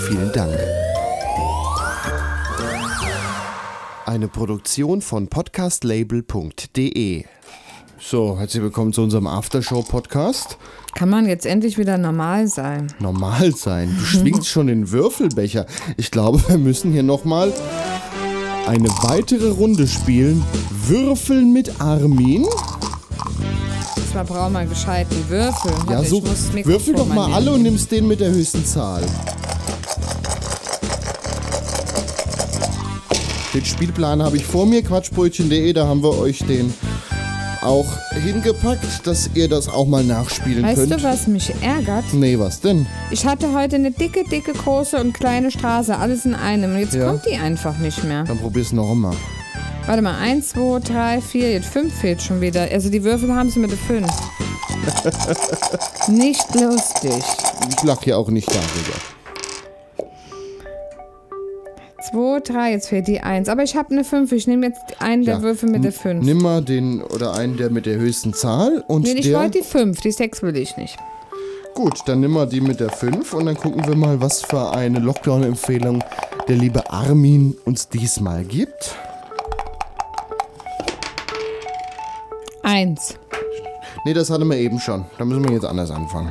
Vielen 0.09 0.33
Dank. 0.33 0.59
Eine 4.05 4.27
Produktion 4.27 5.01
von 5.01 5.29
podcastlabel.de. 5.29 7.23
So, 7.97 8.37
herzlich 8.37 8.61
willkommen 8.61 8.91
zu 8.91 9.03
unserem 9.03 9.27
Aftershow-Podcast. 9.27 10.57
Kann 10.95 11.09
man 11.09 11.27
jetzt 11.27 11.45
endlich 11.45 11.77
wieder 11.77 11.97
normal 11.97 12.47
sein? 12.47 12.87
Normal 12.99 13.55
sein. 13.55 13.95
Du 13.97 14.05
schwingst 14.05 14.47
schon 14.47 14.67
den 14.67 14.91
Würfelbecher. 14.91 15.65
Ich 15.97 16.11
glaube, 16.11 16.41
wir 16.47 16.57
müssen 16.57 16.91
hier 16.91 17.03
nochmal 17.03 17.51
eine 18.67 18.89
weitere 19.01 19.49
Runde 19.49 19.87
spielen. 19.87 20.43
Würfeln 20.87 21.51
mit 21.51 21.81
Armin. 21.81 22.45
Diesmal 23.97 24.23
brauchen 24.23 24.53
wir 24.53 24.59
einen 24.59 24.69
gescheiten 24.69 25.17
Würfel. 25.29 25.71
Ja, 25.89 25.97
Warte, 25.97 26.09
so. 26.09 26.23
Würfel 26.63 26.93
doch 26.93 27.07
mal 27.07 27.33
alle 27.33 27.51
und 27.51 27.63
nimmst 27.63 27.91
den 27.91 28.07
mit 28.07 28.19
der 28.19 28.31
höchsten 28.31 28.63
Zahl. 28.63 29.03
Den 33.53 33.65
Spielplan 33.65 34.21
habe 34.21 34.37
ich 34.37 34.45
vor 34.45 34.65
mir, 34.65 34.83
quatschbrötchen.de, 34.83 35.73
da 35.73 35.87
haben 35.87 36.01
wir 36.01 36.17
euch 36.17 36.39
den 36.39 36.73
auch 37.65 37.85
hingepackt, 38.11 39.05
dass 39.07 39.29
ihr 39.33 39.47
das 39.49 39.67
auch 39.69 39.85
mal 39.87 40.03
nachspielen 40.03 40.63
Weißt 40.63 40.75
könnt. 40.75 40.91
du, 40.91 41.03
was 41.03 41.27
mich 41.27 41.53
ärgert? 41.61 42.05
Nee, 42.13 42.37
was 42.39 42.61
denn? 42.61 42.85
Ich 43.11 43.25
hatte 43.25 43.53
heute 43.53 43.75
eine 43.77 43.91
dicke, 43.91 44.23
dicke, 44.23 44.53
große 44.53 44.97
und 44.99 45.13
kleine 45.13 45.51
Straße, 45.51 45.97
alles 45.97 46.25
in 46.25 46.35
einem. 46.35 46.73
Und 46.73 46.79
jetzt 46.79 46.93
Ja. 46.93 47.07
kommt 47.07 47.25
die 47.25 47.35
einfach 47.37 47.77
nicht 47.77 48.03
mehr. 48.03 48.23
Dann 48.23 48.39
probier's 48.39 48.71
noch 48.71 48.93
mal. 48.93 49.15
Warte 49.85 50.01
mal, 50.01 50.15
1, 50.17 50.49
2, 50.49 50.79
3, 50.79 51.21
4, 51.21 51.51
jetzt 51.51 51.67
5 51.67 51.93
fehlt 51.93 52.21
schon 52.21 52.39
wieder. 52.39 52.61
Also 52.71 52.89
die 52.89 53.03
Würfel 53.03 53.33
haben 53.35 53.49
sie 53.49 53.59
mit 53.59 53.71
der 53.71 53.77
5. 53.77 54.07
Nicht 56.07 56.55
lustig. 56.55 57.23
Ich 57.69 57.83
lach 57.83 58.03
ja 58.05 58.17
auch 58.17 58.29
nicht 58.29 58.47
darüber. 58.49 58.97
2, 62.13 62.39
3, 62.41 62.71
jetzt 62.71 62.89
fehlt 62.89 63.07
die 63.07 63.21
1. 63.21 63.49
Aber 63.49 63.63
ich 63.63 63.75
habe 63.75 63.89
eine 63.91 64.03
5. 64.03 64.31
Ich 64.33 64.45
nehme 64.47 64.67
jetzt 64.67 65.01
einen 65.01 65.25
der 65.25 65.35
Ja. 65.37 65.41
Würfel 65.41 65.69
mit 65.69 65.83
der 65.83 65.91
5. 65.91 66.23
Nimm 66.23 66.37
mal 66.43 66.61
den 66.63 67.01
oder 67.01 67.33
einen 67.33 67.57
der 67.57 67.71
mit 67.71 67.85
der 67.87 67.95
höchsten 67.97 68.33
Zahl 68.33 68.83
und 68.87 69.01
Nee, 69.03 69.13
ich 69.13 69.25
der. 69.29 69.39
wollte 69.39 69.59
die 69.59 69.63
5. 69.63 69.99
Die 70.01 70.11
6 70.11 70.43
will 70.43 70.55
ich 70.55 70.77
nicht. 70.77 70.97
Gut, 71.73 72.01
dann 72.05 72.19
nimm 72.19 72.31
mal 72.31 72.45
die 72.47 72.61
mit 72.61 72.79
der 72.79 72.91
5 72.91 73.33
und 73.33 73.47
dann 73.47 73.55
gucken 73.55 73.87
wir 73.87 73.95
mal, 73.95 74.21
was 74.21 74.43
für 74.43 74.71
eine 74.73 74.99
Lockdown-Empfehlung 74.99 76.03
der 76.47 76.55
liebe 76.55 76.91
Armin 76.91 77.57
uns 77.65 77.89
diesmal 77.89 78.43
gibt. 78.43 78.95
1. 82.61 83.15
Nee, 84.05 84.13
das 84.13 84.29
hatten 84.29 84.47
wir 84.49 84.57
eben 84.57 84.79
schon. 84.79 85.05
Da 85.17 85.25
müssen 85.25 85.43
wir 85.45 85.51
jetzt 85.53 85.65
anders 85.65 85.89
anfangen. 85.89 86.29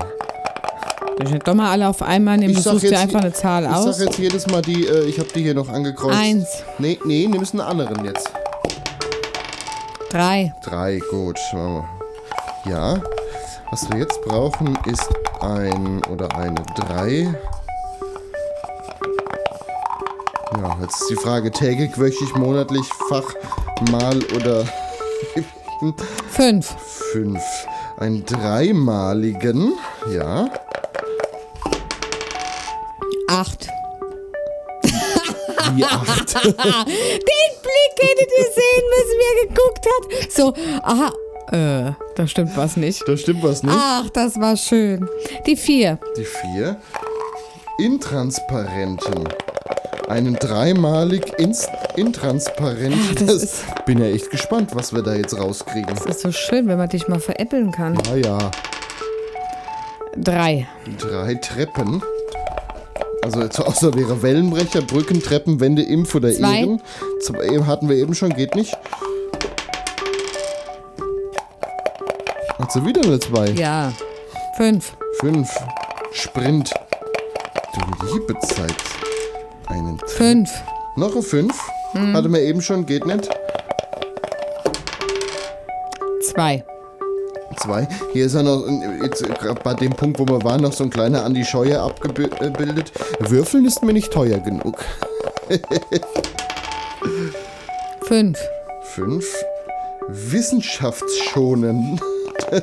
Ich 1.24 1.30
nicht 1.30 1.46
doch 1.46 1.54
mal 1.54 1.70
alle 1.70 1.88
auf 1.88 2.02
einmal 2.02 2.36
nehmen. 2.36 2.54
Du 2.54 2.60
sag 2.60 2.72
suchst 2.72 2.90
dir 2.90 2.98
einfach 2.98 3.20
eine 3.20 3.32
Zahl 3.32 3.64
ich 3.64 3.70
aus. 3.70 3.96
sag 3.96 4.06
jetzt 4.06 4.18
jedes 4.18 4.46
Mal 4.48 4.62
die, 4.62 4.86
äh, 4.86 5.04
ich 5.04 5.18
habe 5.18 5.28
die 5.34 5.42
hier 5.42 5.54
noch 5.54 5.68
angekreuzt. 5.68 6.18
Eins. 6.18 6.48
Nee, 6.78 6.98
nee, 7.04 7.28
nimmst 7.28 7.52
einen 7.52 7.60
anderen 7.60 8.04
jetzt. 8.04 8.30
3. 10.10 10.52
Drei, 10.62 10.98
gut. 11.10 11.38
Ja. 12.66 13.00
Was 13.70 13.90
wir 13.90 14.00
jetzt 14.00 14.20
brauchen, 14.22 14.76
ist 14.86 15.08
ein 15.40 16.02
oder 16.10 16.34
eine 16.36 16.62
drei. 16.76 17.34
Ja, 20.58 20.76
jetzt 20.82 21.00
ist 21.00 21.10
die 21.10 21.16
Frage 21.16 21.50
tägig, 21.50 21.98
wöchig, 21.98 22.34
monatlich, 22.36 22.84
Fach, 23.08 23.24
mal 23.90 24.18
oder 24.36 24.64
5. 26.28 26.66
fünf. 27.12 27.66
Einen 27.96 28.24
dreimaligen, 28.26 29.72
ja. 30.12 30.50
8. 33.28 33.68
Wie 35.74 35.84
acht. 35.84 36.34
Den 36.44 36.52
Blick 36.54 37.94
hättet 37.98 38.30
ihr 38.38 38.44
sehen 38.44 38.86
müssen, 38.90 39.16
wie 39.18 39.28
er 39.30 39.48
geguckt 39.48 39.86
hat. 39.86 40.32
So, 40.32 40.54
aha. 40.82 41.12
Äh, 41.50 41.92
da 42.14 42.26
stimmt 42.26 42.56
was 42.56 42.76
nicht. 42.76 43.06
Da 43.06 43.16
stimmt 43.16 43.42
was 43.42 43.62
nicht. 43.62 43.74
Ach, 43.76 44.08
das 44.10 44.38
war 44.40 44.56
schön. 44.56 45.08
Die 45.46 45.56
4. 45.56 45.98
Die 46.16 46.24
vier. 46.24 46.80
Intransparenten. 47.78 49.28
Einen 50.08 50.34
dreimalig 50.34 51.38
ins 51.38 51.66
intransparenten. 51.96 53.26
das 53.26 53.40
Das 53.40 53.64
bin 53.86 53.98
ja 53.98 54.06
echt 54.06 54.30
gespannt, 54.30 54.70
was 54.74 54.92
wir 54.94 55.02
da 55.02 55.14
jetzt 55.14 55.38
rauskriegen. 55.38 55.94
Das 55.94 56.06
ist 56.06 56.20
so 56.20 56.32
schön, 56.32 56.66
wenn 56.68 56.78
man 56.78 56.88
dich 56.88 57.08
mal 57.08 57.20
veräppeln 57.20 57.70
kann. 57.72 57.98
Ah 58.10 58.16
ja, 58.16 58.50
3. 60.16 60.66
drei 60.98 61.34
Treppen. 61.36 62.02
Also 63.22 63.40
jetzt 63.40 63.60
außer 63.66 63.94
wäre 63.94 64.22
Wellenbrecher, 64.22 64.82
Brücken, 64.82 65.22
Treppen, 65.22 65.60
Wände, 65.60 65.82
Impf 65.82 66.14
oder 66.14 66.32
Zwei. 66.32 66.60
Ehren. 66.60 66.82
Zwei 67.20 67.64
hatten 67.64 67.88
wir 67.88 67.96
eben 67.96 68.14
schon, 68.14 68.30
geht 68.30 68.54
nicht. 68.54 68.76
Hat 72.58 72.70
sie 72.72 72.84
wieder 72.84 73.02
eine 73.02 73.18
zwei? 73.18 73.50
Ja. 73.50 73.92
5. 74.56 74.96
Fünf. 75.20 75.50
Sprint. 76.12 76.70
Du 77.74 78.06
liebe 78.12 78.38
Zeit. 78.40 78.74
Einen 79.66 79.98
5. 80.06 80.50
Noch 80.96 81.12
eine 81.12 81.22
5. 81.22 81.52
Hm. 81.92 82.14
Hatte 82.14 82.28
wir 82.28 82.40
eben 82.40 82.60
schon, 82.60 82.86
geht 82.86 83.06
nicht. 83.06 83.28
2. 87.62 87.86
Zwei. 87.86 87.88
Hier 88.12 88.26
ist 88.26 88.34
ja 88.34 88.42
noch, 88.42 88.66
jetzt 89.02 89.22
grad 89.38 89.62
bei 89.62 89.74
dem 89.74 89.92
Punkt, 89.92 90.18
wo 90.18 90.26
wir 90.26 90.42
waren, 90.42 90.62
noch 90.62 90.72
so 90.72 90.84
ein 90.84 90.90
kleiner 90.90 91.24
Andi 91.24 91.44
Scheuer 91.44 91.82
abgebildet. 91.82 92.92
Würfeln 93.20 93.64
ist 93.64 93.82
mir 93.82 93.92
nicht 93.92 94.12
teuer 94.12 94.38
genug. 94.38 94.78
5. 98.02 98.38
Fünf. 98.82 99.26
Wissenschaftsschonen. 100.08 102.00
ja, 102.52 102.60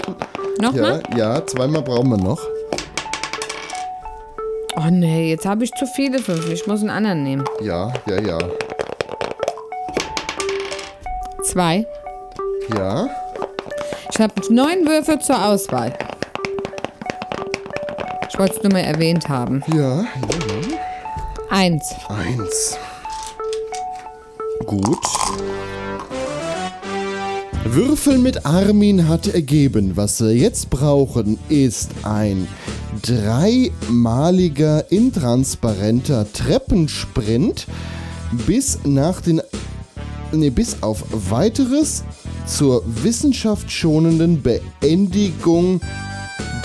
Nochmal? 0.61 1.03
ja, 1.15 1.45
zweimal 1.45 1.81
brauchen 1.81 2.09
wir 2.09 2.17
noch. 2.17 2.41
Oh 4.75 4.89
nee, 4.89 5.29
jetzt 5.29 5.45
habe 5.45 5.63
ich 5.63 5.71
zu 5.73 5.85
viele 5.85 6.19
5. 6.19 6.49
Ich 6.51 6.67
muss 6.67 6.81
einen 6.81 6.89
anderen 6.89 7.23
nehmen. 7.23 7.45
Ja, 7.61 7.93
ja, 8.07 8.21
ja. 8.21 8.37
2. 11.43 11.85
Ja. 12.75 13.09
Ich 14.19 14.23
habe 14.23 14.53
neun 14.53 14.85
Würfel 14.85 15.17
zur 15.19 15.45
Auswahl. 15.45 15.97
Ich 18.29 18.37
wollte 18.37 18.57
es 18.57 18.63
nur 18.63 18.73
mal 18.73 18.79
erwähnt 18.79 19.29
haben. 19.29 19.63
Ja, 19.73 20.01
ja, 20.01 20.03
ja. 20.03 20.77
1. 21.51 21.81
Eins. 22.09 22.77
Gut. 24.65 24.97
Würfel 27.63 28.17
mit 28.17 28.45
Armin 28.45 29.07
hat 29.07 29.27
ergeben. 29.27 29.95
Was 29.95 30.19
wir 30.19 30.35
jetzt 30.35 30.69
brauchen, 30.69 31.39
ist 31.47 31.91
ein 32.03 32.45
dreimaliger 33.01 34.91
intransparenter 34.91 36.27
Treppensprint 36.33 37.67
bis 38.45 38.79
nach 38.83 39.21
den 39.21 39.41
nee, 40.33 40.49
bis 40.49 40.83
auf 40.83 41.05
weiteres 41.09 42.03
zur 42.49 42.83
wissenschaftsschonenden 42.85 44.41
Beendigung 44.41 45.79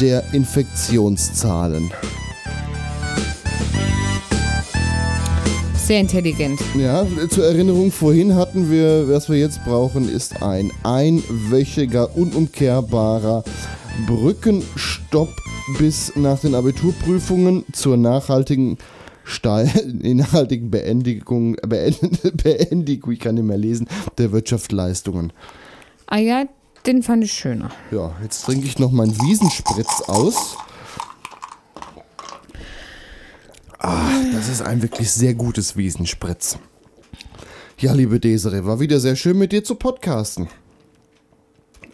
der 0.01 0.25
Infektionszahlen. 0.33 1.91
Sehr 5.77 6.01
intelligent. 6.01 6.61
Ja, 6.79 7.07
zur 7.29 7.45
Erinnerung, 7.45 7.93
vorhin 7.93 8.35
hatten 8.35 8.71
wir, 8.71 9.07
was 9.09 9.29
wir 9.29 9.37
jetzt 9.37 9.63
brauchen, 9.65 10.09
ist 10.09 10.43
ein 10.43 10.73
einwöchiger, 10.83 12.17
unumkehrbarer 12.17 13.45
Brückenstopp 14.07 15.29
bis 15.79 16.17
nach 16.17 16.41
den 16.41 16.55
Abiturprüfungen 16.55 17.65
zur 17.73 17.99
nachhaltigen, 17.99 18.79
Steil, 19.25 19.71
nachhaltigen 20.03 20.71
Beendigung, 20.71 21.57
Beend, 21.67 21.99
Beendigung, 22.43 23.13
ich 23.13 23.21
kann 23.21 23.35
nicht 23.35 23.45
mehr 23.45 23.59
lesen, 23.59 23.87
der 24.17 24.33
Wirtschaftsleistungen. 24.33 25.33
Ah 26.07 26.19
ja, 26.19 26.45
den 26.87 27.03
fand 27.03 27.25
ich 27.25 27.33
schöner. 27.33 27.71
Ja, 27.91 28.13
jetzt 28.23 28.45
trinke 28.45 28.67
ich 28.67 28.79
noch 28.79 28.91
meinen 28.91 29.19
Wiesenspritz 29.23 30.03
aus. 30.07 30.57
Ah, 33.79 34.09
das 34.33 34.49
ist 34.49 34.63
ein 34.63 34.83
wirklich 34.83 35.11
sehr 35.11 35.35
gutes 35.35 35.77
Wiesenspritz. 35.77 36.59
Ja, 37.79 37.93
liebe 37.93 38.21
Desiree, 38.21 38.65
war 38.65 38.81
wieder 38.81 39.01
sehr 39.01 39.17
schön 39.17 39.39
mit 39.39 39.53
dir 39.53 39.65
zu 39.65 39.75
podcasten. 39.75 40.49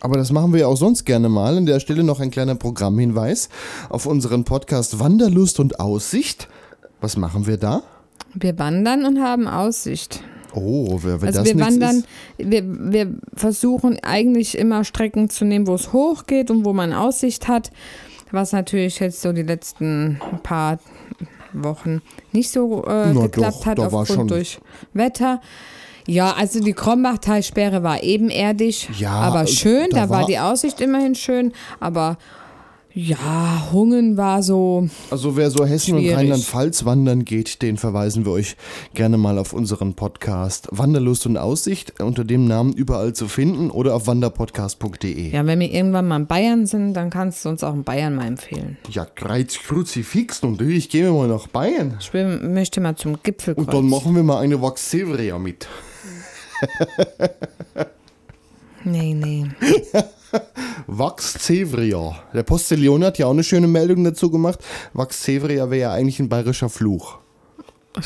Aber 0.01 0.17
das 0.17 0.33
machen 0.33 0.53
wir 0.53 0.61
ja 0.61 0.67
auch 0.67 0.77
sonst 0.77 1.05
gerne 1.05 1.29
mal. 1.29 1.57
An 1.57 1.67
der 1.67 1.79
Stelle 1.81 2.03
noch 2.05 2.21
ein 2.21 2.31
kleiner 2.31 2.55
Programmhinweis 2.55 3.49
auf 3.89 4.07
unseren 4.07 4.45
Podcast 4.45 4.99
Wanderlust 4.99 5.61
und 5.61 5.79
Aussicht. 5.79 6.49
Was 7.01 7.17
machen 7.17 7.47
wir 7.47 7.57
da? 7.57 7.83
Wir 8.35 8.59
wandern 8.59 9.05
und 9.05 9.21
haben 9.21 9.47
Aussicht. 9.47 10.23
Oh, 10.55 10.99
wenn 11.03 11.13
also 11.25 11.41
das 11.41 11.45
wir 11.47 11.59
wandern, 11.61 11.97
ist. 12.39 12.51
wir, 12.51 12.63
wir 12.67 13.15
versuchen 13.35 13.99
eigentlich 14.03 14.57
immer 14.59 14.85
Strecken 14.85 15.31
zu 15.31 15.45
nehmen, 15.45 15.67
wo 15.67 15.75
es 15.75 15.93
hoch 15.93 16.27
geht 16.27 16.51
und 16.51 16.65
wo 16.65 16.73
man 16.73 16.93
Aussicht 16.93 17.49
hat, 17.49 17.71
was 18.33 18.53
natürlich 18.53 18.99
jetzt 19.01 19.21
so 19.23 19.33
die 19.33 19.43
letzten 19.43 20.21
paar 20.43 20.79
Wochen 21.53 22.01
nicht 22.33 22.51
so 22.51 22.85
äh, 22.85 23.13
Na 23.13 23.23
geklappt 23.23 23.57
doch, 23.61 23.67
hat 23.67 23.81
aufgrund 23.81 24.31
durch 24.31 24.61
Wetter. 24.93 25.41
Ja, 26.07 26.33
also 26.33 26.61
die 26.61 26.73
Krombachtalsperre 26.73 27.83
war 27.83 28.03
ebenerdig, 28.03 28.89
Ja, 28.99 29.11
aber 29.13 29.43
äh, 29.43 29.47
schön, 29.47 29.89
da 29.91 30.03
da, 30.03 30.09
war 30.09 30.21
war- 30.21 30.27
die 30.27 30.39
Aussicht 30.39 30.81
immerhin 30.81 31.15
schön, 31.15 31.53
aber 31.79 32.19
ja, 32.93 33.69
Hungen 33.73 34.17
war 34.17 34.43
so, 34.43 34.89
Also 35.11 35.37
wer 35.37 35.51
so 35.51 35.65
Hessen 35.65 35.95
und 35.95 36.01
Schwierig. 36.01 36.17
Rheinland-Pfalz 36.17 36.85
wandern 36.85 37.25
geht, 37.25 37.63
den 37.63 37.77
verweisen 37.77 38.25
wir 38.25 38.33
euch 38.33 38.57
gerne 38.95 39.17
mal 39.17 39.39
auf 39.39 39.53
unseren 39.53 39.95
Podcast 39.95 40.69
Wanderlust 40.73 41.27
und 41.27 41.37
Aussicht 41.37 42.01
unter 42.01 42.25
dem 42.25 42.47
Namen 42.47 42.73
überall 42.73 43.13
zu 43.13 43.29
finden 43.29 43.71
oder 43.71 43.95
auf 43.95 44.07
wanderpodcast.de. 44.09 45.31
ja, 45.31 45.47
wenn 45.47 45.61
wir 45.61 45.71
irgendwann 45.71 46.09
mal 46.09 46.17
in 46.17 46.27
Bayern 46.27 46.67
sind, 46.67 46.95
dann 46.95 47.11
kannst 47.11 47.45
du 47.45 47.49
uns 47.51 47.63
auch 47.63 47.75
in 47.75 47.85
Bayern 47.85 48.17
mal 48.17 48.27
empfehlen. 48.27 48.77
Ja, 48.91 49.05
Kreuz 49.05 49.59
Kruzifix 49.59 50.41
und 50.41 50.61
ich 50.61 50.89
gehe 50.89 51.11
mal 51.13 51.29
nach 51.29 51.47
Bayern. 51.47 51.97
Ich 52.01 52.13
will, 52.13 52.41
möchte 52.41 52.81
mal 52.81 52.97
zum 52.97 53.23
Gipfelkreuz. 53.23 53.67
Und 53.67 53.73
dann 53.73 53.89
machen 53.89 54.17
wir 54.17 54.23
mal 54.25 54.41
eine 54.41 54.61
Wax 54.61 54.91
Severia 54.91 55.39
mit. 55.39 55.69
Nee, 58.85 59.15
nee. 59.15 59.47
Wax 60.87 61.35
Severia. 61.47 62.17
Der 62.35 62.43
Postillon 62.43 63.05
hat 63.05 63.19
ja 63.19 63.27
auch 63.27 63.33
eine 63.33 63.45
schöne 63.45 63.67
Meldung 63.67 64.05
dazu 64.05 64.31
gemacht. 64.31 64.61
Wax 64.93 65.23
Severia 65.25 65.71
wäre 65.71 65.81
ja 65.81 65.93
eigentlich 65.93 66.21
ein 66.21 66.29
bayerischer 66.29 66.69
Fluch. 66.69 67.19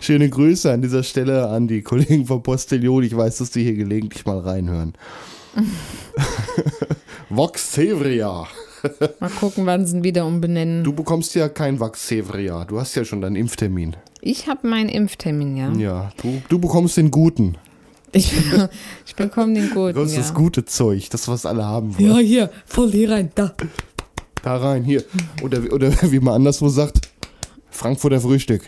Schöne 0.00 0.28
Grüße 0.28 0.72
an 0.72 0.82
dieser 0.82 1.02
Stelle 1.02 1.48
an 1.48 1.66
die 1.66 1.82
Kollegen 1.82 2.26
vom 2.26 2.42
Postillon. 2.42 3.02
Ich 3.02 3.16
weiß, 3.16 3.38
dass 3.38 3.50
die 3.50 3.64
hier 3.64 3.74
gelegentlich 3.74 4.24
mal 4.26 4.38
reinhören. 4.38 4.94
Vox 7.30 7.72
Severia. 7.72 8.46
Mal 9.20 9.30
gucken, 9.30 9.66
wann 9.66 9.86
sie 9.86 9.96
ihn 9.96 10.04
wieder 10.04 10.24
umbenennen. 10.24 10.84
Du 10.84 10.92
bekommst 10.92 11.34
ja 11.34 11.48
kein 11.48 11.80
Vox 11.80 12.06
Severia. 12.06 12.64
Du 12.64 12.78
hast 12.78 12.94
ja 12.94 13.04
schon 13.04 13.20
deinen 13.20 13.34
Impftermin. 13.34 13.96
Ich 14.20 14.46
habe 14.46 14.68
meinen 14.68 14.88
Impftermin, 14.88 15.56
ja. 15.56 15.72
Ja, 15.72 16.12
du, 16.22 16.40
du 16.48 16.58
bekommst 16.58 16.96
den 16.96 17.10
guten. 17.10 17.56
Ich, 18.12 18.32
ich 19.06 19.14
bekomme 19.14 19.54
den 19.54 19.70
guten, 19.70 19.94
Das 19.94 20.08
ist 20.10 20.16
ja. 20.16 20.22
das 20.22 20.34
gute 20.34 20.64
Zeug, 20.64 21.08
das, 21.10 21.28
was 21.28 21.44
alle 21.46 21.64
haben 21.64 21.98
wollen. 21.98 22.10
Ja, 22.10 22.18
hier, 22.18 22.50
voll 22.66 22.90
hier 22.90 23.10
rein, 23.10 23.30
da. 23.34 23.54
Da 24.42 24.56
rein, 24.56 24.84
hier. 24.84 25.04
Oder, 25.42 25.72
oder 25.72 25.90
wie 26.10 26.20
man 26.20 26.34
anderswo 26.34 26.68
sagt, 26.68 27.08
Frankfurter 27.70 28.20
Frühstück. 28.20 28.62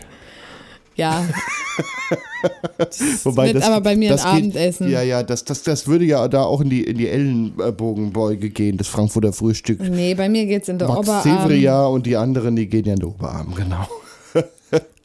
Ja, 0.95 1.25
Wobei 3.23 3.53
wird 3.53 3.63
aber 3.63 3.81
bei 3.81 3.95
mir 3.95 4.13
ein 4.13 4.19
Abendessen. 4.19 4.89
Ja, 4.89 5.01
ja, 5.01 5.23
das, 5.23 5.45
das, 5.45 5.63
das 5.63 5.87
würde 5.87 6.05
ja 6.05 6.27
da 6.27 6.43
auch 6.43 6.61
in 6.61 6.69
die, 6.69 6.83
in 6.83 6.97
die 6.97 7.07
Ellenbogenbeuge 7.07 8.49
gehen, 8.49 8.77
das 8.77 8.87
Frankfurter 8.87 9.33
Frühstück. 9.33 9.79
nee, 9.79 10.13
bei 10.13 10.29
mir 10.29 10.45
geht's 10.45 10.67
in 10.67 10.79
der 10.79 10.87
Max 10.87 11.07
Oberarm. 11.07 11.23
Severia 11.23 11.85
und 11.85 12.05
die 12.05 12.15
anderen, 12.15 12.55
die 12.55 12.67
gehen 12.67 12.85
ja 12.85 12.93
in 12.93 12.99
den 12.99 13.09
Oberarm, 13.09 13.53
genau. 13.55 13.87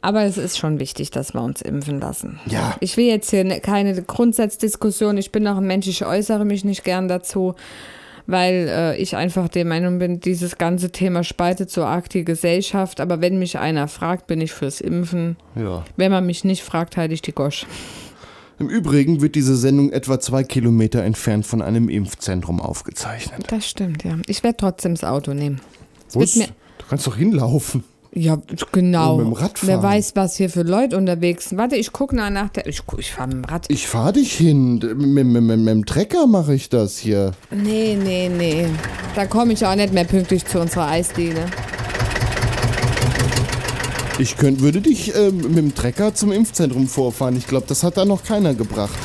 Aber 0.01 0.23
es 0.23 0.37
ist 0.37 0.57
schon 0.57 0.79
wichtig, 0.79 1.11
dass 1.11 1.33
wir 1.33 1.41
uns 1.41 1.61
impfen 1.61 1.99
lassen. 1.99 2.39
Ja. 2.45 2.75
Ich 2.79 2.97
will 2.97 3.05
jetzt 3.07 3.29
hier 3.31 3.43
ne- 3.43 3.59
keine 3.59 3.99
Grundsatzdiskussion. 4.01 5.17
Ich 5.17 5.31
bin 5.31 5.47
auch 5.47 5.57
ein 5.57 5.65
Mensch, 5.67 5.87
ich 5.87 6.05
äußere 6.05 6.45
mich 6.45 6.63
nicht 6.63 6.83
gern 6.83 7.07
dazu, 7.07 7.55
weil 8.27 8.67
äh, 8.69 8.97
ich 8.97 9.15
einfach 9.15 9.47
der 9.49 9.65
Meinung 9.65 9.99
bin, 9.99 10.19
dieses 10.19 10.57
ganze 10.57 10.91
Thema 10.91 11.23
spaltet 11.23 11.71
so 11.71 11.83
arg 11.83 12.09
die 12.09 12.23
Gesellschaft. 12.25 12.99
Aber 13.01 13.21
wenn 13.21 13.39
mich 13.39 13.57
einer 13.57 13.87
fragt, 13.87 14.27
bin 14.27 14.39
ich 14.39 14.51
fürs 14.53 14.81
Impfen. 14.81 15.35
Ja. 15.55 15.83
Wenn 15.95 16.11
man 16.11 16.25
mich 16.25 16.43
nicht 16.43 16.63
fragt, 16.63 16.95
halte 16.97 17.13
ich 17.13 17.21
die 17.21 17.31
Gosch. 17.33 17.65
Im 18.59 18.69
Übrigen 18.69 19.21
wird 19.21 19.35
diese 19.35 19.55
Sendung 19.55 19.91
etwa 19.91 20.19
zwei 20.19 20.43
Kilometer 20.43 21.03
entfernt 21.03 21.45
von 21.45 21.61
einem 21.61 21.89
Impfzentrum 21.89 22.59
aufgezeichnet. 22.59 23.45
Das 23.49 23.67
stimmt, 23.67 24.03
ja. 24.03 24.17
Ich 24.27 24.43
werde 24.43 24.57
trotzdem 24.57 24.93
das 24.95 25.03
Auto 25.03 25.33
nehmen. 25.33 25.61
Mir, 26.15 26.25
Du 26.25 26.85
kannst 26.89 27.05
doch 27.05 27.17
hinlaufen. 27.17 27.83
Ja, 28.13 28.37
genau. 28.71 29.15
Und 29.15 29.17
mit 29.17 29.27
dem 29.27 29.33
Rad 29.33 29.59
Wer 29.61 29.83
weiß, 29.83 30.13
was 30.15 30.37
hier 30.37 30.49
für 30.49 30.63
Leute 30.63 30.97
unterwegs 30.97 31.49
sind. 31.49 31.57
Warte, 31.57 31.75
ich 31.75 31.91
gucke 31.91 32.15
nach, 32.15 32.29
nach 32.29 32.49
der. 32.49 32.67
Ich, 32.67 32.81
ich 32.97 33.11
fahre 33.11 33.27
mit 33.27 33.37
dem 33.37 33.45
Rad. 33.45 33.65
Ich 33.69 33.87
fahr 33.87 34.13
dich 34.13 34.33
hin. 34.33 34.75
Mit, 34.75 34.97
mit, 34.97 35.25
mit, 35.27 35.43
mit 35.43 35.67
dem 35.67 35.85
Trecker 35.85 36.27
mache 36.27 36.53
ich 36.53 36.69
das 36.69 36.97
hier. 36.97 37.31
Nee, 37.51 37.97
nee, 38.01 38.29
nee. 38.29 38.67
Da 39.15 39.25
komme 39.25 39.53
ich 39.53 39.65
auch 39.65 39.75
nicht 39.75 39.93
mehr 39.93 40.05
pünktlich 40.05 40.45
zu 40.45 40.59
unserer 40.59 40.87
Eisdiele. 40.87 41.45
Ich 44.19 44.35
könnt, 44.35 44.61
würde 44.61 44.81
dich 44.81 45.15
ähm, 45.15 45.37
mit 45.37 45.57
dem 45.57 45.75
Trecker 45.75 46.13
zum 46.15 46.31
Impfzentrum 46.31 46.87
vorfahren. 46.87 47.37
Ich 47.37 47.45
glaube, 47.45 47.65
das 47.67 47.83
hat 47.83 47.97
da 47.97 48.05
noch 48.05 48.23
keiner 48.23 48.55
gebracht. 48.55 48.97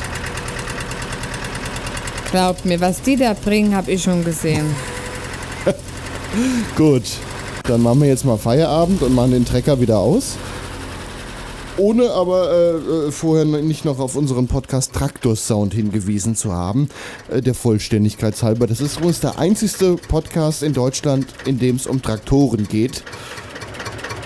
Glaubt 2.31 2.65
mir, 2.65 2.81
was 2.81 3.01
die 3.03 3.15
da 3.15 3.33
bringen, 3.33 3.75
habe 3.75 3.91
ich 3.91 4.01
schon 4.01 4.23
gesehen. 4.25 4.65
Gut, 6.75 7.03
dann 7.63 7.81
machen 7.81 8.01
wir 8.01 8.07
jetzt 8.07 8.25
mal 8.25 8.37
Feierabend 8.37 9.01
und 9.01 9.13
machen 9.13 9.31
den 9.31 9.45
Trecker 9.45 9.79
wieder 9.79 9.99
aus. 9.99 10.37
Ohne 11.77 12.11
aber 12.11 12.51
äh, 12.51 13.07
äh, 13.07 13.11
vorher 13.11 13.45
nicht 13.45 13.83
noch 13.83 13.97
auf 13.97 14.15
unseren 14.15 14.47
Podcast 14.47 14.93
Traktor 14.93 15.35
Sound 15.35 15.73
hingewiesen 15.73 16.35
zu 16.35 16.53
haben, 16.53 16.87
äh, 17.31 17.41
der 17.41 17.55
Vollständigkeit 17.55 18.41
halber. 18.43 18.67
Das 18.67 18.79
ist 18.79 18.97
übrigens 18.97 19.21
der 19.21 19.39
einzigste 19.39 19.95
Podcast 19.95 20.61
in 20.61 20.73
Deutschland, 20.73 21.25
in 21.45 21.57
dem 21.57 21.77
es 21.77 21.87
um 21.87 22.01
Traktoren 22.01 22.67
geht. 22.67 23.03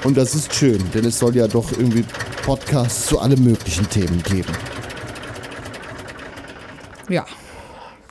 Und 0.03 0.17
das 0.17 0.35
ist 0.35 0.53
schön, 0.53 0.83
denn 0.93 1.05
es 1.05 1.19
soll 1.19 1.35
ja 1.37 1.47
doch 1.47 1.71
irgendwie 1.71 2.03
Podcasts 2.43 3.07
zu 3.07 3.19
allen 3.19 3.41
möglichen 3.41 3.89
Themen 3.89 4.21
geben. 4.23 4.51
Ja. 7.07 7.25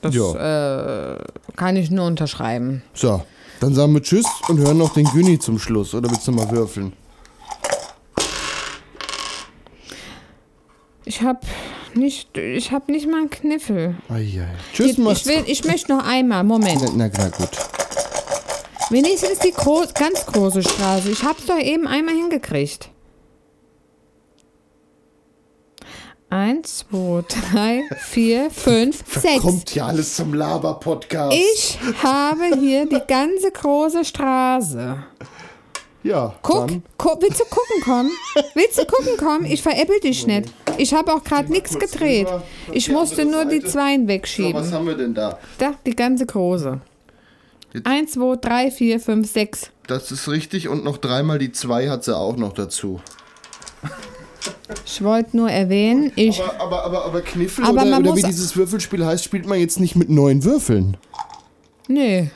Das 0.01 0.15
äh, 0.15 1.17
kann 1.55 1.75
ich 1.75 1.91
nur 1.91 2.05
unterschreiben. 2.05 2.83
So, 2.93 3.23
dann 3.59 3.73
sagen 3.73 3.93
wir 3.93 4.01
Tschüss 4.01 4.25
und 4.47 4.59
hören 4.59 4.77
noch 4.77 4.93
den 4.93 5.05
Günni 5.05 5.39
zum 5.39 5.59
Schluss. 5.59 5.93
Oder 5.93 6.09
willst 6.09 6.27
du 6.27 6.31
mal 6.31 6.49
würfeln? 6.51 6.93
Ich 11.05 11.21
habe 11.21 11.39
nicht, 11.93 12.37
ich 12.37 12.71
habe 12.71 12.91
nicht 12.91 13.07
mal 13.07 13.21
einen 13.21 13.29
Kniffel. 13.29 13.95
Eieiei. 14.09 14.47
Tschüss, 14.73 14.97
ich, 14.97 14.99
ich, 14.99 15.25
will, 15.25 15.43
ich 15.47 15.63
möchte 15.63 15.95
noch 15.95 16.05
einmal, 16.05 16.43
Moment. 16.43 16.81
Na, 16.95 17.09
na, 17.17 17.29
gut. 17.29 17.49
Wenigstens 18.89 19.39
die 19.39 19.51
gro 19.51 19.83
ganz 19.93 20.25
große 20.25 20.63
Straße. 20.63 21.09
Ich 21.09 21.23
hab's 21.23 21.45
doch 21.45 21.59
eben 21.59 21.87
einmal 21.87 22.15
hingekriegt. 22.15 22.89
Eins, 26.29 26.79
zwei, 26.89 27.23
drei, 27.29 27.83
vier, 27.99 28.51
fünf, 28.51 29.01
sechs. 29.21 29.41
Kommt 29.41 29.73
ja 29.73 29.85
alles 29.87 30.15
zum 30.15 30.33
Laber-Podcast. 30.33 31.33
Ich 31.33 31.79
habe 32.03 32.57
hier 32.59 32.85
die 32.85 33.01
ganze 33.07 33.49
große 33.51 34.03
Straße. 34.03 34.97
Ja, 36.03 36.35
Guck, 36.41 36.67
gu 36.97 37.09
willst 37.21 37.39
du 37.39 37.45
gucken 37.45 37.81
kommen? 37.83 38.11
Willst 38.55 38.77
du 38.77 38.85
gucken 38.85 39.17
kommen? 39.17 39.45
Ich 39.45 39.61
veräppel 39.61 39.99
dich 40.01 40.27
nicht. 40.27 40.49
Ich 40.77 40.93
habe 40.93 41.13
auch 41.13 41.23
gerade 41.23 41.49
nichts 41.51 41.77
gedreht. 41.79 42.27
Ich 42.71 42.89
musste 42.89 43.25
nur 43.25 43.45
die 43.45 43.61
Zweien 43.61 44.01
So, 44.01 44.07
was 44.07 44.13
wegschieben. 44.15 44.71
haben 44.71 44.85
wir 44.87 44.95
denn 44.95 45.13
da? 45.13 45.37
Da, 45.57 45.73
die 45.85 45.95
ganze 45.95 46.25
große. 46.25 46.79
Eins, 47.83 48.11
zwei, 48.11 48.35
drei, 48.35 48.71
vier, 48.71 48.99
fünf, 48.99 49.31
sechs. 49.31 49.71
Das 49.87 50.11
ist 50.11 50.27
richtig 50.27 50.67
und 50.67 50.83
noch 50.83 50.97
dreimal 50.97 51.39
die 51.39 51.51
zwei 51.53 51.89
hat 51.89 52.03
sie 52.03 52.15
auch 52.15 52.35
noch 52.35 52.53
dazu. 52.53 52.99
Ich 54.85 55.03
wollte 55.03 55.37
nur 55.37 55.49
erwähnen, 55.49 56.11
ich. 56.15 56.41
Aber, 56.41 56.59
aber, 56.59 56.83
aber, 56.85 57.05
aber 57.05 57.21
Kniffel 57.21 57.63
Aber 57.63 57.83
oder, 57.83 57.97
oder 57.97 58.15
wie 58.15 58.23
dieses 58.23 58.55
Würfelspiel 58.55 59.05
heißt, 59.05 59.23
spielt 59.23 59.45
man 59.45 59.59
jetzt 59.59 59.79
nicht 59.79 59.95
mit 59.95 60.09
neun 60.09 60.43
Würfeln. 60.43 60.97
Nee. 61.87 62.31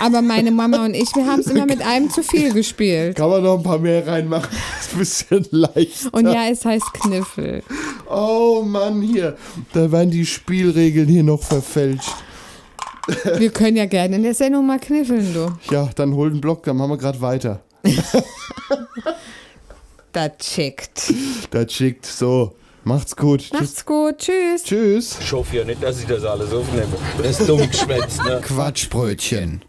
Aber 0.00 0.22
meine 0.22 0.50
Mama 0.50 0.84
und 0.84 0.94
ich, 0.94 1.14
wir 1.14 1.26
haben 1.26 1.40
es 1.40 1.48
immer 1.48 1.66
mit 1.66 1.82
einem 1.82 2.08
zu 2.08 2.22
viel 2.22 2.52
gespielt. 2.52 3.16
Kann 3.16 3.28
man 3.28 3.42
noch 3.42 3.58
ein 3.58 3.62
paar 3.62 3.78
mehr 3.78 4.06
reinmachen? 4.06 4.48
ist 4.80 4.92
ein 4.92 4.98
bisschen 4.98 5.46
leichter. 5.50 6.08
Und 6.12 6.30
ja, 6.30 6.46
es 6.48 6.64
heißt 6.64 6.92
Kniffel. 6.94 7.62
Oh 8.08 8.62
Mann, 8.64 9.02
hier. 9.02 9.36
Da 9.72 9.90
werden 9.90 10.10
die 10.10 10.24
Spielregeln 10.24 11.08
hier 11.08 11.24
noch 11.24 11.42
verfälscht. 11.42 12.14
Wir 13.38 13.50
können 13.50 13.76
ja 13.76 13.86
gerne 13.86 14.16
in 14.16 14.22
der 14.22 14.34
Sendung 14.34 14.66
mal 14.66 14.78
kniffeln, 14.78 15.34
du. 15.34 15.74
Ja, 15.74 15.88
dann 15.94 16.14
hol 16.14 16.30
den 16.30 16.40
Block, 16.40 16.62
dann 16.64 16.76
machen 16.76 16.90
wir 16.90 16.98
gerade 16.98 17.20
weiter. 17.20 17.60
Das 20.18 20.36
chickt. 20.38 21.14
Das 21.52 21.72
schickt. 21.72 22.04
So, 22.04 22.56
macht's 22.82 23.14
gut. 23.14 23.50
Macht's 23.52 23.86
gut. 23.86 24.18
Tschüss. 24.18 24.64
Tschüss. 24.64 25.16
Ich 25.20 25.32
hoffe 25.32 25.58
ja 25.58 25.64
nicht, 25.64 25.80
dass 25.80 26.00
ich 26.00 26.06
das 26.06 26.24
alles 26.24 26.52
aufnehme. 26.52 26.88
Das 27.18 27.38
ist 27.38 27.48
dumm 27.48 27.70
geschwätzt, 27.70 28.24
ne? 28.24 28.40
Quatschbrötchen. 28.42 29.62